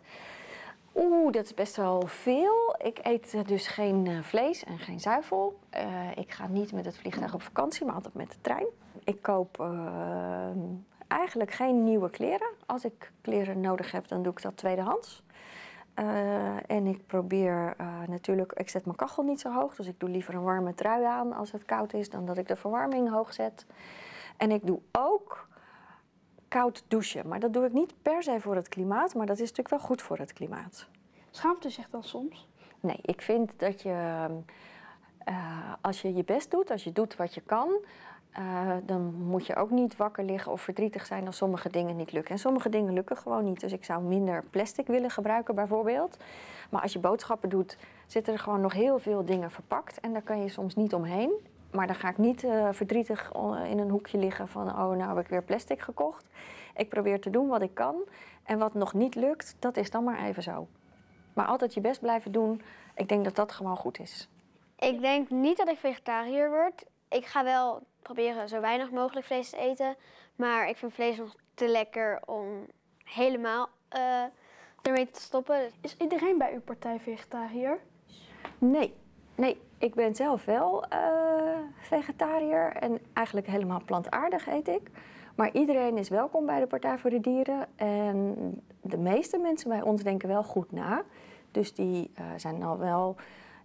Oeh, 0.96 1.32
dat 1.32 1.46
is 1.46 1.54
best 1.54 1.76
wel 1.76 2.02
veel. 2.06 2.76
Ik 2.84 3.00
eet 3.02 3.48
dus 3.48 3.67
geen 3.67 4.08
eh, 4.08 4.22
vlees 4.22 4.63
en 4.63 4.80
geen 4.80 5.00
zuivel. 5.00 5.60
Eh, 5.70 6.17
ik 6.17 6.32
ga 6.32 6.48
niet 6.48 6.72
met 6.72 6.86
het 6.86 6.98
vliegtuig 6.98 7.34
op 7.34 7.41
vakantie, 7.41 7.86
maar 7.86 7.96
altijd 7.96 8.13
met 8.13 8.32
de 8.32 8.38
trein. 8.41 8.65
Ik 9.04 9.22
koop 9.22 9.60
eh, 9.60 10.48
eigenlijk 11.08 11.52
geen 11.52 11.84
nieuwe 11.84 12.10
kleren. 12.10 12.50
Als 12.65 12.86
ik 12.86 13.12
kleren 13.22 13.62
nodig 13.62 13.91
heb, 13.91 14.08
dan 14.08 14.24
doe 14.24 14.32
ik 14.32 14.41
dat 14.41 14.58
tweedehands. 14.58 15.24
Eh, 15.94 16.70
en 16.70 16.88
ik 16.88 17.08
probeer 17.08 17.74
eh, 17.78 17.88
natuurlijk, 18.08 18.54
ik 18.54 18.70
zet 18.70 18.86
mijn 18.86 18.98
kachel 18.98 19.24
niet 19.24 19.40
zo 19.40 19.52
hoog. 19.52 19.76
Dus 19.76 19.88
ik 19.88 20.00
doe 20.00 20.10
liever 20.10 20.34
een 20.34 20.44
warme 20.44 20.74
trui 20.74 21.04
aan 21.04 21.34
als 21.34 21.52
het 21.52 21.66
koud 21.66 21.94
is, 21.94 22.10
dan 22.10 22.26
dat 22.26 22.38
ik 22.38 22.48
de 22.48 22.56
verwarming 22.56 23.10
hoog 23.10 23.34
zet. 23.34 23.66
En 24.38 24.52
ik 24.52 24.66
doe 24.66 24.80
ook 24.92 25.48
koud 26.48 26.84
douchen. 26.88 27.28
Maar 27.28 27.40
dat 27.40 27.54
doe 27.54 27.66
ik 27.66 27.74
niet 27.74 27.94
per 28.02 28.24
se 28.24 28.40
voor 28.40 28.56
het 28.56 28.68
klimaat, 28.68 29.16
maar 29.16 29.26
dat 29.26 29.36
is 29.36 29.50
natuurlijk 29.50 29.70
wel 29.70 29.80
goed 29.80 30.02
voor 30.02 30.18
het 30.18 30.34
klimaat. 30.34 30.88
Schaamt 31.30 31.66
u 31.66 31.70
zich 31.70 31.90
dan 31.90 32.04
soms? 32.04 32.48
Nee, 32.80 33.00
ik 33.02 33.22
vind 33.22 33.60
dat 33.60 33.82
je, 33.82 34.28
eh, 35.18 35.74
als 35.82 36.02
je 36.02 36.14
je 36.14 36.24
best 36.24 36.52
doet, 36.52 36.72
als 36.72 36.84
je 36.84 36.92
doet 36.92 37.16
wat 37.16 37.34
je 37.34 37.42
kan, 37.42 37.70
eh, 38.32 38.72
dan 38.84 39.13
moet 39.13 39.46
je 39.46 39.56
ook 39.56 39.70
niet 39.70 39.96
wakker 39.96 40.24
liggen 40.24 40.52
of 40.52 40.62
verdrietig 40.62 41.06
zijn 41.06 41.26
als 41.26 41.38
sommige 41.38 41.70
dingen 41.70 41.96
niet 41.96 42.12
lukken. 42.12 42.32
En 42.32 42.39
sommige 42.39 42.70
dingen 42.70 42.94
lukken 42.94 43.17
gewoon 43.17 43.44
niet. 43.44 43.60
Dus 43.60 43.72
ik 43.72 43.84
zou 43.84 44.04
minder 44.04 44.44
plastic 44.50 44.88
willen 44.88 45.10
gebruiken 45.10 45.56
bijvoorbeeld. 45.56 46.17
Maar 46.70 46.82
als 46.82 46.94
je 46.94 47.00
boodschappen 47.00 47.50
doet, 47.50 47.78
zitten 48.08 48.34
er 48.34 48.39
gewoon 48.39 48.62
nog 48.62 48.74
heel 48.74 49.00
veel 49.00 49.26
dingen 49.26 49.52
verpakt. 49.52 50.00
En 50.00 50.13
daar 50.13 50.22
kan 50.22 50.41
je 50.41 50.50
soms 50.50 50.76
niet 50.76 50.94
omheen. 50.94 51.32
Maar 51.72 51.88
dan 51.88 51.96
ga 51.96 52.10
ik 52.10 52.17
niet 52.17 52.44
eh, 52.44 52.67
verdrietig 52.72 53.32
eh, 53.36 53.70
in 53.70 53.80
een 53.80 53.89
hoekje 53.89 54.17
liggen 54.17 54.48
van, 54.48 54.67
oh 54.67 54.96
nou 54.96 55.15
heb 55.15 55.17
ik 55.17 55.28
weer 55.28 55.44
plastic 55.44 55.82
gekocht. 55.82 56.26
Ik 56.76 56.89
probeer 56.89 57.22
te 57.22 57.30
doen 57.30 57.48
wat 57.48 57.62
ik 57.62 57.74
kan. 57.74 57.96
En 58.44 58.60
wat 58.60 58.74
nog 58.74 58.94
niet 58.94 59.15
lukt, 59.15 59.56
dat 59.60 59.78
is 59.78 59.91
dan 59.91 60.04
maar 60.04 60.24
even 60.24 60.44
zo. 60.44 60.67
Maar 61.34 61.46
altijd 61.46 61.74
je 61.74 61.82
best 61.82 62.00
blijven 62.00 62.32
doen. 62.32 62.62
Ik 62.96 63.10
denk 63.10 63.24
dat 63.24 63.36
dat 63.36 63.52
gewoon 63.52 63.78
goed 63.78 64.00
is. 64.00 64.30
Ik 64.80 65.02
denk 65.02 65.30
niet 65.30 65.58
dat 65.58 65.67
ik 65.67 65.78
vegetariër 65.78 66.50
word. 66.50 66.86
Ik 67.10 67.26
ga 67.26 67.44
wel 67.44 67.82
proberen 68.02 68.50
zo 68.50 68.60
weinig 68.60 68.92
mogelijk 68.92 69.26
vlees 69.26 69.50
te 69.50 69.58
eten. 69.58 69.96
Maar 70.36 70.70
ik 70.70 70.78
vind 70.78 70.94
vlees 70.94 71.18
nog 71.18 71.36
te 71.54 71.68
lekker 71.68 72.20
om 72.26 72.66
helemaal 73.04 73.70
eh, 73.90 74.24
ermee 74.82 75.10
te 75.10 75.22
stoppen. 75.22 75.70
Is 75.82 75.96
iedereen 75.98 76.38
bij 76.38 76.54
uw 76.54 76.62
partij 76.62 77.00
vegetariër? 77.00 77.80
Nee, 78.58 78.94
nee. 79.36 79.62
Ik 79.78 79.96
ben 79.96 80.16
zelf 80.16 80.46
wel 80.46 80.86
eh, 80.86 81.60
vegetariër 81.80 82.72
en 82.76 83.00
eigenlijk 83.14 83.48
helemaal 83.48 83.82
plantaardig 83.86 84.48
eet 84.48 84.68
ik. 84.68 84.90
Maar 85.36 85.52
iedereen 85.54 85.98
is 85.98 86.10
welkom 86.10 86.46
bij 86.46 86.60
de 86.60 86.68
Partij 86.68 86.98
voor 86.98 87.10
de 87.10 87.20
Dieren. 87.20 87.68
En 87.76 88.36
de 88.82 88.98
meeste 88.98 89.38
mensen 89.38 89.70
bij 89.70 89.82
ons 89.82 90.04
denken 90.04 90.28
wel 90.28 90.44
goed 90.44 90.72
na. 90.72 91.04
Dus 91.52 91.74
die 91.74 92.12
uh, 92.20 92.26
zijn 92.36 92.64
al 92.64 92.78
wel, 92.78 93.16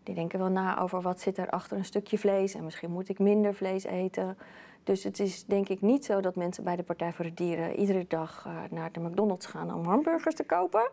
die 0.06 0.14
denken 0.14 0.38
wel 0.38 0.48
na 0.48 0.78
over 0.78 1.02
wat 1.02 1.20
zit 1.20 1.38
er 1.38 1.50
achter 1.50 1.76
een 1.76 1.84
stukje 1.84 2.18
vlees. 2.18 2.54
En 2.54 2.64
misschien 2.64 2.90
moet 2.90 3.08
ik 3.08 3.18
minder 3.18 3.54
vlees 3.54 3.84
eten. 3.84 4.38
Dus 4.84 5.04
het 5.04 5.20
is 5.20 5.44
denk 5.44 5.68
ik 5.68 5.80
niet 5.80 6.04
zo 6.04 6.20
dat 6.20 6.36
mensen 6.36 6.64
bij 6.64 6.76
de 6.76 6.82
Partij 6.82 7.12
voor 7.12 7.24
de 7.24 7.34
Dieren 7.34 7.76
iedere 7.76 8.04
dag 8.08 8.44
uh, 8.46 8.52
naar 8.70 8.92
de 8.92 9.00
McDonald's 9.00 9.46
gaan 9.46 9.74
om 9.74 9.84
hamburgers 9.84 10.34
te 10.34 10.44
kopen. 10.44 10.88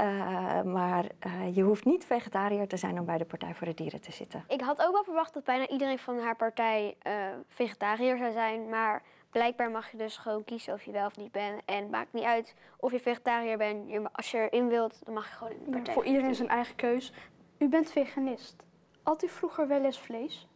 Uh, 0.00 0.62
maar 0.62 1.04
uh, 1.26 1.56
je 1.56 1.62
hoeft 1.62 1.84
niet 1.84 2.04
vegetariër 2.04 2.68
te 2.68 2.76
zijn 2.76 2.98
om 2.98 3.04
bij 3.04 3.18
de 3.18 3.24
Partij 3.24 3.54
voor 3.54 3.66
de 3.66 3.74
Dieren 3.74 4.00
te 4.00 4.12
zitten. 4.12 4.44
Ik 4.48 4.60
had 4.60 4.86
ook 4.86 4.92
wel 4.92 5.04
verwacht 5.04 5.34
dat 5.34 5.44
bijna 5.44 5.68
iedereen 5.68 5.98
van 5.98 6.18
haar 6.18 6.36
partij 6.36 6.96
uh, 7.06 7.12
vegetariër 7.48 8.18
zou 8.18 8.32
zijn. 8.32 8.68
Maar 8.68 9.02
blijkbaar 9.30 9.70
mag 9.70 9.90
je 9.90 9.96
dus 9.96 10.16
gewoon 10.16 10.44
kiezen 10.44 10.72
of 10.72 10.82
je 10.82 10.92
wel 10.92 11.06
of 11.06 11.16
niet 11.16 11.32
bent. 11.32 11.62
En 11.64 11.76
het 11.76 11.90
maakt 11.90 12.12
niet 12.12 12.24
uit 12.24 12.54
of 12.76 12.92
je 12.92 13.00
vegetariër 13.00 13.56
bent. 13.56 14.12
Als 14.12 14.30
je 14.30 14.48
erin 14.50 14.68
wilt, 14.68 15.04
dan 15.04 15.14
mag 15.14 15.28
je 15.28 15.34
gewoon 15.34 15.52
in 15.52 15.64
de 15.64 15.70
partij. 15.70 15.94
Ja, 15.94 16.00
voor 16.00 16.04
iedereen 16.04 16.34
zijn 16.34 16.48
eigen 16.48 16.74
keus. 16.74 17.12
U 17.62 17.68
bent 17.68 17.90
veganist. 17.90 18.56
Had 19.02 19.24
u 19.24 19.28
vroeger 19.28 19.68
wel 19.68 19.84
eens 19.84 19.98
vlees? 19.98 20.48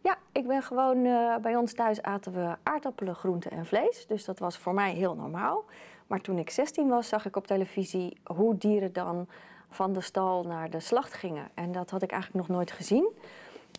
Ja, 0.00 0.18
ik 0.32 0.46
ben 0.46 0.62
gewoon... 0.62 1.02
bij 1.42 1.56
ons 1.56 1.74
thuis 1.74 2.02
aten 2.02 2.32
we 2.32 2.56
aardappelen, 2.62 3.14
groenten 3.14 3.50
en 3.50 3.66
vlees. 3.66 4.06
Dus 4.06 4.24
dat 4.24 4.38
was 4.38 4.58
voor 4.58 4.74
mij 4.74 4.92
heel 4.92 5.14
normaal. 5.14 5.64
Maar 6.06 6.20
toen 6.20 6.38
ik 6.38 6.50
16 6.50 6.88
was, 6.88 7.08
zag 7.08 7.26
ik 7.26 7.36
op 7.36 7.46
televisie 7.46 8.20
hoe 8.24 8.56
dieren 8.56 8.92
dan 8.92 9.28
van 9.68 9.92
de 9.92 10.00
stal 10.00 10.42
naar 10.42 10.70
de 10.70 10.80
slacht 10.80 11.12
gingen. 11.14 11.48
En 11.54 11.72
dat 11.72 11.90
had 11.90 12.02
ik 12.02 12.10
eigenlijk 12.10 12.46
nog 12.46 12.56
nooit 12.56 12.70
gezien. 12.70 13.08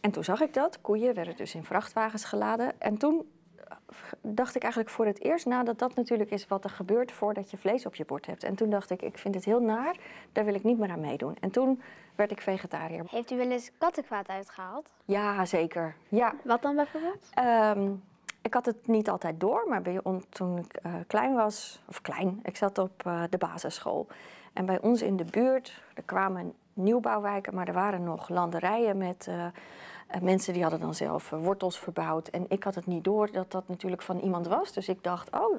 En 0.02 0.12
toen 0.12 0.24
zag 0.24 0.42
ik 0.42 0.54
dat. 0.54 0.82
Koeien 0.82 1.14
werden 1.14 1.36
dus 1.36 1.56
in 1.56 1.64
vrachtwagens 1.64 2.26
geladen. 2.26 2.82
En 2.82 2.98
toen 2.98 3.30
dacht 4.22 4.56
ik 4.56 4.62
eigenlijk 4.62 4.94
voor 4.94 5.06
het 5.06 5.24
eerst 5.24 5.46
na 5.46 5.64
dat 5.64 5.80
dat 5.80 5.96
natuurlijk 5.96 6.32
is 6.32 6.48
wat 6.48 6.64
er 6.64 6.70
gebeurt 6.70 7.12
voordat 7.12 7.52
je 7.52 7.58
vlees 7.58 7.86
op 7.86 7.96
je 7.96 8.06
bord 8.06 8.26
hebt. 8.26 8.44
En 8.44 8.56
toen 8.56 8.70
dacht 8.70 8.90
ik, 8.90 9.02
ik 9.02 9.18
vind 9.18 9.36
het 9.36 9.46
heel 9.46 9.62
naar, 9.62 9.96
daar 10.32 10.46
wil 10.46 10.54
ik 10.54 10.64
niet 10.64 10.78
meer 10.78 10.90
aan 10.90 11.00
meedoen. 11.00 11.36
En 11.40 11.52
toen 11.52 11.82
werd 12.16 12.32
ik 12.32 12.42
vegetariër. 12.42 13.06
Heeft 13.10 13.32
u 13.32 13.38
wel 13.38 13.50
eens 13.52 13.72
kattenkwaad 13.78 14.28
uitgehaald? 14.28 14.90
Ja, 15.06 15.46
zeker. 15.46 15.96
Ja. 16.08 16.34
Wat 16.44 16.62
dan 16.62 16.76
bijvoorbeeld? 16.76 17.30
Um, 17.78 18.04
ik 18.42 18.54
had 18.54 18.66
het 18.66 18.88
niet 18.88 19.10
altijd 19.10 19.40
door, 19.40 19.66
maar 19.70 19.82
bij, 19.82 20.00
toen 20.30 20.58
ik 20.58 20.80
uh, 20.86 20.94
klein 21.08 21.34
was, 21.34 21.82
of 21.88 22.02
klein, 22.02 22.40
ik 22.44 22.56
zat 22.56 22.78
op 22.78 23.04
uh, 23.08 23.24
de 23.30 23.38
basisschool. 23.38 24.08
En 24.54 24.66
bij 24.66 24.82
ons 24.82 25.02
in 25.02 25.18
de 25.18 25.26
buurt, 25.26 25.82
er 25.94 26.04
kwamen 26.04 26.54
nieuwbouwwijken, 26.74 27.56
maar 27.56 27.68
er 27.68 27.74
waren 27.74 28.04
nog 28.04 28.30
landerijen 28.30 28.98
met 28.98 29.28
uh, 29.30 29.46
mensen 30.22 30.54
die 30.54 30.62
hadden 30.62 30.80
dan 30.80 30.94
zelf 30.94 31.30
wortels 31.30 31.80
verbouwd. 31.80 32.28
En 32.28 32.46
ik 32.48 32.64
had 32.64 32.76
het 32.76 32.86
niet 32.86 33.04
door 33.04 33.32
dat 33.32 33.52
dat 33.52 33.68
natuurlijk 33.68 34.02
van 34.02 34.20
iemand 34.20 34.48
was. 34.48 34.74
Dus 34.74 34.90
ik 34.90 35.04
dacht, 35.04 35.30
oh, 35.32 35.58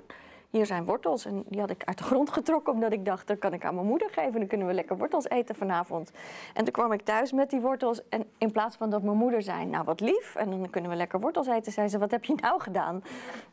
hier 0.56 0.66
zijn 0.66 0.84
wortels. 0.84 1.24
En 1.24 1.44
die 1.48 1.60
had 1.60 1.70
ik 1.70 1.84
uit 1.84 1.98
de 1.98 2.04
grond 2.04 2.30
getrokken, 2.30 2.72
omdat 2.72 2.92
ik 2.92 3.04
dacht, 3.04 3.26
dat 3.26 3.38
kan 3.38 3.52
ik 3.52 3.64
aan 3.64 3.74
mijn 3.74 3.86
moeder 3.86 4.10
geven. 4.10 4.32
Dan 4.32 4.46
kunnen 4.46 4.66
we 4.66 4.72
lekker 4.72 4.96
wortels 4.96 5.28
eten 5.28 5.54
vanavond. 5.54 6.10
En 6.54 6.64
toen 6.64 6.72
kwam 6.72 6.92
ik 6.92 7.02
thuis 7.02 7.32
met 7.32 7.50
die 7.50 7.60
wortels. 7.60 8.08
En 8.08 8.30
in 8.38 8.52
plaats 8.52 8.76
van 8.76 8.90
dat 8.90 9.02
mijn 9.02 9.16
moeder 9.16 9.42
zei, 9.42 9.64
nou 9.64 9.84
wat 9.84 10.00
lief. 10.00 10.34
En 10.34 10.50
dan 10.50 10.70
kunnen 10.70 10.90
we 10.90 10.96
lekker 10.96 11.20
wortels 11.20 11.46
eten, 11.46 11.72
zei 11.72 11.88
ze, 11.88 11.98
wat 11.98 12.10
heb 12.10 12.24
je 12.24 12.34
nou 12.34 12.60
gedaan? 12.60 13.02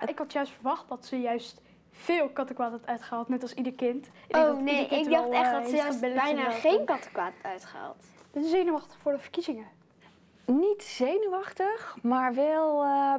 Ik 0.06 0.18
had 0.18 0.34
juist 0.34 0.52
verwacht 0.52 0.90
dat 0.90 1.06
ze 1.06 1.22
juist 1.22 1.62
veel 1.92 2.30
kattenkwaad 2.30 2.72
had 2.72 2.86
uitgehaald, 2.86 3.30
net 3.30 3.42
als 3.42 3.54
ieder 3.54 3.74
kind. 3.74 4.10
Ik 4.28 4.36
oh 4.36 4.58
nee, 4.58 4.86
ik 4.88 5.10
dacht 5.10 5.30
echt 5.30 5.52
dat 5.52 5.70
ze 5.70 5.76
juist 5.76 6.00
bijna 6.00 6.50
geen 6.50 6.86
kattenkwaad 6.86 7.34
uitgehaald. 7.42 8.04
Ben 8.32 8.44
je 8.44 8.50
zenuwachtig 8.50 8.98
voor 8.98 9.12
de 9.12 9.20
verkiezingen? 9.20 9.66
Niet 10.46 10.84
zenuwachtig, 10.84 11.98
maar 12.02 12.34
wel... 12.34 12.84
Uh, 12.84 13.14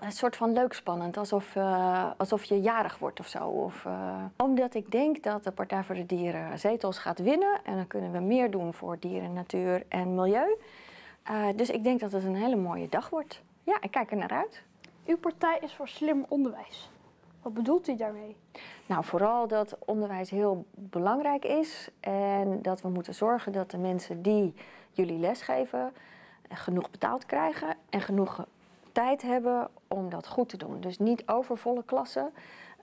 een 0.00 0.12
soort 0.12 0.36
van 0.36 0.52
leuk 0.52 0.72
spannend, 0.72 1.16
alsof, 1.16 1.54
uh, 1.54 2.10
alsof 2.16 2.44
je 2.44 2.60
jarig 2.60 2.98
wordt 2.98 3.20
of 3.20 3.26
zo. 3.26 3.48
Of, 3.48 3.84
uh, 3.84 4.24
omdat 4.36 4.74
ik 4.74 4.90
denk 4.90 5.22
dat 5.22 5.44
de 5.44 5.50
Partij 5.50 5.84
voor 5.84 5.94
de 5.94 6.06
Dieren 6.06 6.58
zetels 6.58 6.98
gaat 6.98 7.18
winnen. 7.18 7.60
En 7.64 7.76
dan 7.76 7.86
kunnen 7.86 8.12
we 8.12 8.18
meer 8.18 8.50
doen 8.50 8.74
voor 8.74 8.98
dieren, 8.98 9.32
natuur 9.32 9.84
en 9.88 10.14
milieu. 10.14 10.56
Uh, 11.30 11.46
dus 11.56 11.70
ik 11.70 11.84
denk 11.84 12.00
dat 12.00 12.12
het 12.12 12.24
een 12.24 12.36
hele 12.36 12.56
mooie 12.56 12.88
dag 12.88 13.10
wordt. 13.10 13.42
Ja, 13.62 13.76
ik 13.80 13.90
kijk 13.90 14.10
er 14.10 14.16
naar 14.16 14.30
uit. 14.30 14.62
Uw 15.06 15.18
partij 15.18 15.58
is 15.60 15.74
voor 15.74 15.88
slim 15.88 16.24
onderwijs. 16.28 16.90
Wat 17.42 17.54
bedoelt 17.54 17.88
u 17.88 17.96
daarmee? 17.96 18.36
Nou, 18.86 19.04
vooral 19.04 19.48
dat 19.48 19.76
onderwijs 19.84 20.30
heel 20.30 20.66
belangrijk 20.74 21.44
is. 21.44 21.88
En 22.00 22.62
dat 22.62 22.82
we 22.82 22.88
moeten 22.88 23.14
zorgen 23.14 23.52
dat 23.52 23.70
de 23.70 23.78
mensen 23.78 24.22
die 24.22 24.54
jullie 24.92 25.18
lesgeven 25.18 25.92
genoeg 26.48 26.90
betaald 26.90 27.26
krijgen 27.26 27.76
en 27.90 28.00
genoeg 28.00 28.46
tijd 28.96 29.22
hebben 29.22 29.68
om 29.88 30.10
dat 30.10 30.26
goed 30.26 30.48
te 30.48 30.56
doen. 30.56 30.80
Dus 30.80 30.98
niet 30.98 31.22
overvolle 31.26 31.84
klassen, 31.84 32.32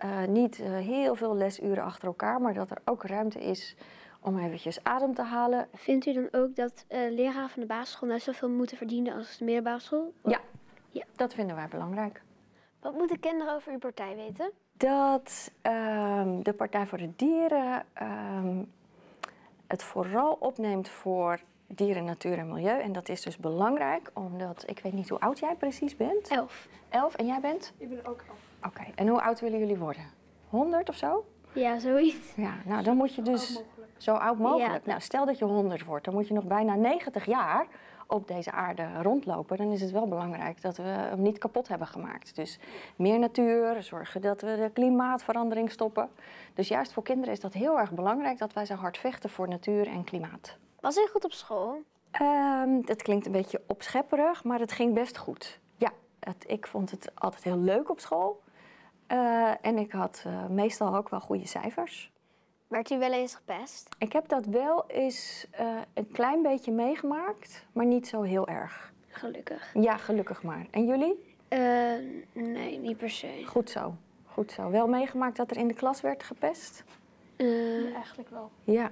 uh, 0.05 0.23
niet 0.27 0.59
uh, 0.59 0.67
heel 0.67 1.15
veel 1.15 1.35
lesuren 1.35 1.83
achter 1.83 2.07
elkaar, 2.07 2.41
maar 2.41 2.53
dat 2.53 2.69
er 2.69 2.81
ook 2.85 3.03
ruimte 3.03 3.43
is 3.43 3.75
om 4.19 4.39
eventjes 4.39 4.83
adem 4.83 5.13
te 5.13 5.21
halen. 5.21 5.67
Vindt 5.73 6.05
u 6.05 6.13
dan 6.13 6.27
ook 6.31 6.55
dat 6.55 6.85
uh, 6.89 7.11
leraren 7.11 7.49
van 7.49 7.61
de 7.61 7.67
basisschool 7.67 8.09
net 8.09 8.21
zoveel 8.21 8.49
moeten 8.49 8.77
verdienen 8.77 9.15
als 9.15 9.37
de 9.37 9.45
middelbare 9.45 9.79
school? 9.79 10.13
Ja. 10.23 10.39
ja, 10.89 11.03
dat 11.15 11.33
vinden 11.33 11.55
wij 11.55 11.67
belangrijk. 11.67 12.21
Wat 12.79 12.93
moeten 12.93 13.19
kinderen 13.19 13.53
over 13.55 13.71
uw 13.71 13.79
partij 13.79 14.15
weten? 14.15 14.51
Dat 14.77 15.51
um, 15.61 16.43
de 16.43 16.53
Partij 16.53 16.85
voor 16.85 16.97
de 16.97 17.15
Dieren 17.15 17.85
um, 18.01 18.71
het 19.67 19.83
vooral 19.83 20.37
opneemt 20.39 20.89
voor 20.89 21.39
dieren, 21.67 22.03
natuur 22.03 22.37
en 22.37 22.47
milieu. 22.47 22.81
En 22.81 22.91
dat 22.91 23.09
is 23.09 23.21
dus 23.21 23.37
belangrijk, 23.37 24.11
omdat 24.13 24.63
ik 24.65 24.79
weet 24.79 24.93
niet 24.93 25.09
hoe 25.09 25.19
oud 25.19 25.39
jij 25.39 25.55
precies 25.55 25.95
bent. 25.95 26.27
Elf. 26.27 26.67
Elf 26.89 27.15
en 27.15 27.25
jij 27.25 27.39
bent? 27.39 27.73
Ik 27.77 27.89
ben 27.89 28.05
ook 28.05 28.23
elf. 28.27 28.37
Oké, 28.57 28.67
okay. 28.67 28.91
en 28.95 29.07
hoe 29.07 29.21
oud 29.21 29.39
willen 29.39 29.59
jullie 29.59 29.77
worden? 29.77 30.03
100 30.49 30.89
of 30.89 30.95
zo? 30.95 31.25
Ja, 31.53 31.79
zoiets. 31.79 32.35
Ja, 32.35 32.53
nou 32.65 32.83
dan 32.83 32.97
moet 32.97 33.15
je 33.15 33.21
dus 33.21 33.55
Oud 33.55 33.65
zo 34.03 34.13
oud 34.13 34.37
mogelijk. 34.37 34.85
Ja. 34.85 34.89
Nou, 34.89 35.01
stel 35.01 35.25
dat 35.25 35.37
je 35.37 35.45
100 35.45 35.85
wordt, 35.85 36.05
dan 36.05 36.13
moet 36.13 36.27
je 36.27 36.33
nog 36.33 36.45
bijna 36.45 36.75
90 36.75 37.25
jaar 37.25 37.67
op 38.07 38.27
deze 38.27 38.51
aarde 38.51 38.87
rondlopen. 39.01 39.57
Dan 39.57 39.71
is 39.71 39.81
het 39.81 39.91
wel 39.91 40.07
belangrijk 40.07 40.61
dat 40.61 40.77
we 40.77 40.83
hem 40.83 41.21
niet 41.21 41.37
kapot 41.37 41.67
hebben 41.67 41.87
gemaakt. 41.87 42.35
Dus 42.35 42.59
meer 42.95 43.19
natuur, 43.19 43.83
zorgen 43.83 44.21
dat 44.21 44.41
we 44.41 44.55
de 44.55 44.69
klimaatverandering 44.73 45.71
stoppen. 45.71 46.09
Dus 46.53 46.67
juist 46.67 46.93
voor 46.93 47.03
kinderen 47.03 47.33
is 47.33 47.39
dat 47.39 47.53
heel 47.53 47.79
erg 47.79 47.91
belangrijk 47.91 48.37
dat 48.37 48.53
wij 48.53 48.65
zo 48.65 48.75
hard 48.75 48.97
vechten 48.97 49.29
voor 49.29 49.47
natuur 49.47 49.87
en 49.87 50.03
klimaat. 50.03 50.57
Was 50.83 50.95
hij 50.95 51.07
goed 51.11 51.23
op 51.23 51.33
school? 51.33 51.81
Um, 52.21 52.85
dat 52.85 53.01
klinkt 53.01 53.25
een 53.25 53.31
beetje 53.31 53.61
opschepperig, 53.67 54.43
maar 54.43 54.59
het 54.59 54.71
ging 54.71 54.93
best 54.93 55.17
goed. 55.17 55.59
Ja, 55.77 55.91
het, 56.19 56.43
ik 56.47 56.67
vond 56.67 56.91
het 56.91 57.11
altijd 57.13 57.43
heel 57.43 57.57
leuk 57.57 57.89
op 57.89 57.99
school. 57.99 58.41
Uh, 59.07 59.51
en 59.61 59.77
ik 59.77 59.91
had 59.91 60.23
uh, 60.27 60.45
meestal 60.47 60.95
ook 60.95 61.09
wel 61.09 61.19
goede 61.19 61.47
cijfers. 61.47 62.11
Werd 62.67 62.89
u 62.89 62.99
wel 62.99 63.11
eens 63.11 63.35
gepest? 63.35 63.89
Ik 63.97 64.13
heb 64.13 64.27
dat 64.27 64.45
wel 64.45 64.83
eens 64.87 65.47
uh, 65.59 65.77
een 65.93 66.11
klein 66.11 66.41
beetje 66.41 66.71
meegemaakt, 66.71 67.65
maar 67.71 67.85
niet 67.85 68.07
zo 68.07 68.21
heel 68.21 68.47
erg. 68.47 68.93
Gelukkig. 69.07 69.73
Ja, 69.73 69.97
gelukkig 69.97 70.43
maar. 70.43 70.67
En 70.71 70.85
jullie? 70.85 71.35
nee, 72.33 72.79
niet 72.79 72.97
per 72.97 73.09
se. 73.09 73.43
Goed 73.45 73.69
zo. 73.69 73.95
Goed 74.25 74.51
zo. 74.51 74.69
Wel 74.69 74.87
meegemaakt 74.87 75.37
dat 75.37 75.51
er 75.51 75.57
in 75.57 75.67
de 75.67 75.73
klas 75.73 76.01
werd 76.01 76.23
gepest? 76.23 76.83
Ja, 77.37 77.93
eigenlijk 77.93 78.29
wel. 78.29 78.51
Ja. 78.63 78.91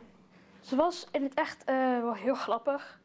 Ze 0.61 0.75
was 0.75 1.07
in 1.11 1.23
het 1.23 1.33
echt 1.33 1.63
wel 2.01 2.13
heel 2.13 2.35
grappig. 2.35 2.99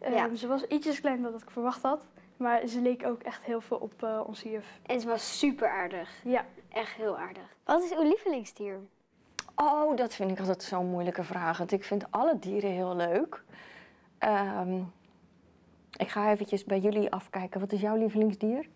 Ja. 0.00 0.24
Um, 0.24 0.36
ze 0.36 0.46
was 0.46 0.62
ietsjes 0.62 1.00
kleiner 1.00 1.30
dan 1.30 1.40
ik 1.40 1.50
verwacht 1.50 1.82
had. 1.82 2.06
Maar 2.36 2.66
ze 2.66 2.80
leek 2.80 3.06
ook 3.06 3.22
echt 3.22 3.44
heel 3.44 3.60
veel 3.60 3.76
op 3.76 4.02
uh, 4.02 4.20
onze 4.26 4.50
juf. 4.50 4.78
En 4.86 5.00
ze 5.00 5.06
was 5.06 5.38
super 5.38 5.68
aardig. 5.68 6.10
Ja. 6.24 6.44
Echt 6.68 6.92
heel 6.92 7.18
aardig. 7.18 7.56
Wat 7.64 7.82
is 7.82 7.92
uw 7.92 8.02
lievelingsdier? 8.02 8.80
Oh, 9.54 9.96
dat 9.96 10.14
vind 10.14 10.30
ik 10.30 10.38
altijd 10.38 10.62
zo'n 10.62 10.86
moeilijke 10.86 11.24
vraag. 11.24 11.58
Want 11.58 11.72
ik 11.72 11.84
vind 11.84 12.10
alle 12.10 12.38
dieren 12.38 12.70
heel 12.70 12.96
leuk. 12.96 13.44
Um, 14.18 14.92
ik 15.96 16.08
ga 16.08 16.30
eventjes 16.30 16.64
bij 16.64 16.78
jullie 16.78 17.12
afkijken. 17.12 17.60
Wat 17.60 17.72
is 17.72 17.80
jouw 17.80 17.96
lievelingsdier? 17.96 18.68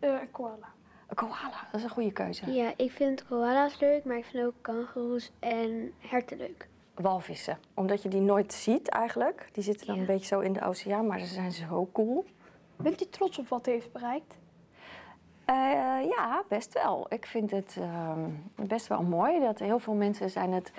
Uh, 0.00 0.20
een 0.20 0.30
koala. 0.30 0.72
Een 1.06 1.16
koala, 1.16 1.66
dat 1.70 1.80
is 1.80 1.82
een 1.82 1.90
goede 1.90 2.12
keuze. 2.12 2.52
Ja, 2.52 2.72
ik 2.76 2.90
vind 2.90 3.26
koala's 3.26 3.78
leuk, 3.78 4.04
maar 4.04 4.16
ik 4.16 4.24
vind 4.24 4.44
ook 4.44 4.54
kangoeroes 4.60 5.32
en 5.38 5.92
herten 5.98 6.36
leuk 6.36 6.68
walvissen. 6.94 7.58
Omdat 7.74 8.02
je 8.02 8.08
die 8.08 8.20
nooit 8.20 8.52
ziet 8.52 8.88
eigenlijk. 8.88 9.48
Die 9.52 9.62
zitten 9.62 9.86
dan 9.86 9.94
ja. 9.94 10.00
een 10.00 10.06
beetje 10.06 10.26
zo 10.26 10.40
in 10.40 10.52
de 10.52 10.64
oceaan, 10.64 11.06
maar 11.06 11.18
ze 11.18 11.26
zijn 11.26 11.52
zo 11.52 11.88
cool. 11.92 12.24
Bent 12.76 13.02
u 13.02 13.06
trots 13.10 13.38
op 13.38 13.48
wat 13.48 13.68
u 13.68 13.70
heeft 13.70 13.92
bereikt? 13.92 14.36
Uh, 15.50 16.10
ja, 16.16 16.42
best 16.48 16.72
wel. 16.72 17.06
Ik 17.08 17.26
vind 17.26 17.50
het 17.50 17.76
uh, 17.78 18.12
best 18.54 18.86
wel 18.86 19.02
mooi 19.02 19.40
dat 19.40 19.58
heel 19.58 19.78
veel 19.78 19.94
mensen 19.94 20.30
zijn 20.30 20.52
het 20.52 20.72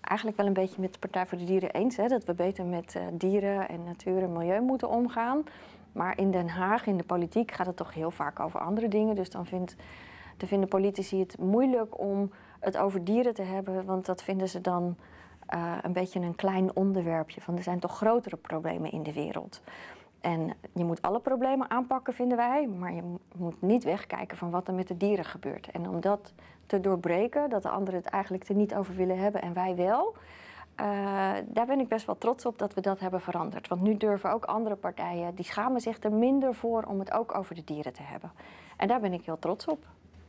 eigenlijk 0.00 0.36
wel 0.36 0.46
een 0.46 0.52
beetje 0.52 0.80
met 0.80 0.92
de 0.92 0.98
Partij 0.98 1.26
voor 1.26 1.38
de 1.38 1.44
Dieren 1.44 1.70
eens. 1.70 1.96
Hè, 1.96 2.06
dat 2.06 2.24
we 2.24 2.34
beter 2.34 2.64
met 2.64 2.94
uh, 2.94 3.02
dieren 3.12 3.68
en 3.68 3.84
natuur 3.84 4.22
en 4.22 4.32
milieu 4.32 4.60
moeten 4.60 4.88
omgaan. 4.88 5.44
Maar 5.92 6.18
in 6.18 6.30
Den 6.30 6.48
Haag, 6.48 6.86
in 6.86 6.96
de 6.96 7.04
politiek, 7.04 7.52
gaat 7.52 7.66
het 7.66 7.76
toch 7.76 7.94
heel 7.94 8.10
vaak 8.10 8.40
over 8.40 8.60
andere 8.60 8.88
dingen. 8.88 9.14
Dus 9.14 9.30
dan, 9.30 9.46
vindt, 9.46 9.76
dan 10.36 10.48
vinden 10.48 10.68
politici 10.68 11.18
het 11.20 11.38
moeilijk 11.38 12.00
om 12.00 12.30
het 12.60 12.76
over 12.76 13.04
dieren 13.04 13.34
te 13.34 13.42
hebben. 13.42 13.84
Want 13.84 14.06
dat 14.06 14.22
vinden 14.22 14.48
ze 14.48 14.60
dan 14.60 14.96
uh, 15.54 15.72
een 15.82 15.92
beetje 15.92 16.20
een 16.20 16.34
klein 16.36 16.76
onderwerpje. 16.76 17.40
Van 17.40 17.56
er 17.56 17.62
zijn 17.62 17.78
toch 17.78 17.96
grotere 17.96 18.36
problemen 18.36 18.90
in 18.92 19.02
de 19.02 19.12
wereld. 19.12 19.60
En 20.20 20.54
je 20.74 20.84
moet 20.84 21.02
alle 21.02 21.20
problemen 21.20 21.70
aanpakken, 21.70 22.14
vinden 22.14 22.36
wij. 22.36 22.66
Maar 22.66 22.92
je 22.92 23.02
mo- 23.02 23.18
moet 23.36 23.62
niet 23.62 23.84
wegkijken 23.84 24.36
van 24.36 24.50
wat 24.50 24.68
er 24.68 24.74
met 24.74 24.88
de 24.88 24.96
dieren 24.96 25.24
gebeurt. 25.24 25.70
En 25.70 25.88
om 25.88 26.00
dat 26.00 26.32
te 26.66 26.80
doorbreken, 26.80 27.50
dat 27.50 27.62
de 27.62 27.68
anderen 27.68 28.00
het 28.00 28.08
eigenlijk 28.10 28.48
er 28.48 28.54
niet 28.54 28.74
over 28.74 28.94
willen 28.94 29.18
hebben 29.18 29.42
en 29.42 29.52
wij 29.52 29.76
wel. 29.76 30.14
eh, 30.74 31.32
daar 31.46 31.66
ben 31.66 31.80
ik 31.80 31.88
best 31.88 32.06
wel 32.06 32.18
trots 32.18 32.46
op 32.46 32.58
dat 32.58 32.74
we 32.74 32.80
dat 32.80 33.00
hebben 33.00 33.20
veranderd. 33.20 33.68
Want 33.68 33.82
nu 33.82 33.96
durven 33.96 34.32
ook 34.32 34.44
andere 34.44 34.74
partijen, 34.76 35.34
die 35.34 35.44
schamen 35.44 35.80
zich 35.80 36.02
er 36.02 36.12
minder 36.12 36.54
voor 36.54 36.82
om 36.82 36.98
het 36.98 37.12
ook 37.12 37.34
over 37.34 37.54
de 37.54 37.64
dieren 37.64 37.92
te 37.92 38.02
hebben. 38.02 38.32
En 38.76 38.88
daar 38.88 39.00
ben 39.00 39.12
ik 39.12 39.24
heel 39.24 39.38
trots 39.38 39.66
op. 39.66 39.86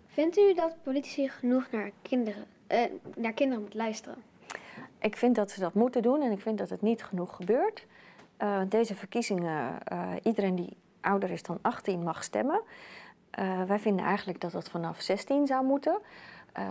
Vindt 0.07 0.37
u 0.37 0.53
dat 0.53 0.75
politici 0.83 1.29
genoeg 1.29 1.71
naar 1.71 1.91
kinderen, 2.01 2.43
eh, 2.67 2.79
naar 3.15 3.33
kinderen 3.33 3.61
moeten 3.61 3.79
luisteren? 3.79 4.17
Ik 4.99 5.17
vind 5.17 5.35
dat 5.35 5.51
ze 5.51 5.59
dat 5.59 5.73
moeten 5.73 6.01
doen 6.01 6.21
en 6.21 6.31
ik 6.31 6.41
vind 6.41 6.57
dat 6.57 6.69
het 6.69 6.81
niet 6.81 7.03
genoeg 7.03 7.35
gebeurt. 7.35 7.85
Eh, 8.37 8.61
deze 8.69 8.95
verkiezingen, 8.95 9.83
eh, 9.83 10.09
iedereen 10.23 10.55
die 10.55 10.77
ouder 11.01 11.29
is 11.29 11.43
dan 11.43 11.59
18 11.61 12.03
mag 12.03 12.23
stemmen. 12.23 12.61
Eh, 13.29 13.63
wij 13.63 13.79
vinden 13.79 14.05
eigenlijk 14.05 14.41
dat 14.41 14.51
dat 14.51 14.69
vanaf 14.69 15.01
16 15.01 15.47
zou 15.47 15.65
moeten. 15.65 15.99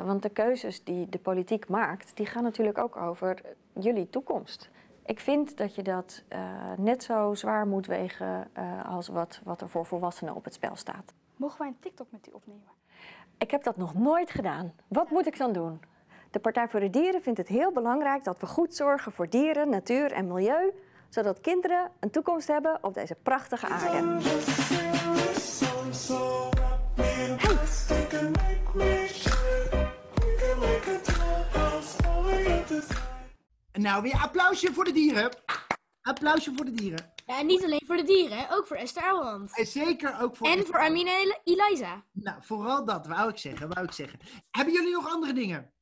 Want 0.05 0.23
de 0.23 0.29
keuzes 0.29 0.85
die 0.85 1.09
de 1.09 1.19
politiek 1.19 1.69
maakt, 1.69 2.17
die 2.17 2.27
gaan 2.27 2.43
natuurlijk 2.43 2.79
ook 2.79 2.97
over 2.97 3.41
jullie 3.73 4.11
toekomst. 4.11 4.71
Ik 5.05 5.21
vind 5.21 5.57
dat 5.57 5.75
je 5.75 5.83
dat 5.83 6.25
net 6.77 7.03
zo 7.03 7.35
zwaar 7.35 7.67
moet 7.67 7.87
wegen 7.87 8.51
als 8.85 9.09
wat, 9.09 9.41
wat 9.45 9.61
er 9.61 9.69
voor 9.69 9.87
volwassenen 9.87 10.35
op 10.35 10.45
het 10.45 10.55
spel 10.55 10.77
staat. 10.77 11.13
Mogen 11.37 11.59
wij 11.59 11.69
een 11.69 11.79
TikTok 11.81 12.07
met 12.11 12.29
u 12.29 12.31
opnemen? 12.33 12.73
Ik 13.39 13.51
heb 13.51 13.63
dat 13.63 13.77
nog 13.77 13.95
nooit 13.95 14.31
gedaan. 14.31 14.73
Wat 14.89 15.11
moet 15.11 15.27
ik 15.27 15.39
dan 15.39 15.53
doen? 15.53 15.81
De 16.31 16.39
Partij 16.39 16.69
voor 16.69 16.81
de 16.81 16.91
Dieren 16.91 17.23
vindt 17.23 17.39
het 17.39 17.49
heel 17.49 17.73
belangrijk 17.73 18.25
dat 18.25 18.41
we 18.41 18.47
goed 18.47 18.75
zorgen 18.75 19.13
voor 19.13 19.29
dieren, 19.29 19.69
natuur 19.69 20.13
en 20.13 20.27
milieu, 20.27 20.73
zodat 21.09 21.41
kinderen 21.41 21.91
een 22.01 22.11
toekomst 22.11 22.49
hebben 22.49 22.79
op 22.83 22.95
deze 22.95 23.15
prachtige 23.23 23.67
aarde. 23.67 24.17
Nou, 33.73 34.03
weer 34.03 34.19
applausje 34.23 34.73
voor 34.73 34.85
de 34.85 34.93
dieren. 34.93 35.31
Applausje 36.03 36.53
voor 36.57 36.65
de 36.65 36.71
dieren. 36.73 37.13
Ja, 37.27 37.39
en 37.39 37.47
niet 37.47 37.65
alleen 37.65 37.83
voor 37.87 37.97
de 37.97 38.05
dieren, 38.05 38.39
hè, 38.39 38.53
ook 38.55 38.67
voor 38.67 38.77
Esther 38.77 39.03
Ouwehand. 39.03 39.59
En 39.59 39.67
zeker 39.67 40.21
ook 40.21 40.37
voor... 40.37 40.49
En 40.49 40.67
voor 40.67 40.79
Amina 40.79 41.11
El- 41.11 41.41
Eliza. 41.45 42.03
Nou, 42.13 42.37
vooral 42.41 42.85
dat, 42.85 43.07
wou 43.07 43.29
ik 43.29 43.39
zeggen, 43.39 43.69
wou 43.69 43.87
ik 43.87 43.93
zeggen. 43.93 44.19
Hebben 44.51 44.75
jullie 44.75 44.93
nog 44.93 45.13
andere 45.13 45.33
dingen? 45.33 45.73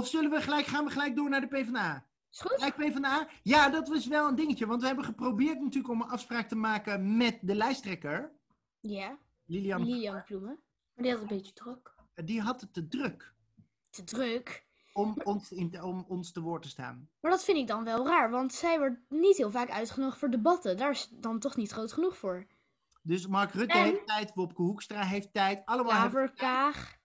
Of 0.00 0.06
zullen 0.08 0.30
we 0.30 0.40
gelijk, 0.40 0.66
gaan 0.66 0.84
we 0.84 0.90
gelijk 0.90 1.16
door 1.16 1.28
naar 1.30 1.40
de 1.40 1.46
PvdA? 1.46 2.06
Is 2.32 2.40
goed. 2.40 2.52
Gelijk 2.52 2.76
PvdA? 2.76 3.28
Ja, 3.42 3.68
dat 3.68 3.88
was 3.88 4.06
wel 4.06 4.28
een 4.28 4.34
dingetje. 4.34 4.66
Want 4.66 4.80
we 4.80 4.86
hebben 4.86 5.04
geprobeerd 5.04 5.60
natuurlijk 5.60 5.92
om 5.92 6.00
een 6.00 6.08
afspraak 6.08 6.48
te 6.48 6.54
maken 6.56 7.16
met 7.16 7.38
de 7.42 7.54
lijsttrekker. 7.54 8.32
Ja, 8.80 9.18
Lilian. 9.46 9.84
Lilian 9.84 10.22
Ploemen. 10.24 10.58
Maar 10.94 11.04
die 11.04 11.12
had 11.12 11.20
een 11.22 11.28
beetje 11.28 11.52
druk. 11.52 11.94
Die 12.14 12.40
had 12.40 12.60
het 12.60 12.72
te 12.72 12.88
druk. 12.88 13.34
Te 13.90 14.04
druk? 14.04 14.64
Om 14.92 15.16
ons, 15.24 15.50
in, 15.52 15.82
om 15.82 16.04
ons 16.08 16.32
te 16.32 16.40
woord 16.40 16.62
te 16.62 16.68
staan. 16.68 17.08
Maar 17.20 17.30
dat 17.30 17.44
vind 17.44 17.58
ik 17.58 17.66
dan 17.66 17.84
wel 17.84 18.06
raar, 18.06 18.30
want 18.30 18.52
zij 18.52 18.78
wordt 18.78 18.98
niet 19.08 19.36
heel 19.36 19.50
vaak 19.50 19.70
uitgenodigd 19.70 20.18
voor 20.18 20.30
debatten. 20.30 20.76
Daar 20.76 20.90
is 20.90 21.08
dan 21.12 21.38
toch 21.38 21.56
niet 21.56 21.70
groot 21.72 21.92
genoeg 21.92 22.16
voor. 22.16 22.46
Dus 23.02 23.26
Mark 23.26 23.52
Rutte 23.52 23.74
En- 23.78 23.84
heeft 23.84 24.06
tijd, 24.06 24.34
Wopke 24.34 24.62
Hoekstra 24.62 25.02
heeft 25.02 25.32
tijd. 25.32 25.62
Allemaal 25.64 26.00
hebben- 26.00 26.32
Klaver, 26.34 26.36
Kaag. 26.36 26.98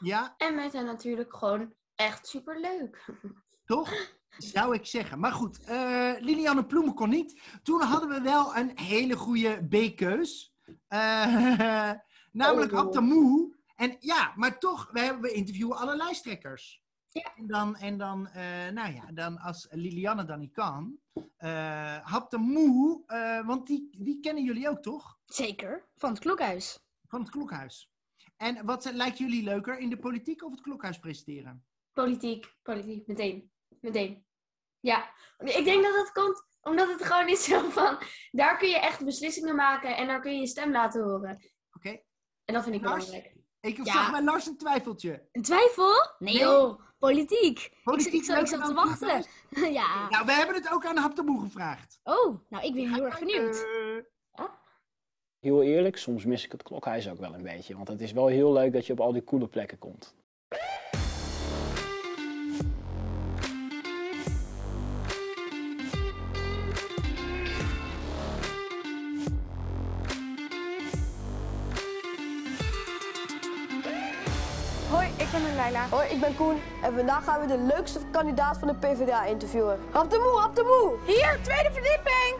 Ja, 0.00 0.34
En 0.38 0.54
wij 0.54 0.70
zijn 0.70 0.84
natuurlijk 0.84 1.36
gewoon 1.36 1.72
echt 1.94 2.26
superleuk. 2.26 3.10
toch? 3.64 3.92
Zou 4.38 4.74
ik 4.74 4.86
zeggen. 4.86 5.18
Maar 5.18 5.32
goed, 5.32 5.64
eh, 5.64 6.12
Lilianne 6.18 6.66
Ploemen 6.66 6.94
kon 6.94 7.08
niet. 7.08 7.40
Toen 7.62 7.80
hadden 7.82 8.08
we 8.08 8.20
wel 8.20 8.56
een 8.56 8.78
hele 8.78 9.16
goede 9.16 9.66
B-keus. 9.68 10.54
Eh, 10.88 11.92
namelijk 12.32 12.72
Oh. 12.72 13.52
En 13.76 13.96
ja, 14.00 14.32
maar 14.36 14.58
toch, 14.58 14.90
we, 14.92 15.00
hebben, 15.00 15.22
we 15.22 15.32
interviewen 15.32 15.76
alle 15.76 15.96
lijsttrekkers. 15.96 16.82
En 17.12 17.46
dan, 17.46 17.76
en 17.76 17.98
dan 17.98 18.28
eh, 18.28 18.68
nou 18.72 18.94
ja, 18.94 19.12
dan 19.12 19.38
als 19.38 19.66
Lilianne 19.70 20.24
dan 20.24 20.38
niet 20.38 20.52
kan. 20.52 20.98
eh 21.36 22.14
Abdamoe, 22.14 23.02
eh 23.06 23.46
want 23.46 23.66
die, 23.66 23.88
die 23.98 24.20
kennen 24.20 24.44
jullie 24.44 24.68
ook, 24.68 24.82
toch? 24.82 25.18
Zeker, 25.24 25.84
van 25.96 26.10
het 26.10 26.18
klokhuis. 26.18 26.78
Van 27.08 27.20
het 27.20 27.30
klokhuis. 27.30 27.92
En 28.36 28.64
wat 28.66 28.92
lijkt 28.92 29.18
jullie 29.18 29.42
leuker, 29.42 29.78
in 29.78 29.90
de 29.90 29.98
politiek 29.98 30.44
of 30.44 30.50
het 30.50 30.60
klokhuis 30.60 30.98
presenteren? 30.98 31.64
Politiek, 31.94 32.54
politiek, 32.62 33.06
meteen. 33.06 33.50
Meteen. 33.80 34.26
Ja, 34.80 35.10
ik 35.38 35.64
denk 35.64 35.82
dat 35.82 35.94
dat 35.94 36.12
komt 36.12 36.42
omdat 36.62 36.88
het 36.88 37.04
gewoon 37.04 37.28
is 37.28 37.44
zo 37.44 37.68
van... 37.70 37.98
Daar 38.30 38.58
kun 38.58 38.68
je 38.68 38.78
echt 38.78 39.04
beslissingen 39.04 39.54
maken 39.56 39.96
en 39.96 40.06
daar 40.06 40.20
kun 40.20 40.32
je 40.34 40.40
je 40.40 40.46
stem 40.46 40.72
laten 40.72 41.02
horen. 41.04 41.52
Oké. 41.72 42.00
En 42.44 42.54
dat 42.54 42.62
vind 42.62 42.74
ik 42.74 42.82
Lars? 42.84 43.04
belangrijk. 43.06 43.36
Ik 43.60 43.76
Ja. 43.76 43.92
zag 43.92 44.10
bij 44.10 44.22
Lars 44.22 44.46
een 44.46 44.56
twijfeltje. 44.56 45.28
Een 45.32 45.42
twijfel? 45.42 45.92
Nee, 46.18 46.34
Nee. 46.34 46.42
joh, 46.42 46.80
politiek. 46.98 47.70
Politiek 47.84 48.12
ik, 48.12 48.18
ik, 48.18 48.24
zat- 48.24 48.40
ik 48.40 48.46
zat 48.46 48.64
te 48.66 48.74
wachten. 48.74 49.24
ja. 49.72 50.08
Nou, 50.08 50.26
we 50.26 50.32
hebben 50.32 50.54
het 50.54 50.70
ook 50.72 50.86
aan 50.86 50.96
Haptaboe 50.96 51.40
gevraagd. 51.40 52.00
Oh, 52.02 52.40
nou 52.48 52.64
ik 52.66 52.74
ben 52.74 52.92
heel 52.94 53.04
erg 53.04 53.18
benieuwd. 53.18 53.66
Heel 55.38 55.62
eerlijk, 55.62 55.96
soms 55.96 56.24
mis 56.24 56.44
ik 56.44 56.52
het 56.52 56.62
klokhuis 56.62 57.08
ook 57.10 57.18
wel 57.18 57.34
een 57.34 57.42
beetje. 57.42 57.76
Want 57.76 57.88
het 57.88 58.00
is 58.00 58.12
wel 58.12 58.26
heel 58.26 58.52
leuk 58.52 58.72
dat 58.72 58.86
je 58.86 58.92
op 58.92 59.00
al 59.00 59.12
die 59.12 59.24
coole 59.24 59.48
plekken 59.48 59.78
komt. 59.78 60.14
Ben 75.42 75.54
Leila. 75.56 75.86
Hoi, 75.90 76.08
ik 76.08 76.20
ben 76.20 76.36
Koen. 76.36 76.60
En 76.82 76.94
vandaag 76.94 77.24
gaan 77.24 77.40
we 77.40 77.46
de 77.46 77.58
leukste 77.58 77.98
kandidaat 78.10 78.58
van 78.58 78.68
de 78.68 78.74
PvdA 78.74 79.24
interviewen. 79.24 79.78
Hap 79.90 80.10
de 80.10 80.18
moe, 80.18 80.40
hap 80.40 80.56
de 80.56 80.62
moe! 80.62 81.14
Hier, 81.14 81.38
tweede 81.42 81.70
verdieping! 81.72 82.36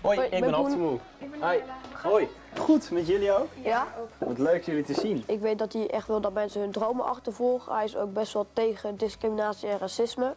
Hoi, 0.00 0.16
Hoi, 0.16 0.26
ik 0.26 0.32
ik 0.34 0.40
ben 0.40 0.50
ben 0.50 0.60
Hap 0.60 0.68
de. 0.70 0.76
Moe. 0.76 0.98
Hoi. 1.40 1.62
Hoi. 2.02 2.28
Goed, 2.58 2.90
met 2.90 3.06
jullie 3.06 3.32
ook? 3.32 3.48
Ja. 3.62 3.86
Wat 4.18 4.38
leuk 4.38 4.64
jullie 4.64 4.84
te 4.84 4.94
zien. 4.94 5.24
Ik 5.26 5.40
weet 5.40 5.58
dat 5.58 5.72
hij 5.72 5.90
echt 5.90 6.06
wil 6.06 6.20
dat 6.20 6.32
mensen 6.32 6.60
hun 6.60 6.70
dromen 6.72 7.04
achtervolgen. 7.04 7.74
Hij 7.74 7.84
is 7.84 7.96
ook 7.96 8.12
best 8.12 8.32
wel 8.32 8.46
tegen 8.52 8.96
discriminatie 8.96 9.68
en 9.68 9.78
racisme. 9.78 10.34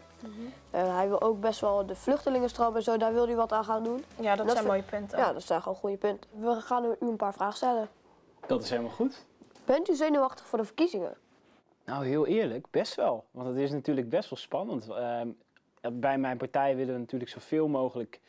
Eh, 0.71 0.95
hij 0.95 1.07
wil 1.07 1.21
ook 1.21 1.39
best 1.39 1.59
wel 1.59 1.85
de 1.85 1.95
vluchtelingenstroom 1.95 2.75
en 2.75 2.83
zo, 2.83 2.97
daar 2.97 3.13
wil 3.13 3.25
hij 3.25 3.35
wat 3.35 3.51
aan 3.51 3.63
gaan 3.63 3.83
doen. 3.83 4.05
Ja, 4.15 4.35
dat 4.35 4.45
En 4.45 4.51
zijn 4.51 4.55
vind- 4.57 4.67
mooie 4.67 4.83
punten. 4.83 5.17
Ja, 5.17 5.33
dat 5.33 5.43
zijn 5.43 5.61
gewoon 5.61 5.77
goede 5.77 5.97
punten. 5.97 6.29
We 6.39 6.61
gaan 6.61 6.85
u 6.85 6.95
een 6.99 7.15
paar 7.15 7.33
vragen 7.33 7.55
stellen. 7.55 7.89
Dat 8.47 8.63
is 8.63 8.69
helemaal 8.69 8.91
goed. 8.91 9.25
Bent 9.69 9.89
u 9.89 9.95
zenuwachtig 9.95 10.47
voor 10.47 10.57
de 10.57 10.65
verkiezingen? 10.65 11.17
Nou, 11.85 12.05
heel 12.05 12.27
eerlijk, 12.27 12.65
best 12.69 12.95
wel. 12.95 13.25
Want 13.31 13.47
het 13.47 13.57
is 13.57 13.71
natuurlijk 13.71 14.09
best 14.09 14.29
wel 14.29 14.39
spannend. 14.39 14.89
Ehm, 14.89 15.27
bij 15.93 16.17
mijn 16.17 16.37
partij 16.37 16.75
willen 16.75 16.93
we 16.93 16.99
natuurlijk 16.99 17.31
zoveel 17.31 17.67
mogelijk 17.67 18.19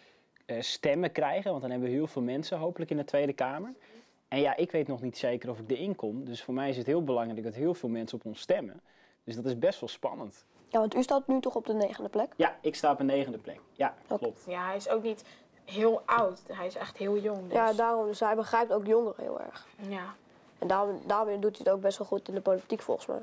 eh, 0.46 0.61
stemmen 0.61 1.12
krijgen. 1.12 1.50
Want 1.50 1.62
dan 1.62 1.70
hebben 1.70 1.88
we 1.88 1.94
heel 1.94 2.07
veel 2.07 2.22
mensen 2.22 2.59
hopelijk 2.59 2.90
in 2.90 2.96
de 2.96 3.05
Tweede 3.05 3.33
Kamer. 3.33 3.74
En 4.29 4.40
ja, 4.40 4.57
ik 4.57 4.70
weet 4.70 4.87
nog 4.87 5.03
niet 5.03 5.18
zeker 5.18 5.50
of 5.50 5.59
ik 5.59 5.70
erin 5.70 5.96
kom. 5.96 6.24
Dus 6.24 6.42
voor 6.42 6.55
mij 6.55 6.68
is 6.68 6.76
het 6.76 6.87
heel 6.87 7.05
belangrijk 7.05 7.42
dat 7.42 7.55
heel 7.55 7.74
veel 7.74 7.88
mensen 7.88 8.18
op 8.18 8.24
ons 8.24 8.40
stemmen. 8.40 8.81
Dus 9.24 9.35
dat 9.35 9.44
is 9.44 9.59
best 9.59 9.81
wel 9.81 9.88
spannend. 9.88 10.44
Ja, 10.68 10.79
want 10.79 10.94
u 10.94 11.03
staat 11.03 11.26
nu 11.26 11.40
toch 11.40 11.55
op 11.55 11.66
de 11.66 11.74
negende 11.74 12.09
plek? 12.09 12.33
Ja, 12.37 12.57
ik 12.61 12.74
sta 12.74 12.92
op 12.92 13.00
een 13.00 13.07
negende 13.07 13.38
plek. 13.38 13.61
Ja, 13.72 13.94
klopt. 14.07 14.44
Ja, 14.46 14.66
hij 14.66 14.76
is 14.76 14.88
ook 14.88 15.03
niet 15.03 15.24
heel 15.64 16.03
oud. 16.07 16.42
Hij 16.53 16.66
is 16.66 16.76
echt 16.76 16.96
heel 16.96 17.18
jong. 17.18 17.42
Dus. 17.42 17.53
Ja, 17.53 17.72
daarom. 17.72 18.07
Dus 18.07 18.20
hij 18.20 18.35
begrijpt 18.35 18.72
ook 18.72 18.87
jongeren 18.87 19.24
heel 19.24 19.40
erg. 19.40 19.66
Ja. 19.88 20.14
En 20.61 20.68
daarom, 20.68 21.01
daarom 21.07 21.40
doet 21.40 21.57
hij 21.57 21.64
het 21.64 21.68
ook 21.68 21.81
best 21.81 21.99
wel 21.99 22.07
goed 22.07 22.29
in 22.29 22.35
de 22.35 22.40
politiek 22.40 22.83
volgens 22.83 23.07
mij. 23.07 23.23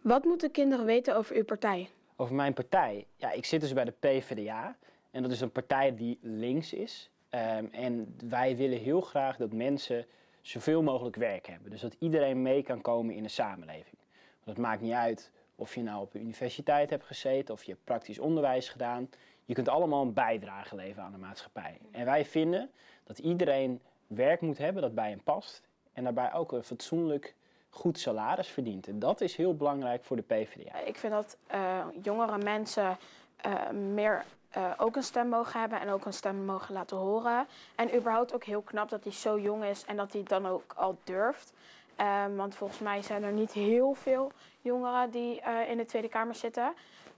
Wat 0.00 0.24
moeten 0.24 0.50
kinderen 0.50 0.84
weten 0.84 1.16
over 1.16 1.36
uw 1.36 1.44
partij? 1.44 1.90
Over 2.16 2.34
mijn 2.34 2.54
partij. 2.54 3.06
Ja, 3.16 3.32
ik 3.32 3.44
zit 3.44 3.60
dus 3.60 3.72
bij 3.72 3.84
de 3.84 3.94
PvdA. 4.00 4.76
En 5.10 5.22
dat 5.22 5.30
is 5.30 5.40
een 5.40 5.52
partij 5.52 5.94
die 5.94 6.18
links 6.22 6.72
is. 6.72 7.10
Ehm, 7.28 7.66
en 7.70 8.16
wij 8.28 8.56
willen 8.56 8.78
heel 8.78 9.00
graag 9.00 9.36
dat 9.36 9.52
mensen 9.52 10.06
zoveel 10.40 10.82
mogelijk 10.82 11.16
werk 11.16 11.46
hebben. 11.46 11.70
Dus 11.70 11.80
dat 11.80 11.96
iedereen 11.98 12.42
mee 12.42 12.62
kan 12.62 12.80
komen 12.80 13.14
in 13.14 13.22
de 13.22 13.28
samenleving. 13.28 13.96
Want 14.44 14.56
het 14.56 14.66
maakt 14.66 14.80
niet 14.80 14.92
uit 14.92 15.30
of 15.54 15.74
je 15.74 15.82
nou 15.82 16.02
op 16.02 16.14
een 16.14 16.20
universiteit 16.20 16.90
hebt 16.90 17.04
gezeten 17.04 17.54
of 17.54 17.64
je 17.64 17.72
hebt 17.72 17.84
praktisch 17.84 18.18
onderwijs 18.18 18.68
gedaan. 18.68 19.10
Je 19.44 19.54
kunt 19.54 19.68
allemaal 19.68 20.02
een 20.02 20.12
bijdrage 20.12 20.74
leveren 20.74 21.04
aan 21.04 21.12
de 21.12 21.18
maatschappij. 21.18 21.78
En 21.90 22.04
wij 22.04 22.24
vinden 22.24 22.70
dat 23.04 23.18
iedereen 23.18 23.80
werk 24.06 24.40
moet 24.40 24.58
hebben 24.58 24.82
dat 24.82 24.94
bij 24.94 25.08
hem 25.08 25.22
past. 25.22 25.62
En 25.96 26.04
daarbij 26.04 26.32
ook 26.32 26.52
een 26.52 26.64
fatsoenlijk 26.64 27.34
goed 27.70 27.98
salaris 27.98 28.48
verdient. 28.48 28.86
En 28.88 28.98
dat 28.98 29.20
is 29.20 29.36
heel 29.36 29.54
belangrijk 29.54 30.04
voor 30.04 30.16
de 30.16 30.22
PvdA. 30.22 30.78
Ik 30.78 30.96
vind 30.96 31.12
dat 31.12 31.36
eh, 31.46 31.86
jongere 32.02 32.38
mensen 32.38 32.96
eh, 33.36 33.70
meer 33.70 34.24
eh, 34.50 34.72
ook 34.76 34.96
een 34.96 35.02
stem 35.02 35.28
mogen 35.28 35.60
hebben 35.60 35.80
en 35.80 35.88
ook 35.88 36.04
een 36.04 36.12
stem 36.12 36.44
mogen 36.44 36.74
laten 36.74 36.96
horen. 36.96 37.46
En 37.74 37.96
überhaupt 37.96 38.34
ook 38.34 38.44
heel 38.44 38.62
knap 38.62 38.88
dat 38.88 39.04
hij 39.04 39.12
zo 39.12 39.38
jong 39.38 39.64
is 39.64 39.84
en 39.84 39.96
dat 39.96 40.12
hij 40.12 40.20
het 40.20 40.28
dan 40.28 40.46
ook 40.46 40.72
al 40.76 40.98
durft. 41.04 41.52
Ehm, 41.96 42.34
want 42.34 42.54
volgens 42.54 42.80
mij 42.80 43.02
zijn 43.02 43.22
er 43.22 43.32
niet 43.32 43.52
heel 43.52 43.94
veel 43.94 44.32
jongeren 44.60 45.10
die 45.10 45.40
eh, 45.40 45.70
in 45.70 45.76
de 45.76 45.84
Tweede 45.84 46.08
Kamer 46.08 46.34
zitten. 46.34 46.74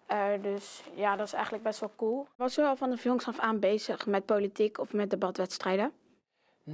Eh, 0.06 0.26
dus 0.42 0.82
ja, 0.94 1.16
dat 1.16 1.26
is 1.26 1.32
eigenlijk 1.32 1.64
best 1.64 1.80
wel 1.80 1.90
cool. 1.96 2.26
Was 2.36 2.58
u 2.58 2.62
al 2.62 2.76
van 2.76 2.90
de 2.90 2.96
jongs 2.96 3.26
af 3.26 3.38
aan 3.38 3.58
bezig 3.58 4.06
met 4.06 4.26
politiek 4.26 4.78
of 4.78 4.92
met 4.92 5.10
debatwedstrijden? 5.10 5.92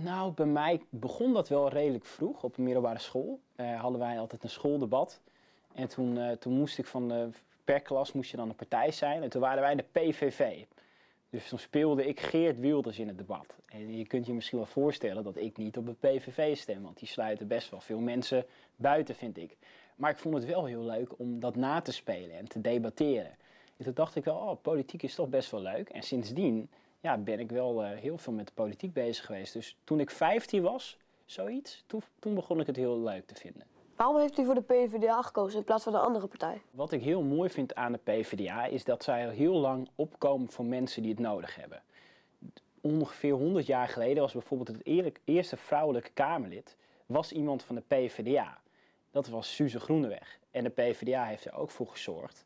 Nou, 0.02 0.32
bij 0.32 0.46
mij 0.46 0.80
begon 0.90 1.32
dat 1.32 1.48
wel 1.48 1.68
redelijk 1.68 2.04
vroeg. 2.04 2.42
Op 2.42 2.56
een 2.56 2.64
middelbare 2.64 2.98
school 2.98 3.40
eh, 3.56 3.80
hadden 3.80 4.00
wij 4.00 4.18
altijd 4.18 4.42
een 4.42 4.50
schooldebat. 4.50 5.20
En 5.74 5.88
toen, 5.88 6.18
eh, 6.18 6.30
toen 6.30 6.52
moest 6.52 6.78
ik 6.78 6.86
van 6.86 7.08
de, 7.08 7.28
per 7.64 7.80
klas 7.80 8.12
moest 8.12 8.30
je 8.30 8.36
dan 8.36 8.48
een 8.48 8.54
partij 8.54 8.90
zijn. 8.90 9.22
En 9.22 9.28
toen 9.28 9.40
waren 9.40 9.62
wij 9.62 9.74
de 9.74 9.84
PVV. 9.92 10.64
Dus 11.30 11.48
toen 11.48 11.58
speelde 11.58 12.06
ik 12.06 12.20
Geert 12.20 12.60
Wilders 12.60 12.98
in 12.98 13.08
het 13.08 13.18
debat. 13.18 13.46
En 13.66 13.96
je 13.96 14.06
kunt 14.06 14.26
je 14.26 14.32
misschien 14.32 14.58
wel 14.58 14.66
voorstellen 14.66 15.24
dat 15.24 15.36
ik 15.36 15.56
niet 15.56 15.76
op 15.76 15.86
de 15.86 16.08
PVV 16.08 16.56
stem. 16.56 16.82
Want 16.82 16.98
die 16.98 17.08
sluiten 17.08 17.48
best 17.48 17.70
wel 17.70 17.80
veel 17.80 18.00
mensen 18.00 18.46
buiten, 18.76 19.14
vind 19.14 19.38
ik. 19.38 19.56
Maar 19.96 20.10
ik 20.10 20.18
vond 20.18 20.34
het 20.34 20.44
wel 20.44 20.64
heel 20.64 20.82
leuk 20.82 21.18
om 21.18 21.40
dat 21.40 21.56
na 21.56 21.80
te 21.80 21.92
spelen 21.92 22.36
en 22.36 22.48
te 22.48 22.60
debatteren. 22.60 23.36
En 23.76 23.84
toen 23.84 23.94
dacht 23.94 24.16
ik 24.16 24.24
wel, 24.24 24.36
oh, 24.36 24.62
politiek 24.62 25.02
is 25.02 25.14
toch 25.14 25.28
best 25.28 25.50
wel 25.50 25.60
leuk. 25.60 25.88
En 25.88 26.02
sindsdien 26.02 26.68
ja, 27.04 27.18
ben 27.18 27.40
ik 27.40 27.50
wel 27.50 27.84
eh, 27.84 27.98
heel 27.98 28.18
veel 28.18 28.32
met 28.32 28.46
de 28.46 28.52
politiek 28.54 28.92
bezig 28.92 29.24
geweest. 29.26 29.52
Dus 29.52 29.76
toen 29.84 30.00
ik 30.00 30.10
15 30.10 30.62
was, 30.62 30.98
zoiets, 31.24 31.84
toen, 31.86 32.02
toen 32.18 32.34
begon 32.34 32.60
ik 32.60 32.66
het 32.66 32.76
heel 32.76 32.98
leuk 32.98 33.26
te 33.26 33.34
vinden. 33.34 33.62
Waarom 33.96 34.18
heeft 34.18 34.38
u 34.38 34.44
voor 34.44 34.54
de 34.54 34.62
PvdA 34.62 35.22
gekozen 35.22 35.58
in 35.58 35.64
plaats 35.64 35.84
van 35.84 35.94
een 35.94 36.00
andere 36.00 36.26
partij? 36.26 36.60
Wat 36.70 36.92
ik 36.92 37.02
heel 37.02 37.22
mooi 37.22 37.50
vind 37.50 37.74
aan 37.74 37.92
de 37.92 37.98
PvdA 37.98 38.64
is 38.64 38.84
dat 38.84 39.04
zij 39.04 39.26
al 39.26 39.30
heel 39.30 39.54
lang 39.54 39.88
opkomen 39.94 40.50
voor 40.50 40.64
mensen 40.64 41.02
die 41.02 41.10
het 41.10 41.20
nodig 41.20 41.54
hebben. 41.56 41.82
Ongeveer 42.80 43.32
100 43.32 43.66
jaar 43.66 43.88
geleden 43.88 44.22
was 44.22 44.32
bijvoorbeeld 44.32 44.78
het 44.84 45.20
eerste 45.24 45.56
vrouwelijke 45.56 46.10
Kamerlid 46.10 46.76
was 47.06 47.32
iemand 47.32 47.62
van 47.62 47.74
de 47.74 47.82
PvdA. 47.86 48.58
Dat 49.10 49.28
was 49.28 49.54
Suze 49.54 49.80
Groeneweg. 49.80 50.38
En 50.50 50.64
de 50.64 50.70
PvdA 50.70 51.24
heeft 51.24 51.44
er 51.44 51.54
ook 51.54 51.70
voor 51.70 51.86
gezorgd 51.86 52.44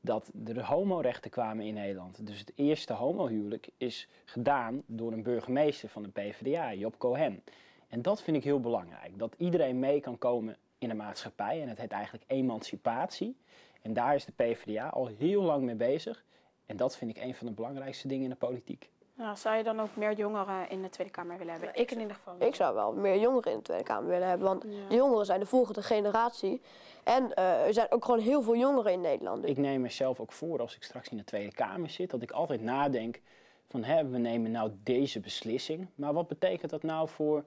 dat 0.00 0.30
er 0.46 0.64
homorechten 0.64 1.30
kwamen 1.30 1.64
in 1.64 1.74
Nederland. 1.74 2.26
Dus 2.26 2.38
het 2.38 2.52
eerste 2.54 2.92
homohuwelijk 2.92 3.68
is 3.76 4.08
gedaan 4.24 4.82
door 4.86 5.12
een 5.12 5.22
burgemeester 5.22 5.88
van 5.88 6.02
de 6.02 6.08
PvdA, 6.08 6.74
Job 6.74 6.98
Cohen. 6.98 7.42
En 7.88 8.02
dat 8.02 8.22
vind 8.22 8.36
ik 8.36 8.44
heel 8.44 8.60
belangrijk. 8.60 9.18
Dat 9.18 9.34
iedereen 9.38 9.78
mee 9.78 10.00
kan 10.00 10.18
komen 10.18 10.56
in 10.78 10.88
de 10.88 10.94
maatschappij. 10.94 11.62
En 11.62 11.68
het 11.68 11.78
heet 11.78 11.92
eigenlijk 11.92 12.24
emancipatie. 12.26 13.36
En 13.82 13.92
daar 13.92 14.14
is 14.14 14.24
de 14.24 14.32
PvdA 14.32 14.88
al 14.88 15.06
heel 15.06 15.42
lang 15.42 15.62
mee 15.62 15.74
bezig. 15.74 16.24
En 16.66 16.76
dat 16.76 16.96
vind 16.96 17.16
ik 17.16 17.22
een 17.22 17.34
van 17.34 17.46
de 17.46 17.52
belangrijkste 17.52 18.08
dingen 18.08 18.24
in 18.24 18.30
de 18.30 18.36
politiek. 18.36 18.90
Nou, 19.20 19.36
zou 19.36 19.56
je 19.56 19.62
dan 19.62 19.80
ook 19.80 19.96
meer 19.96 20.12
jongeren 20.12 20.70
in 20.70 20.82
de 20.82 20.88
Tweede 20.88 21.12
Kamer 21.12 21.38
willen 21.38 21.52
hebben? 21.52 21.74
ik 21.74 21.90
in 21.90 22.00
ieder 22.00 22.14
geval. 22.14 22.34
Ik 22.38 22.54
zou 22.54 22.74
wel 22.74 22.92
meer 22.92 23.18
jongeren 23.18 23.52
in 23.52 23.56
de 23.56 23.64
Tweede 23.64 23.84
Kamer 23.84 24.08
willen 24.08 24.28
hebben. 24.28 24.46
Want 24.46 24.62
de 24.62 24.94
jongeren 24.94 25.26
zijn 25.26 25.40
de 25.40 25.46
volgende 25.46 25.82
generatie. 25.82 26.60
En 27.04 27.34
eh, 27.34 27.66
er 27.66 27.74
zijn 27.74 27.86
ook 27.90 28.04
gewoon 28.04 28.20
heel 28.20 28.42
veel 28.42 28.56
jongeren 28.56 28.92
in 28.92 29.00
Nederland. 29.00 29.46
Ik 29.46 29.56
neem 29.56 29.80
mezelf 29.80 30.20
ook 30.20 30.32
voor 30.32 30.60
als 30.60 30.76
ik 30.76 30.82
straks 30.82 31.08
in 31.08 31.16
de 31.16 31.24
Tweede 31.24 31.52
Kamer 31.52 31.90
zit, 31.90 32.10
dat 32.10 32.22
ik 32.22 32.30
altijd 32.30 32.62
nadenk 32.62 33.20
van 33.68 33.84
hè, 33.84 34.08
we 34.08 34.18
nemen 34.18 34.50
nou 34.50 34.70
deze 34.82 35.20
beslissing, 35.20 35.86
maar 35.94 36.12
wat 36.12 36.28
betekent 36.28 36.70
dat 36.70 36.82
nou 36.82 37.08
voor 37.08 37.44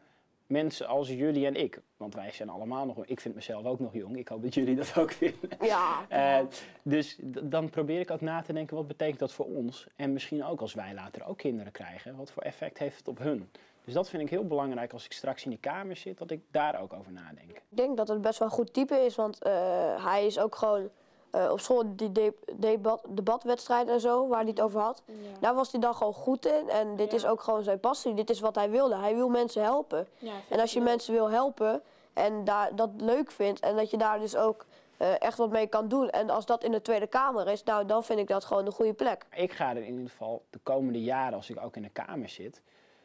mensen 0.47 0.87
als 0.87 1.09
jullie 1.09 1.45
en 1.45 1.55
ik? 1.55 1.81
Want 1.97 2.15
wij 2.15 2.31
zijn 2.31 2.49
allemaal 2.49 2.85
nog, 2.85 3.05
ik 3.05 3.19
vind 3.19 3.35
mezelf 3.35 3.65
ook 3.65 3.79
nog 3.79 3.93
jong, 3.93 4.17
ik 4.17 4.27
hoop 4.27 4.43
dat 4.43 4.53
jullie 4.53 4.75
dat 4.75 4.97
ook 4.97 5.11
vinden. 5.11 5.49
Ja. 5.61 5.91
Eh, 6.13 6.39
dus 6.81 7.17
dan 7.23 7.69
probeer 7.69 7.99
ik 7.99 8.11
ook 8.11 8.21
na 8.21 8.41
te 8.41 8.53
denken, 8.53 8.75
wat 8.75 8.87
betekent 8.87 9.19
dat 9.19 9.33
voor 9.33 9.45
ons? 9.45 9.87
En 9.95 10.13
misschien 10.13 10.43
ook 10.43 10.61
als 10.61 10.73
wij 10.73 10.93
later 10.93 11.25
ook 11.25 11.37
kinderen 11.37 11.71
krijgen, 11.71 12.15
wat 12.15 12.31
voor 12.31 12.43
effect 12.43 12.77
heeft 12.77 12.97
het 12.97 13.07
op 13.07 13.17
hun? 13.17 13.49
Dus 13.83 13.93
dat 13.93 14.09
vind 14.09 14.23
ik 14.23 14.29
heel 14.29 14.47
belangrijk 14.47 14.93
als 14.93 15.05
ik 15.05 15.11
straks 15.11 15.43
in 15.43 15.49
die 15.49 15.59
Kamer 15.59 15.95
zit, 15.95 16.17
dat 16.17 16.31
ik 16.31 16.41
daar 16.51 16.81
ook 16.81 16.93
over 16.93 17.11
nadenk. 17.11 17.49
Ik 17.49 17.61
denk 17.69 17.97
dat 17.97 18.07
het 18.07 18.21
best 18.21 18.39
wel 18.39 18.47
een 18.47 18.53
goed 18.53 18.73
type 18.73 18.95
is, 18.95 19.15
want 19.15 19.43
eh, 19.43 20.05
hij 20.05 20.25
is 20.25 20.39
ook 20.39 20.55
gewoon 20.55 20.89
eh, 21.33 21.51
op 21.51 21.59
school 21.59 21.83
die 21.95 22.11
de 22.11 22.33
debat, 22.53 23.01
debatwedstrijden 23.09 23.93
en 23.93 23.99
zo, 23.99 24.27
waar 24.27 24.39
hij 24.39 24.49
het 24.49 24.61
over 24.61 24.79
had. 24.79 25.03
Daar 25.39 25.55
was 25.55 25.71
hij 25.71 25.81
dan 25.81 25.95
gewoon 25.95 26.13
goed 26.13 26.45
in 26.45 26.69
en 26.69 26.95
dit 26.95 27.13
is 27.13 27.25
ook 27.25 27.41
gewoon 27.41 27.63
zijn 27.63 27.79
passie. 27.79 28.13
Dit 28.13 28.29
is 28.29 28.39
wat 28.39 28.55
hij 28.55 28.69
wilde. 28.69 28.95
Hij 28.95 29.15
wil 29.15 29.29
mensen 29.29 29.63
helpen. 29.63 30.07
Ja, 30.17 30.33
en 30.49 30.59
als 30.59 30.73
je 30.73 30.79
leuk. 30.79 30.87
mensen 30.87 31.13
wil 31.13 31.29
helpen 31.29 31.81
en 32.13 32.43
daar, 32.43 32.75
dat 32.75 32.89
leuk 32.97 33.31
vindt 33.31 33.59
en 33.59 33.75
dat 33.75 33.89
je 33.89 33.97
daar 33.97 34.19
dus 34.19 34.35
ook 34.35 34.65
eh, 34.97 35.21
echt 35.21 35.37
wat 35.37 35.49
mee 35.49 35.67
kan 35.67 35.87
doen. 35.87 36.09
En 36.09 36.29
als 36.29 36.45
dat 36.45 36.63
in 36.63 36.71
de 36.71 36.81
Tweede 36.81 37.07
Kamer 37.07 37.47
is, 37.47 37.63
nou, 37.63 37.85
dan 37.85 38.03
vind 38.03 38.19
ik 38.19 38.27
dat 38.27 38.45
gewoon 38.45 38.65
een 38.65 38.71
goede 38.71 38.93
plek. 38.93 39.25
Ik 39.35 39.51
ga 39.51 39.69
er 39.69 39.77
in 39.77 39.93
ieder 39.93 40.09
geval 40.09 40.43
de 40.49 40.59
komende 40.63 41.01
jaren, 41.01 41.33
als 41.33 41.49
ik 41.49 41.63
ook 41.63 41.75
in 41.75 41.81
de 41.81 41.89
Kamer 41.89 42.29
zit, 42.29 42.61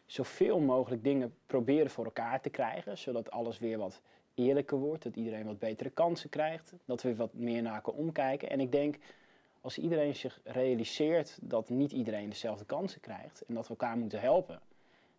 zoveel 0.06 0.58
mogelijk 0.58 1.04
dingen 1.04 1.34
proberen 1.46 1.90
voor 1.90 2.04
elkaar 2.04 2.40
te 2.40 2.50
krijgen. 2.50 2.98
Zodat 2.98 3.30
alles 3.30 3.58
weer 3.58 3.78
wat 3.78 4.00
eerlijker 4.38 4.78
wordt, 4.78 5.02
dat 5.02 5.16
iedereen 5.16 5.46
wat 5.46 5.58
betere 5.58 5.90
kansen 5.90 6.28
krijgt. 6.28 6.72
Dat 6.84 7.02
we 7.02 7.16
wat 7.16 7.34
meer 7.34 7.62
naar 7.62 7.74
elkaar 7.74 7.94
omkijken. 7.94 8.50
En 8.50 8.60
ik 8.60 8.72
denk, 8.72 8.96
als 9.60 9.78
iedereen 9.78 10.14
zich 10.14 10.40
realiseert 10.44 11.38
dat 11.40 11.68
niet 11.68 11.92
iedereen 11.92 12.28
dezelfde 12.28 12.64
kansen 12.64 13.00
krijgt 13.00 13.44
en 13.46 13.54
dat 13.54 13.62
we 13.62 13.70
elkaar 13.70 13.96
moeten 13.96 14.20
helpen, 14.20 14.60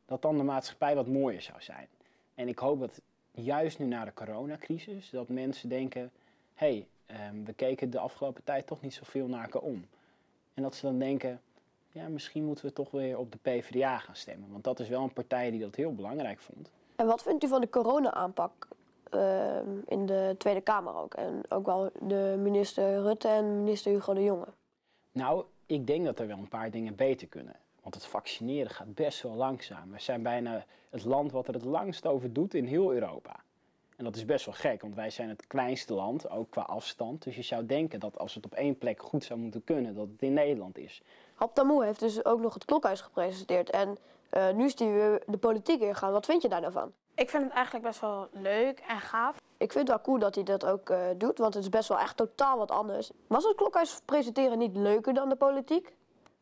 dat 0.05 0.21
dan 0.21 0.37
de 0.37 0.43
maatschappij 0.43 0.95
wat 0.95 1.07
mooier 1.07 1.41
zou 1.41 1.61
zijn. 1.61 1.87
En 2.35 2.47
ik 2.47 2.59
hoop 2.59 2.79
dat 2.79 3.01
juist 3.31 3.79
nu 3.79 3.85
na 3.85 4.05
de 4.05 4.13
coronacrisis, 4.13 5.09
dat 5.09 5.29
mensen 5.29 5.69
denken, 5.69 6.11
hé, 6.53 6.85
hey, 7.05 7.33
we 7.43 7.53
keken 7.53 7.89
de 7.89 7.99
afgelopen 7.99 8.43
tijd 8.43 8.67
toch 8.67 8.81
niet 8.81 8.93
zoveel 8.93 9.27
naar 9.27 9.43
elkaar 9.43 9.61
om. 9.61 9.85
En 10.53 10.63
dat 10.63 10.75
ze 10.75 10.85
dan 10.85 10.99
denken, 10.99 11.41
ja, 11.91 12.07
misschien 12.07 12.45
moeten 12.45 12.65
we 12.65 12.73
toch 12.73 12.91
weer 12.91 13.17
op 13.17 13.31
de 13.31 13.37
PvdA 13.41 13.97
gaan 13.97 14.15
stemmen. 14.15 14.51
Want 14.51 14.63
dat 14.63 14.79
is 14.79 14.89
wel 14.89 15.03
een 15.03 15.13
partij 15.13 15.51
die 15.51 15.59
dat 15.59 15.75
heel 15.75 15.95
belangrijk 15.95 16.39
vond. 16.39 16.71
En 16.95 17.05
wat 17.05 17.23
vindt 17.23 17.43
u 17.43 17.47
van 17.47 17.61
de 17.61 17.69
corona-aanpak 17.69 18.67
in 19.85 20.05
de 20.05 20.35
Tweede 20.37 20.61
Kamer 20.61 20.95
ook? 20.95 21.13
En 21.13 21.41
ook 21.49 21.65
wel 21.65 21.89
de 22.01 22.35
minister 22.39 23.01
Rutte 23.01 23.27
en 23.27 23.63
minister 23.63 23.91
Hugo 23.91 24.13
de 24.13 24.23
Jonge. 24.23 24.47
Nou, 25.11 25.43
ik 25.65 25.87
denk 25.87 26.05
dat 26.05 26.19
er 26.19 26.27
wel 26.27 26.37
een 26.37 26.47
paar 26.47 26.71
dingen 26.71 26.95
beter 26.95 27.27
kunnen. 27.27 27.55
Want 27.81 27.95
het 27.95 28.05
vaccineren 28.05 28.71
gaat 28.71 28.93
best 28.93 29.21
wel 29.21 29.33
langzaam. 29.33 29.91
We 29.91 29.99
zijn 29.99 30.23
bijna 30.23 30.65
het 30.89 31.05
land 31.05 31.31
wat 31.31 31.47
er 31.47 31.53
het 31.53 31.65
langst 31.65 32.05
over 32.05 32.33
doet 32.33 32.53
in 32.53 32.65
heel 32.65 32.93
Europa. 32.93 33.39
En 33.95 34.05
dat 34.05 34.15
is 34.15 34.25
best 34.25 34.45
wel 34.45 34.53
gek, 34.53 34.81
want 34.81 34.95
wij 34.95 35.09
zijn 35.09 35.29
het 35.29 35.47
kleinste 35.47 35.93
land, 35.93 36.29
ook 36.29 36.49
qua 36.49 36.61
afstand. 36.61 37.23
Dus 37.23 37.35
je 37.35 37.41
zou 37.41 37.65
denken 37.65 37.99
dat 37.99 38.19
als 38.19 38.35
het 38.35 38.45
op 38.45 38.53
één 38.53 38.77
plek 38.77 39.01
goed 39.01 39.23
zou 39.23 39.39
moeten 39.39 39.63
kunnen, 39.63 39.95
dat 39.95 40.07
het 40.07 40.21
in 40.21 40.33
Nederland 40.33 40.77
is. 40.77 41.01
Hap 41.35 41.55
Tamoe 41.55 41.85
heeft 41.85 41.99
dus 41.99 42.25
ook 42.25 42.39
nog 42.39 42.53
het 42.53 42.65
klokhuis 42.65 43.01
gepresenteerd. 43.01 43.69
En 43.69 43.97
eh, 44.29 44.51
nu 44.51 44.65
is 44.65 44.79
hij 44.79 44.91
weer 44.91 45.23
de 45.25 45.37
politiek 45.37 45.81
ingegaan. 45.81 46.11
Wat 46.11 46.25
vind 46.25 46.41
je 46.41 46.49
daar 46.49 46.61
nou 46.61 46.73
van? 46.73 46.91
Ik 47.19 47.29
vind 47.29 47.43
het 47.43 47.53
eigenlijk 47.53 47.85
best 47.85 47.99
wel 48.01 48.27
leuk 48.31 48.79
en 48.87 48.99
gaaf. 48.99 49.35
Ik 49.57 49.71
vind 49.71 49.87
het 49.87 49.97
wel 49.97 50.01
cool 50.05 50.19
dat 50.19 50.35
hij 50.35 50.43
dat 50.43 50.65
ook 50.65 50.89
eh, 50.89 50.99
doet, 51.17 51.37
want 51.37 51.53
het 51.53 51.63
is 51.63 51.69
best 51.69 51.87
wel 51.89 51.99
echt 51.99 52.17
totaal 52.17 52.57
wat 52.57 52.71
anders. 52.71 53.11
Was 53.27 53.43
het 53.43 53.55
klokhuis 53.55 53.99
presenteren 54.05 54.57
niet 54.57 54.75
leuker 54.75 55.13
dan 55.13 55.29
de 55.29 55.35
politiek? 55.35 55.95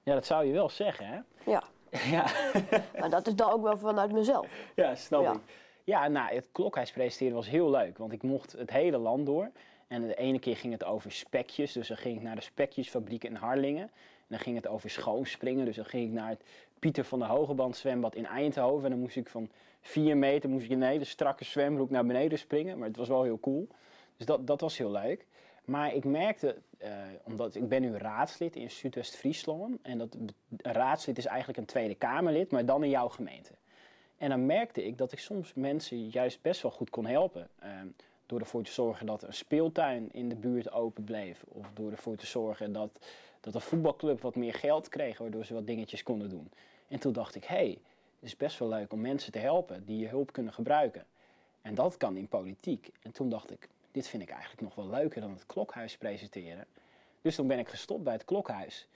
Ja, 0.03 0.13
dat 0.13 0.25
zou 0.25 0.45
je 0.45 0.53
wel 0.53 0.69
zeggen, 0.69 1.07
hè? 1.07 1.19
Ja. 1.51 1.63
Ja. 2.11 2.25
maar 2.99 3.09
dat 3.09 3.27
is 3.27 3.35
dan 3.35 3.51
ook 3.51 3.61
wel 3.63 3.77
vanuit 3.77 4.11
mezelf. 4.11 4.47
Ja, 4.75 4.95
snap 4.95 5.21
Ja. 5.21 5.31
ik. 5.31 5.39
Ja, 5.83 6.07
nou, 6.07 6.35
het 6.35 6.45
klokhuis 6.51 6.91
presenteren 6.91 7.35
was 7.35 7.49
heel 7.49 7.69
leuk, 7.69 7.97
want 7.97 8.11
ik 8.11 8.23
mocht 8.23 8.51
het 8.51 8.69
hele 8.71 8.97
land 8.97 9.25
door. 9.25 9.49
En 9.87 10.07
de 10.07 10.15
ene 10.15 10.39
keer 10.39 10.57
ging 10.57 10.73
het 10.73 10.83
over 10.83 11.11
spekjes, 11.11 11.71
dus 11.71 11.87
dan 11.87 11.97
ging 11.97 12.15
ik 12.17 12.21
naar 12.23 12.35
de 12.35 12.41
spekjesfabriek 12.41 13.23
in 13.23 13.35
Harlingen. 13.35 13.83
En 13.83 14.27
dan 14.27 14.39
ging 14.39 14.55
het 14.55 14.67
over 14.67 14.89
schoonspringen, 14.89 15.65
dus 15.65 15.75
dan 15.75 15.85
ging 15.85 16.07
ik 16.07 16.13
naar 16.13 16.29
het 16.29 16.43
Pieter 16.79 17.03
van 17.05 17.19
der 17.19 17.27
Hogeband 17.27 17.77
zwembad 17.77 18.15
in 18.15 18.25
Eindhoven. 18.25 18.83
En 18.83 18.89
dan 18.91 18.99
moest 18.99 19.15
ik 19.15 19.29
van 19.29 19.49
vier 19.81 20.17
meter 20.17 20.49
moest 20.49 20.65
ik 20.65 20.71
in 20.71 20.81
een 20.81 20.87
hele 20.87 21.03
strakke 21.03 21.43
zwembroek 21.43 21.89
naar 21.89 22.05
beneden 22.05 22.39
springen, 22.39 22.77
maar 22.77 22.87
het 22.87 22.97
was 22.97 23.07
wel 23.07 23.23
heel 23.23 23.39
cool. 23.39 23.67
Dus 24.17 24.25
dat, 24.25 24.47
dat 24.47 24.61
was 24.61 24.77
heel 24.77 24.91
leuk. 24.91 25.25
Maar 25.65 25.93
ik 25.93 26.03
merkte, 26.03 26.57
eh, 26.77 26.91
omdat 27.23 27.55
ik 27.55 27.67
ben 27.67 27.81
nu 27.81 27.97
raadslid 27.97 28.55
in 28.55 28.71
Zuidwest-Friesland. 28.71 29.77
En 29.81 29.97
dat 29.97 30.13
een 30.13 30.29
raadslid 30.57 31.17
is 31.17 31.25
eigenlijk 31.25 31.57
een 31.59 31.65
Tweede 31.65 31.95
Kamerlid, 31.95 32.51
maar 32.51 32.65
dan 32.65 32.83
in 32.83 32.89
jouw 32.89 33.09
gemeente. 33.09 33.51
En 34.17 34.29
dan 34.29 34.45
merkte 34.45 34.85
ik 34.85 34.97
dat 34.97 35.11
ik 35.11 35.19
soms 35.19 35.53
mensen 35.53 36.07
juist 36.07 36.41
best 36.41 36.61
wel 36.61 36.71
goed 36.71 36.89
kon 36.89 37.05
helpen. 37.05 37.49
Ehm, 37.59 37.87
door 38.25 38.39
ervoor 38.39 38.63
te 38.63 38.71
zorgen 38.71 39.05
dat 39.05 39.23
een 39.23 39.33
speeltuin 39.33 40.09
in 40.11 40.29
de 40.29 40.35
buurt 40.35 40.71
open 40.71 41.03
bleef. 41.03 41.43
Of 41.47 41.71
door 41.73 41.91
ervoor 41.91 42.15
te 42.15 42.25
zorgen 42.25 42.71
dat, 42.71 43.05
dat 43.39 43.55
een 43.55 43.61
voetbalclub 43.61 44.21
wat 44.21 44.35
meer 44.35 44.53
geld 44.53 44.89
kreeg, 44.89 45.17
waardoor 45.17 45.45
ze 45.45 45.53
wat 45.53 45.67
dingetjes 45.67 46.03
konden 46.03 46.29
doen. 46.29 46.51
En 46.87 46.99
toen 46.99 47.13
dacht 47.13 47.35
ik, 47.35 47.43
hé, 47.43 47.55
hey, 47.55 47.79
het 48.19 48.29
is 48.29 48.37
best 48.37 48.59
wel 48.59 48.69
leuk 48.69 48.93
om 48.93 49.01
mensen 49.01 49.31
te 49.31 49.39
helpen 49.39 49.85
die 49.85 49.99
je 49.99 50.07
hulp 50.07 50.31
kunnen 50.31 50.53
gebruiken. 50.53 51.05
En 51.61 51.75
dat 51.75 51.97
kan 51.97 52.17
in 52.17 52.27
politiek. 52.27 52.89
En 53.01 53.11
toen 53.11 53.29
dacht 53.29 53.51
ik, 53.51 53.69
dit 53.91 54.07
vind 54.07 54.23
ik 54.23 54.29
eigenlijk 54.29 54.61
nog 54.61 54.75
wel 54.75 54.89
leuker 54.89 55.21
dan 55.21 55.31
het 55.31 55.45
klokhuis 55.45 55.97
presenteren. 55.97 56.65
Dus 57.21 57.35
toen 57.35 57.47
ben 57.47 57.59
ik 57.59 57.67
gestopt 57.67 58.03
bij 58.03 58.13
het 58.13 58.25
klokhuis. 58.25 58.87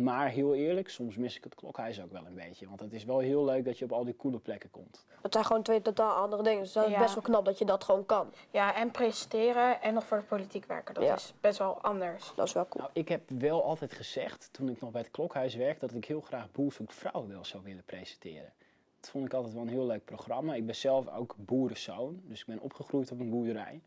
Maar 0.00 0.28
heel 0.28 0.54
eerlijk, 0.54 0.88
soms 0.88 1.16
mis 1.16 1.36
ik 1.36 1.44
het 1.44 1.54
klokhuis 1.54 2.00
ook 2.02 2.12
wel 2.12 2.26
een 2.26 2.34
beetje. 2.34 2.68
Want 2.68 2.80
het 2.80 2.92
is 2.92 3.04
wel 3.04 3.18
heel 3.18 3.44
leuk 3.44 3.64
dat 3.64 3.78
je 3.78 3.84
op 3.84 3.92
al 3.92 4.04
die 4.04 4.16
coole 4.16 4.38
plekken 4.38 4.70
komt. 4.70 5.04
Het 5.22 5.32
zijn 5.32 5.44
gewoon 5.44 5.62
twee 5.62 5.82
totaal 5.82 6.14
andere 6.14 6.42
dingen. 6.42 6.62
Dus 6.62 6.72
dat 6.72 6.84
is 6.86 6.90
Ja. 6.92 6.98
best 6.98 7.14
wel 7.14 7.22
knap 7.22 7.44
dat 7.44 7.58
je 7.58 7.64
dat 7.64 7.84
gewoon 7.84 8.06
kan. 8.06 8.32
Ja, 8.50 8.74
en 8.74 8.90
presenteren 8.90 9.82
en 9.82 9.94
nog 9.94 10.04
voor 10.06 10.16
de 10.18 10.22
politiek 10.24 10.64
werken. 10.66 10.94
Dat 10.94 11.04
Ja. 11.04 11.14
is 11.14 11.34
best 11.40 11.58
wel 11.58 11.80
anders. 11.80 12.32
Dat 12.36 12.46
is 12.46 12.52
wel 12.52 12.68
cool. 12.68 12.84
Nou, 12.84 12.96
ik 12.98 13.08
heb 13.08 13.22
wel 13.30 13.64
altijd 13.64 13.92
gezegd, 13.92 14.48
toen 14.52 14.68
ik 14.68 14.80
nog 14.80 14.90
bij 14.90 15.00
het 15.00 15.10
klokhuis 15.10 15.54
werkte, 15.54 15.86
dat 15.86 15.96
ik 15.96 16.04
heel 16.04 16.20
graag 16.20 16.50
Boer 16.52 16.72
zoekt 16.72 16.94
vrouw 16.94 17.26
wel 17.26 17.44
zou 17.44 17.62
willen 17.62 17.84
presenteren. 17.84 18.52
Dat 19.00 19.10
vond 19.10 19.24
ik 19.26 19.32
altijd 19.34 19.52
wel 19.54 19.62
een 19.62 19.68
heel 19.68 19.86
leuk 19.86 20.04
programma. 20.04 20.54
Ik 20.54 20.66
ben 20.66 20.74
zelf 20.76 21.08
ook 21.08 21.34
boerenzoon, 21.38 22.20
dus 22.24 22.40
ik 22.40 22.46
ben 22.46 22.60
opgegroeid 22.60 23.10
op 23.10 23.20
een 23.20 23.30
boerderij. 23.30 23.80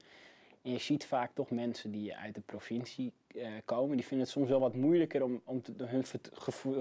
En 0.65 0.71
je 0.71 0.77
ziet 0.77 1.05
vaak 1.05 1.31
toch 1.33 1.49
mensen 1.49 1.91
die 1.91 2.15
uit 2.15 2.35
de 2.35 2.41
provincie 2.41 3.13
eh, 3.27 3.47
komen, 3.65 3.95
die 3.97 4.05
vinden 4.05 4.25
het 4.25 4.35
soms 4.35 4.49
wel 4.49 4.59
wat 4.59 4.75
moeilijker 4.75 5.23
om, 5.23 5.41
om 5.43 5.61
hun 5.77 6.03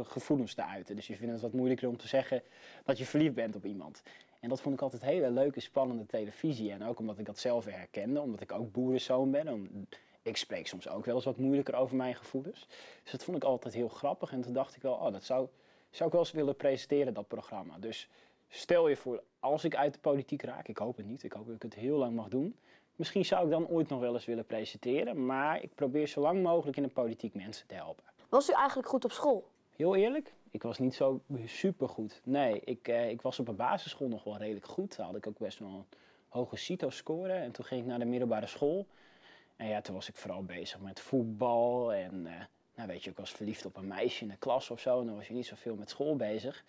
gevoelens 0.04 0.54
te 0.54 0.64
uiten. 0.64 0.96
Dus 0.96 1.06
die 1.06 1.16
vinden 1.16 1.34
het 1.34 1.44
wat 1.44 1.52
moeilijker 1.52 1.88
om 1.88 1.96
te 1.96 2.08
zeggen 2.08 2.42
dat 2.84 2.98
je 2.98 3.04
verliefd 3.04 3.34
bent 3.34 3.56
op 3.56 3.64
iemand. 3.64 4.02
En 4.40 4.48
dat 4.48 4.60
vond 4.60 4.74
ik 4.74 4.80
altijd 4.80 5.02
hele 5.02 5.30
leuke, 5.30 5.60
spannende 5.60 6.06
televisie. 6.06 6.70
En 6.72 6.84
ook 6.84 6.98
omdat 6.98 7.18
ik 7.18 7.26
dat 7.26 7.38
zelf 7.38 7.64
herkende, 7.64 8.20
omdat 8.20 8.40
ik 8.40 8.52
ook 8.52 8.72
boerenzoon 8.72 9.30
ben. 9.30 9.48
Om- 9.48 9.86
ik 10.22 10.36
spreek 10.36 10.66
soms 10.66 10.88
ook 10.88 11.04
wel 11.04 11.14
eens 11.14 11.24
wat 11.24 11.38
moeilijker 11.38 11.74
over 11.74 11.96
mijn 11.96 12.14
gevoelens. 12.14 12.66
Dus 13.02 13.12
dat 13.12 13.24
vond 13.24 13.36
ik 13.36 13.44
altijd 13.44 13.74
heel 13.74 13.88
grappig. 13.88 14.32
En 14.32 14.40
toen 14.40 14.52
dacht 14.52 14.76
ik 14.76 14.82
wel, 14.82 14.94
oh, 14.94 15.12
dat 15.12 15.24
zou, 15.24 15.48
zou 15.90 16.08
ik 16.08 16.14
wel 16.14 16.24
eens 16.24 16.32
willen 16.32 16.56
presenteren, 16.56 17.14
dat 17.14 17.28
programma. 17.28 17.78
Dus 17.78 18.08
stel 18.48 18.88
je 18.88 18.96
voor, 18.96 19.22
als 19.40 19.64
ik 19.64 19.76
uit 19.76 19.94
de 19.94 20.00
politiek 20.00 20.42
raak, 20.42 20.68
ik 20.68 20.78
hoop 20.78 20.96
het 20.96 21.06
niet, 21.06 21.22
ik 21.22 21.32
hoop 21.32 21.46
dat 21.46 21.54
ik 21.54 21.62
het 21.62 21.74
heel 21.74 21.98
lang 21.98 22.14
mag 22.14 22.28
doen. 22.28 22.56
Misschien 22.96 23.24
zou 23.24 23.44
ik 23.44 23.50
dan 23.50 23.68
ooit 23.68 23.88
nog 23.88 24.00
wel 24.00 24.14
eens 24.14 24.24
willen 24.24 24.46
presenteren, 24.46 25.26
maar 25.26 25.62
ik 25.62 25.74
probeer 25.74 26.06
zo 26.06 26.20
lang 26.20 26.42
mogelijk 26.42 26.76
in 26.76 26.82
de 26.82 26.88
politiek 26.88 27.34
mensen 27.34 27.66
te 27.66 27.74
helpen. 27.74 28.04
Was 28.28 28.50
u 28.50 28.52
eigenlijk 28.52 28.88
goed 28.88 29.04
op 29.04 29.12
school? 29.12 29.48
Heel 29.76 29.96
eerlijk, 29.96 30.32
ik 30.50 30.62
was 30.62 30.78
niet 30.78 30.94
zo 30.94 31.20
supergoed. 31.44 32.20
Nee, 32.24 32.60
ik, 32.64 32.88
eh, 32.88 33.10
ik 33.10 33.22
was 33.22 33.38
op 33.38 33.48
een 33.48 33.56
basisschool 33.56 34.08
nog 34.08 34.24
wel 34.24 34.36
redelijk 34.36 34.66
goed. 34.66 34.96
Daar 34.96 35.06
had 35.06 35.16
ik 35.16 35.26
ook 35.26 35.38
best 35.38 35.58
wel 35.58 35.68
een 35.68 35.84
hoge 36.28 36.56
CITO-score. 36.56 37.32
En 37.32 37.52
toen 37.52 37.64
ging 37.64 37.80
ik 37.80 37.86
naar 37.86 37.98
de 37.98 38.04
middelbare 38.04 38.46
school. 38.46 38.86
En 39.56 39.68
ja, 39.68 39.80
toen 39.80 39.94
was 39.94 40.08
ik 40.08 40.16
vooral 40.16 40.42
bezig 40.42 40.80
met 40.80 41.00
voetbal. 41.00 41.92
En 41.92 42.26
eh, 42.26 42.44
nou 42.74 42.88
weet 42.88 43.04
je, 43.04 43.10
ik 43.10 43.16
was 43.16 43.30
verliefd 43.30 43.64
op 43.64 43.76
een 43.76 43.86
meisje 43.86 44.22
in 44.22 44.28
de 44.28 44.36
klas 44.36 44.70
of 44.70 44.80
zo. 44.80 45.00
En 45.00 45.06
dan 45.06 45.14
was 45.14 45.26
je 45.26 45.34
niet 45.34 45.46
zoveel 45.46 45.76
met 45.76 45.90
school 45.90 46.16
bezig. 46.16 46.64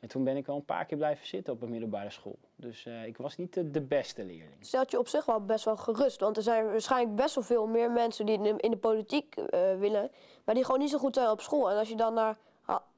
En 0.00 0.10
toen 0.10 0.24
ben 0.24 0.36
ik 0.36 0.46
wel 0.46 0.56
een 0.56 0.64
paar 0.64 0.84
keer 0.84 0.96
blijven 0.96 1.26
zitten 1.26 1.52
op 1.52 1.62
een 1.62 1.70
middelbare 1.70 2.10
school. 2.10 2.38
Dus 2.56 2.86
eh, 2.86 3.06
ik 3.06 3.16
was 3.16 3.36
niet 3.36 3.54
de, 3.54 3.70
de 3.70 3.80
beste 3.80 4.24
leerling. 4.24 4.56
Stelt 4.60 4.90
je 4.90 4.98
op 4.98 5.08
zich 5.08 5.24
wel 5.24 5.44
best 5.44 5.64
wel 5.64 5.76
gerust. 5.76 6.20
Want 6.20 6.36
er 6.36 6.42
zijn 6.42 6.64
waarschijnlijk 6.64 7.16
best 7.16 7.34
wel 7.34 7.44
veel 7.44 7.66
meer 7.66 7.90
mensen 7.90 8.26
die 8.26 8.34
in 8.34 8.42
de, 8.42 8.54
in 8.56 8.70
de 8.70 8.76
politiek 8.76 9.36
eh, 9.36 9.78
willen. 9.78 10.10
Maar 10.44 10.54
die 10.54 10.64
gewoon 10.64 10.80
niet 10.80 10.90
zo 10.90 10.98
goed 10.98 11.14
zijn 11.14 11.30
op 11.30 11.40
school. 11.40 11.70
En 11.70 11.76
als 11.76 11.88
je 11.88 11.96
dan 11.96 12.14
naar 12.14 12.36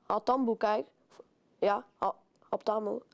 Altambo 0.06 0.54
kijkt. 0.54 0.90
Ja, 1.58 1.84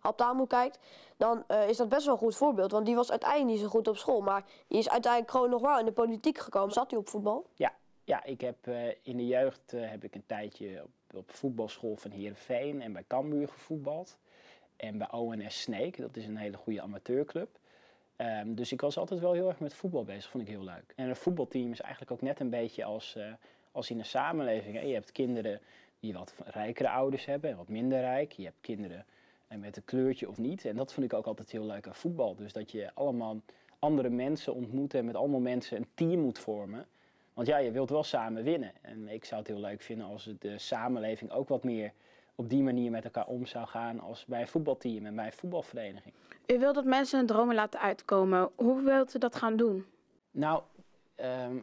Haptamu 0.01 0.47
kijkt. 0.47 0.79
Dan 1.17 1.45
eh, 1.47 1.69
is 1.69 1.77
dat 1.77 1.89
best 1.89 2.05
wel 2.05 2.15
een 2.15 2.21
goed 2.21 2.37
voorbeeld. 2.37 2.71
Want 2.71 2.87
die 2.87 2.95
was 2.95 3.11
uiteindelijk 3.11 3.51
niet 3.51 3.61
zo 3.61 3.69
goed 3.69 3.89
op 3.89 3.97
school. 3.97 4.21
Maar 4.21 4.45
die 4.67 4.79
is 4.79 4.89
uiteindelijk 4.89 5.33
gewoon 5.33 5.51
nog 5.51 5.61
wel 5.61 5.79
in 5.79 5.85
de 5.85 5.93
politiek 5.93 6.39
gekomen. 6.39 6.73
Zat 6.73 6.91
hij 6.91 7.01
op 7.01 7.09
voetbal? 7.09 7.47
Ja, 7.55 7.75
ja 8.05 8.25
ik 8.25 8.41
heb 8.41 8.57
in 9.03 9.17
de 9.17 9.27
jeugd 9.27 9.71
heb 9.71 10.05
ik 10.05 10.15
een 10.15 10.27
tijdje 10.27 10.83
op, 10.83 10.91
op 11.15 11.31
voetbalschool 11.31 11.97
van 11.97 12.11
Heerenveen 12.11 12.83
en 12.83 12.93
bij 12.93 13.05
Cambuur 13.07 13.49
gevoetbald. 13.49 14.19
En 14.77 14.99
bij 14.99 15.11
ONS 15.11 15.61
Sneek, 15.61 15.97
dat 15.97 16.17
is 16.17 16.27
een 16.27 16.37
hele 16.37 16.57
goede 16.57 16.81
amateurclub. 16.81 17.59
Ehm, 18.17 18.55
dus 18.55 18.73
ik 18.73 18.81
was 18.81 18.97
altijd 18.97 19.21
wel 19.21 19.33
heel 19.33 19.49
erg 19.49 19.61
met 19.61 19.75
voetbal 19.75 20.05
bezig, 20.05 20.31
vond 20.31 20.43
ik 20.43 20.49
heel 20.49 20.65
leuk. 20.65 20.93
En 20.97 21.09
een 21.09 21.17
voetbalteam 21.17 21.71
is 21.71 21.81
eigenlijk 21.81 22.13
ook 22.13 22.23
net 22.23 22.41
een 22.41 22.51
beetje 22.51 22.85
als, 22.85 23.17
eh, 23.17 23.33
als 23.73 23.91
in 23.91 23.99
een 23.99 24.05
samenleving. 24.05 24.83
Je 24.83 24.95
hebt 24.95 25.13
kinderen 25.13 25.61
die 26.01 26.13
wat 26.13 26.35
rijkere 26.45 26.89
ouders 26.89 27.25
hebben 27.25 27.51
en 27.51 27.57
wat 27.57 27.69
minder 27.69 28.01
rijk. 28.01 28.33
Je 28.33 28.45
hebt 28.45 28.61
kinderen 28.61 29.07
eh, 29.49 29.59
met 29.59 29.77
een 29.77 29.85
kleurtje 29.85 30.29
of 30.29 30.39
niet. 30.39 30.65
En 30.65 30.77
dat 30.77 30.93
vond 30.93 31.07
ik 31.07 31.13
ook 31.13 31.27
altijd 31.27 31.51
heel 31.51 31.67
leuk 31.67 31.87
aan 31.87 31.95
voetbal. 31.95 32.35
Dus 32.35 32.53
dat 32.53 32.71
je 32.71 32.91
allemaal 32.95 33.41
andere 33.79 34.09
mensen 34.09 34.55
ontmoet 34.55 34.95
en 34.95 35.05
met 35.05 35.15
allemaal 35.15 35.41
mensen 35.41 35.77
een 35.77 35.89
team 35.95 36.21
moet 36.21 36.39
vormen. 36.39 36.87
Want 37.35 37.47
ja, 37.47 37.57
je 37.57 37.71
wilt 37.71 37.91
wel 37.91 38.03
samen 38.03 38.43
winnen. 38.43 38.73
En 38.81 39.09
ik 39.09 39.25
zou 39.25 39.41
het 39.41 39.51
heel 39.51 39.61
leuk 39.61 39.83
vinden 39.83 40.07
als 40.07 40.29
de 40.39 40.59
samenleving 40.59 41.31
ook 41.31 41.49
wat 41.49 41.65
meer 41.65 41.93
op 42.35 42.49
die 42.49 42.63
manier 42.63 42.91
met 42.91 43.05
elkaar 43.05 43.27
om 43.27 43.47
zou 43.47 43.67
gaan 43.67 44.01
als 44.01 44.25
bij 44.25 44.41
een 44.41 44.49
voetbalteam 44.49 45.07
en 45.07 45.15
bij 45.15 45.27
een 45.27 45.33
voetbalvereniging. 45.33 46.15
U 46.47 46.59
wilt 46.59 46.75
dat 46.75 46.85
mensen 46.85 47.19
hun 47.19 47.27
dromen 47.27 47.55
laten 47.55 47.81
uitkomen. 47.81 48.51
Hoe 48.55 48.83
wilt 48.83 49.15
u 49.15 49.19
dat 49.19 49.37
gaan 49.37 49.57
doen? 49.57 49.87
Nou, 50.31 50.63
ehm, 51.15 51.57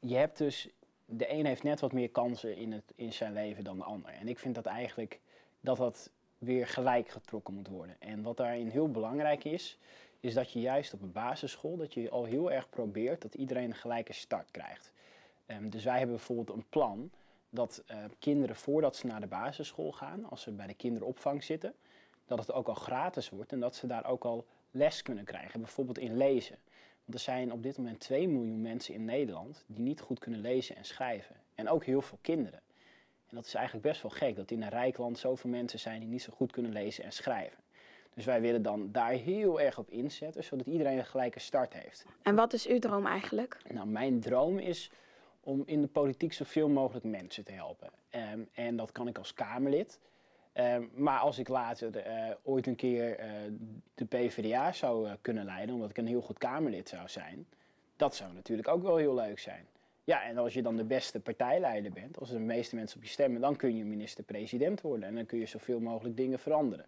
je 0.00 0.16
hebt 0.16 0.38
dus, 0.38 0.68
de 1.04 1.32
een 1.32 1.46
heeft 1.46 1.62
net 1.62 1.80
wat 1.80 1.92
meer 1.92 2.10
kansen 2.10 2.56
in, 2.56 2.72
het, 2.72 2.92
in 2.94 3.12
zijn 3.12 3.32
leven 3.32 3.64
dan 3.64 3.76
de 3.76 3.84
ander. 3.84 4.10
En 4.10 4.28
ik 4.28 4.38
vind 4.38 4.54
dat 4.54 4.66
eigenlijk 4.66 5.20
dat 5.60 5.76
dat 5.76 6.10
weer 6.38 6.66
gelijk 6.66 7.08
getrokken 7.08 7.54
moet 7.54 7.68
worden. 7.68 7.96
En 7.98 8.22
wat 8.22 8.36
daarin 8.36 8.68
heel 8.68 8.90
belangrijk 8.90 9.44
is, 9.44 9.78
is 10.20 10.34
dat 10.34 10.52
je 10.52 10.60
juist 10.60 10.94
op 10.94 11.02
een 11.02 11.12
basisschool, 11.12 11.76
dat 11.76 11.94
je 11.94 12.10
al 12.10 12.24
heel 12.24 12.52
erg 12.52 12.68
probeert 12.68 13.22
dat 13.22 13.34
iedereen 13.34 13.70
een 13.70 13.74
gelijke 13.74 14.12
start 14.12 14.50
krijgt. 14.50 14.91
Ehm, 15.52 15.68
dus 15.68 15.84
wij 15.84 15.98
hebben 15.98 16.16
bijvoorbeeld 16.16 16.56
een 16.56 16.66
plan 16.68 17.10
dat 17.50 17.82
eh, 17.86 17.98
kinderen 18.18 18.56
voordat 18.56 18.96
ze 18.96 19.06
naar 19.06 19.20
de 19.20 19.26
basisschool 19.26 19.92
gaan, 19.92 20.30
als 20.30 20.42
ze 20.42 20.50
bij 20.50 20.66
de 20.66 20.74
kinderopvang 20.74 21.44
zitten, 21.44 21.74
dat 22.26 22.38
het 22.38 22.52
ook 22.52 22.68
al 22.68 22.74
gratis 22.74 23.30
wordt 23.30 23.52
en 23.52 23.60
dat 23.60 23.76
ze 23.76 23.86
daar 23.86 24.06
ook 24.06 24.24
al 24.24 24.46
les 24.70 25.02
kunnen 25.02 25.24
krijgen, 25.24 25.60
bijvoorbeeld 25.60 25.98
in 25.98 26.16
lezen. 26.16 26.58
Want 27.04 27.14
er 27.14 27.24
zijn 27.24 27.52
op 27.52 27.62
dit 27.62 27.76
moment 27.76 28.00
2 28.00 28.28
miljoen 28.28 28.60
mensen 28.60 28.94
in 28.94 29.04
Nederland 29.04 29.64
die 29.66 29.80
niet 29.80 30.00
goed 30.00 30.18
kunnen 30.18 30.40
lezen 30.40 30.76
en 30.76 30.84
schrijven. 30.84 31.36
En 31.54 31.68
ook 31.68 31.84
heel 31.84 32.02
veel 32.02 32.18
kinderen. 32.20 32.60
En 33.28 33.36
dat 33.36 33.46
is 33.46 33.54
eigenlijk 33.54 33.86
best 33.86 34.02
wel 34.02 34.10
gek 34.10 34.36
dat 34.36 34.50
in 34.50 34.62
een 34.62 34.68
rijk 34.68 34.98
land 34.98 35.18
zoveel 35.18 35.50
mensen 35.50 35.78
zijn 35.78 36.00
die 36.00 36.08
niet 36.08 36.22
zo 36.22 36.32
goed 36.36 36.52
kunnen 36.52 36.72
lezen 36.72 37.04
en 37.04 37.12
schrijven. 37.12 37.58
Dus 38.14 38.24
wij 38.24 38.40
willen 38.40 38.62
dan 38.62 38.92
daar 38.92 39.10
heel 39.10 39.60
erg 39.60 39.78
op 39.78 39.90
inzetten, 39.90 40.44
zodat 40.44 40.66
iedereen 40.66 40.98
een 40.98 41.06
gelijke 41.06 41.38
start 41.38 41.72
heeft. 41.72 42.06
En 42.22 42.34
wat 42.34 42.52
is 42.52 42.66
uw 42.66 42.78
droom 42.78 43.06
eigenlijk? 43.06 43.58
Nou, 43.72 43.86
mijn 43.86 44.20
droom 44.20 44.58
is 44.58 44.90
om 45.44 45.62
in 45.66 45.80
de 45.80 45.86
politiek 45.88 46.32
zoveel 46.32 46.68
mogelijk 46.68 47.04
mensen 47.04 47.44
te 47.44 47.52
helpen. 47.52 47.90
Ehm, 48.10 48.40
en 48.52 48.76
dat 48.76 48.92
kan 48.92 49.08
ik 49.08 49.18
als 49.18 49.34
Kamerlid. 49.34 49.98
Ehm, 50.52 50.82
maar 50.94 51.18
als 51.18 51.38
ik 51.38 51.48
later 51.48 51.96
eh, 51.96 52.30
ooit 52.42 52.66
een 52.66 52.76
keer 52.76 53.18
eh, 53.18 53.30
de 53.94 54.04
PvdA 54.04 54.72
zou 54.72 55.08
eh, 55.08 55.12
kunnen 55.20 55.44
leiden, 55.44 55.74
omdat 55.74 55.90
ik 55.90 55.96
een 55.98 56.06
heel 56.06 56.20
goed 56.20 56.38
Kamerlid 56.38 56.88
zou 56.88 57.08
zijn, 57.08 57.46
dat 57.96 58.14
zou 58.14 58.32
natuurlijk 58.32 58.68
ook 58.68 58.82
wel 58.82 58.96
heel 58.96 59.14
leuk 59.14 59.38
zijn. 59.38 59.66
Ja, 60.04 60.24
en 60.24 60.38
als 60.38 60.54
je 60.54 60.62
dan 60.62 60.76
de 60.76 60.84
beste 60.84 61.20
partijleider 61.20 61.92
bent, 61.92 62.18
als 62.18 62.30
de 62.30 62.38
meeste 62.38 62.74
mensen 62.74 62.96
op 62.96 63.04
je 63.04 63.10
stemmen, 63.10 63.40
dan 63.40 63.56
kun 63.56 63.76
je 63.76 63.84
minister-president 63.84 64.80
worden 64.80 65.08
en 65.08 65.14
dan 65.14 65.26
kun 65.26 65.38
je 65.38 65.46
zoveel 65.46 65.80
mogelijk 65.80 66.16
dingen 66.16 66.38
veranderen. 66.38 66.86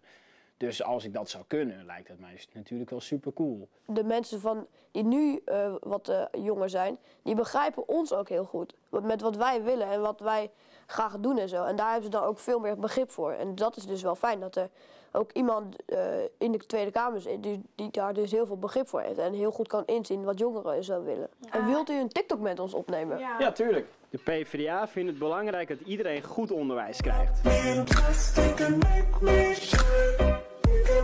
Dus 0.57 0.83
als 0.83 1.03
ik 1.03 1.13
dat 1.13 1.29
zou 1.29 1.43
kunnen, 1.47 1.85
lijkt 1.85 2.07
het 2.07 2.19
mij 2.19 2.41
natuurlijk 2.53 2.89
wel 2.89 2.99
super 3.01 3.33
cool. 3.33 3.67
De 3.85 4.03
mensen 4.03 4.39
van, 4.41 4.67
die 4.91 5.03
nu 5.03 5.41
eh, 5.45 5.73
wat 5.81 6.07
eh, 6.09 6.21
jonger 6.43 6.69
zijn, 6.69 6.97
die 7.23 7.35
begrijpen 7.35 7.87
ons 7.87 8.13
ook 8.13 8.29
heel 8.29 8.45
goed. 8.45 8.75
Wat- 8.89 9.03
Met 9.03 9.21
wat 9.21 9.35
wij 9.35 9.63
willen 9.63 9.87
en 9.87 10.01
wat 10.01 10.19
wij 10.19 10.51
graag 10.85 11.17
doen 11.19 11.37
en 11.37 11.49
zo. 11.49 11.63
En 11.63 11.75
daar 11.75 11.91
hebben 11.91 12.11
ze 12.11 12.17
dan 12.17 12.23
ook 12.23 12.39
veel 12.39 12.59
meer 12.59 12.77
begrip 12.77 13.11
voor. 13.11 13.31
En 13.31 13.55
dat 13.55 13.75
is 13.77 13.85
dus 13.85 14.01
wel 14.01 14.15
fijn 14.15 14.39
dat 14.39 14.55
er 14.55 14.69
ook 15.11 15.31
iemand 15.31 15.75
eh, 15.85 15.97
in 16.37 16.51
de 16.51 16.57
Tweede 16.57 16.91
Kamer 16.91 17.21
zit 17.21 17.43
die, 17.43 17.61
die 17.75 17.91
daar 17.91 18.13
dus 18.13 18.31
heel 18.31 18.45
veel 18.45 18.57
begrip 18.57 18.87
voor 18.87 19.01
heeft. 19.01 19.17
En 19.17 19.33
heel 19.33 19.51
goed 19.51 19.67
kan 19.67 19.83
inzien 19.85 20.23
wat 20.23 20.39
jongeren 20.39 20.83
zo 20.83 21.03
willen. 21.03 21.29
En 21.51 21.65
wilt 21.65 21.89
u 21.89 21.93
een 21.99 22.09
TikTok 22.09 22.39
met 22.39 22.59
ons 22.59 22.73
opnemen? 22.73 23.19
Ja, 23.19 23.51
tuurlijk. 23.51 23.87
De 24.09 24.17
PvdA 24.17 24.87
vindt 24.87 25.09
het 25.09 25.19
belangrijk 25.19 25.67
dat 25.67 25.79
iedereen 25.79 26.23
goed 26.23 26.51
onderwijs 26.51 27.01
krijgt. 27.01 27.41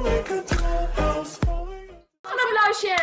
Een 0.06 0.44
applausje! 2.46 2.96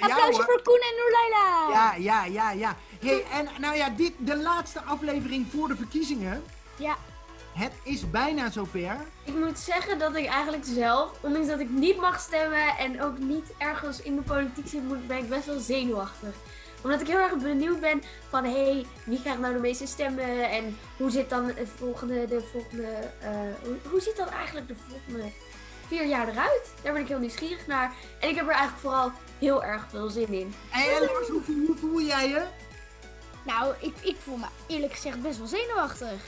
Applausje 0.00 0.42
voor 0.42 0.62
Koen 0.62 0.80
en 0.80 0.94
Noorleila! 0.98 1.68
Ja, 1.72 1.94
ja, 1.94 2.24
ja, 2.24 2.50
ja. 2.50 2.76
Hey, 3.00 3.24
en 3.32 3.48
nou 3.60 3.76
ja, 3.76 3.88
dit 3.90 4.12
de 4.18 4.36
laatste 4.36 4.82
aflevering 4.82 5.46
voor 5.54 5.68
de 5.68 5.76
verkiezingen. 5.76 6.44
Ja. 6.76 6.96
Het 7.52 7.72
is 7.82 8.10
bijna 8.10 8.50
zover. 8.50 8.96
Ik 9.24 9.34
moet 9.34 9.58
zeggen 9.58 9.98
dat 9.98 10.16
ik 10.16 10.26
eigenlijk 10.26 10.64
zelf, 10.64 11.10
ondanks 11.20 11.48
dat 11.48 11.60
ik 11.60 11.70
niet 11.70 11.96
mag 11.96 12.20
stemmen 12.20 12.76
en 12.78 13.02
ook 13.02 13.18
niet 13.18 13.52
ergens 13.58 14.02
in 14.02 14.16
de 14.16 14.22
politiek 14.22 14.68
zit, 14.68 14.82
moet- 14.82 15.06
ben 15.06 15.18
ik 15.18 15.28
best 15.28 15.46
wel 15.46 15.58
zenuwachtig. 15.60 16.34
Omdat 16.82 17.00
ik 17.00 17.06
heel 17.06 17.18
erg 17.18 17.36
benieuwd 17.36 17.80
ben 17.80 18.02
van, 18.28 18.44
hé, 18.44 18.64
hey, 18.64 18.86
wie 19.04 19.20
krijgt 19.20 19.40
nou 19.40 19.52
de 19.54 19.60
meeste 19.60 19.86
stemmen 19.86 20.50
en 20.50 20.78
hoe 20.96 21.10
zit 21.10 21.30
dan 21.30 21.46
de 21.46 21.66
volgende, 21.76 22.26
de 22.26 22.40
volgende, 22.52 22.86
eh, 23.20 23.30
hoe, 23.64 23.76
hoe 23.90 24.00
ziet 24.00 24.16
dan 24.16 24.28
eigenlijk 24.28 24.68
de 24.68 24.74
volgende 24.88 25.30
vier 25.86 26.06
jaar 26.06 26.28
eruit? 26.28 26.70
Daar 26.82 26.92
ben 26.92 27.02
ik 27.02 27.08
heel 27.08 27.18
nieuwsgierig 27.18 27.66
naar. 27.66 27.92
En 28.20 28.28
ik 28.28 28.34
heb 28.36 28.44
er 28.44 28.50
eigenlijk 28.50 28.80
vooral 28.80 29.12
heel 29.38 29.64
erg 29.64 29.86
veel 29.90 30.08
zin 30.08 30.32
in. 30.32 30.54
En 30.72 31.00
Lars, 31.00 31.28
hoe, 31.28 31.42
voel- 31.42 31.66
hoe 31.66 31.76
voel 31.76 32.00
jij 32.00 32.28
je? 32.28 32.42
Nou, 33.42 33.74
ik, 33.80 33.94
ik 34.00 34.16
voel 34.22 34.36
me 34.36 34.46
eerlijk 34.66 34.92
gezegd 34.92 35.22
best 35.22 35.38
wel 35.38 35.46
zenuwachtig. 35.46 36.20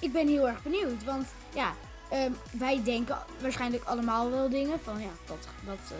Ik 0.00 0.12
ben 0.12 0.28
heel 0.28 0.48
erg 0.48 0.62
benieuwd, 0.62 1.04
want 1.04 1.26
ja, 1.54 1.72
ehm, 2.10 2.30
wij 2.52 2.82
denken 2.84 3.18
waarschijnlijk 3.40 3.84
allemaal 3.84 4.30
wel 4.30 4.48
dingen 4.48 4.80
van 4.84 5.00
ja, 5.00 5.10
dat, 5.26 5.48
dat, 5.64 5.78
eh, 5.90 5.96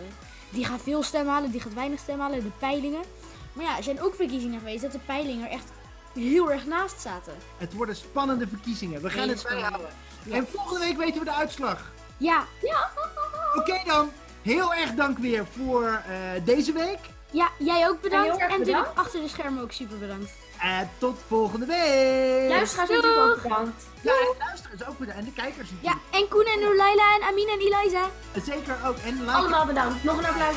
die 0.49 0.65
gaat 0.65 0.81
veel 0.81 1.03
stem 1.03 1.27
halen, 1.27 1.51
die 1.51 1.61
gaat 1.61 1.73
weinig 1.73 1.99
stem 1.99 2.19
halen, 2.19 2.43
de 2.43 2.51
peilingen. 2.59 3.03
Maar 3.53 3.65
ja, 3.65 3.77
er 3.77 3.83
zijn 3.83 4.01
ook 4.01 4.15
verkiezingen 4.15 4.59
geweest 4.59 4.81
dat 4.81 4.91
de 4.91 4.99
peilingen 4.99 5.45
er 5.45 5.51
echt 5.51 5.69
heel 6.13 6.51
erg 6.51 6.65
naast 6.65 7.01
zaten. 7.01 7.33
Het 7.57 7.73
worden 7.73 7.95
spannende 7.95 8.47
verkiezingen. 8.47 9.01
We 9.01 9.09
gaan 9.09 9.29
het 9.29 9.43
bijhouden. 9.43 9.89
En 10.31 10.47
volgende 10.47 10.79
week 10.85 10.97
weten 10.97 11.19
we 11.19 11.25
de 11.25 11.33
uitslag. 11.33 11.91
Ja. 12.17 12.45
Ja. 12.61 12.89
Oké 13.55 13.81
dan. 13.85 14.11
Heel 14.41 14.73
erg 14.73 14.91
dank 14.91 15.17
weer 15.17 15.45
voor 15.57 15.83
eh, 15.85 16.45
deze 16.45 16.71
week. 16.73 16.99
Ja, 17.31 17.49
jij 17.57 17.87
ook 17.89 18.01
bedankt. 18.01 18.25
heel 18.25 18.35
En, 18.35 18.39
erg 18.41 18.49
natuurlijk 18.57 18.77
bedankt. 18.77 18.99
achter 18.99 19.21
de 19.21 19.27
schermen 19.27 19.63
ook 19.63 19.71
super 19.71 19.97
bedankt. 19.97 20.31
En 20.61 20.89
tot 20.97 21.19
volgende 21.27 21.65
week. 21.65 22.49
Luisteraars 22.49 22.89
natuurlijk 22.89 23.31
ook 23.35 23.41
bedankt. 23.41 23.83
Ja, 24.01 24.11
en 24.11 24.35
luisteraars 24.39 24.87
ook 24.87 24.97
bedankt. 24.97 25.19
En 25.19 25.25
de 25.25 25.33
kijkers 25.33 25.69
Ja, 25.69 25.75
natuurlijk. 25.75 26.01
en 26.11 26.27
Koen 26.27 26.45
en 26.45 26.59
Noorleila 26.59 27.15
en 27.19 27.27
Amina 27.27 27.51
en 27.53 27.59
Eliza. 27.59 28.03
Zeker 28.45 28.75
ook. 28.87 28.97
En 28.97 29.19
like 29.19 29.31
Allemaal 29.31 29.65
bedankt. 29.65 30.03
Nog 30.03 30.17
een 30.17 30.25
applaus. 30.25 30.55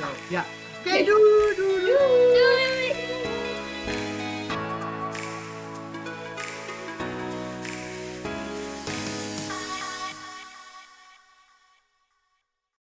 zo. 0.00 0.06
Ja. 0.28 0.44
Oké, 0.80 0.90
doei, 1.04 1.54
doei, 1.56 1.56
doei. 1.56 1.86
Doei! 1.86 3.07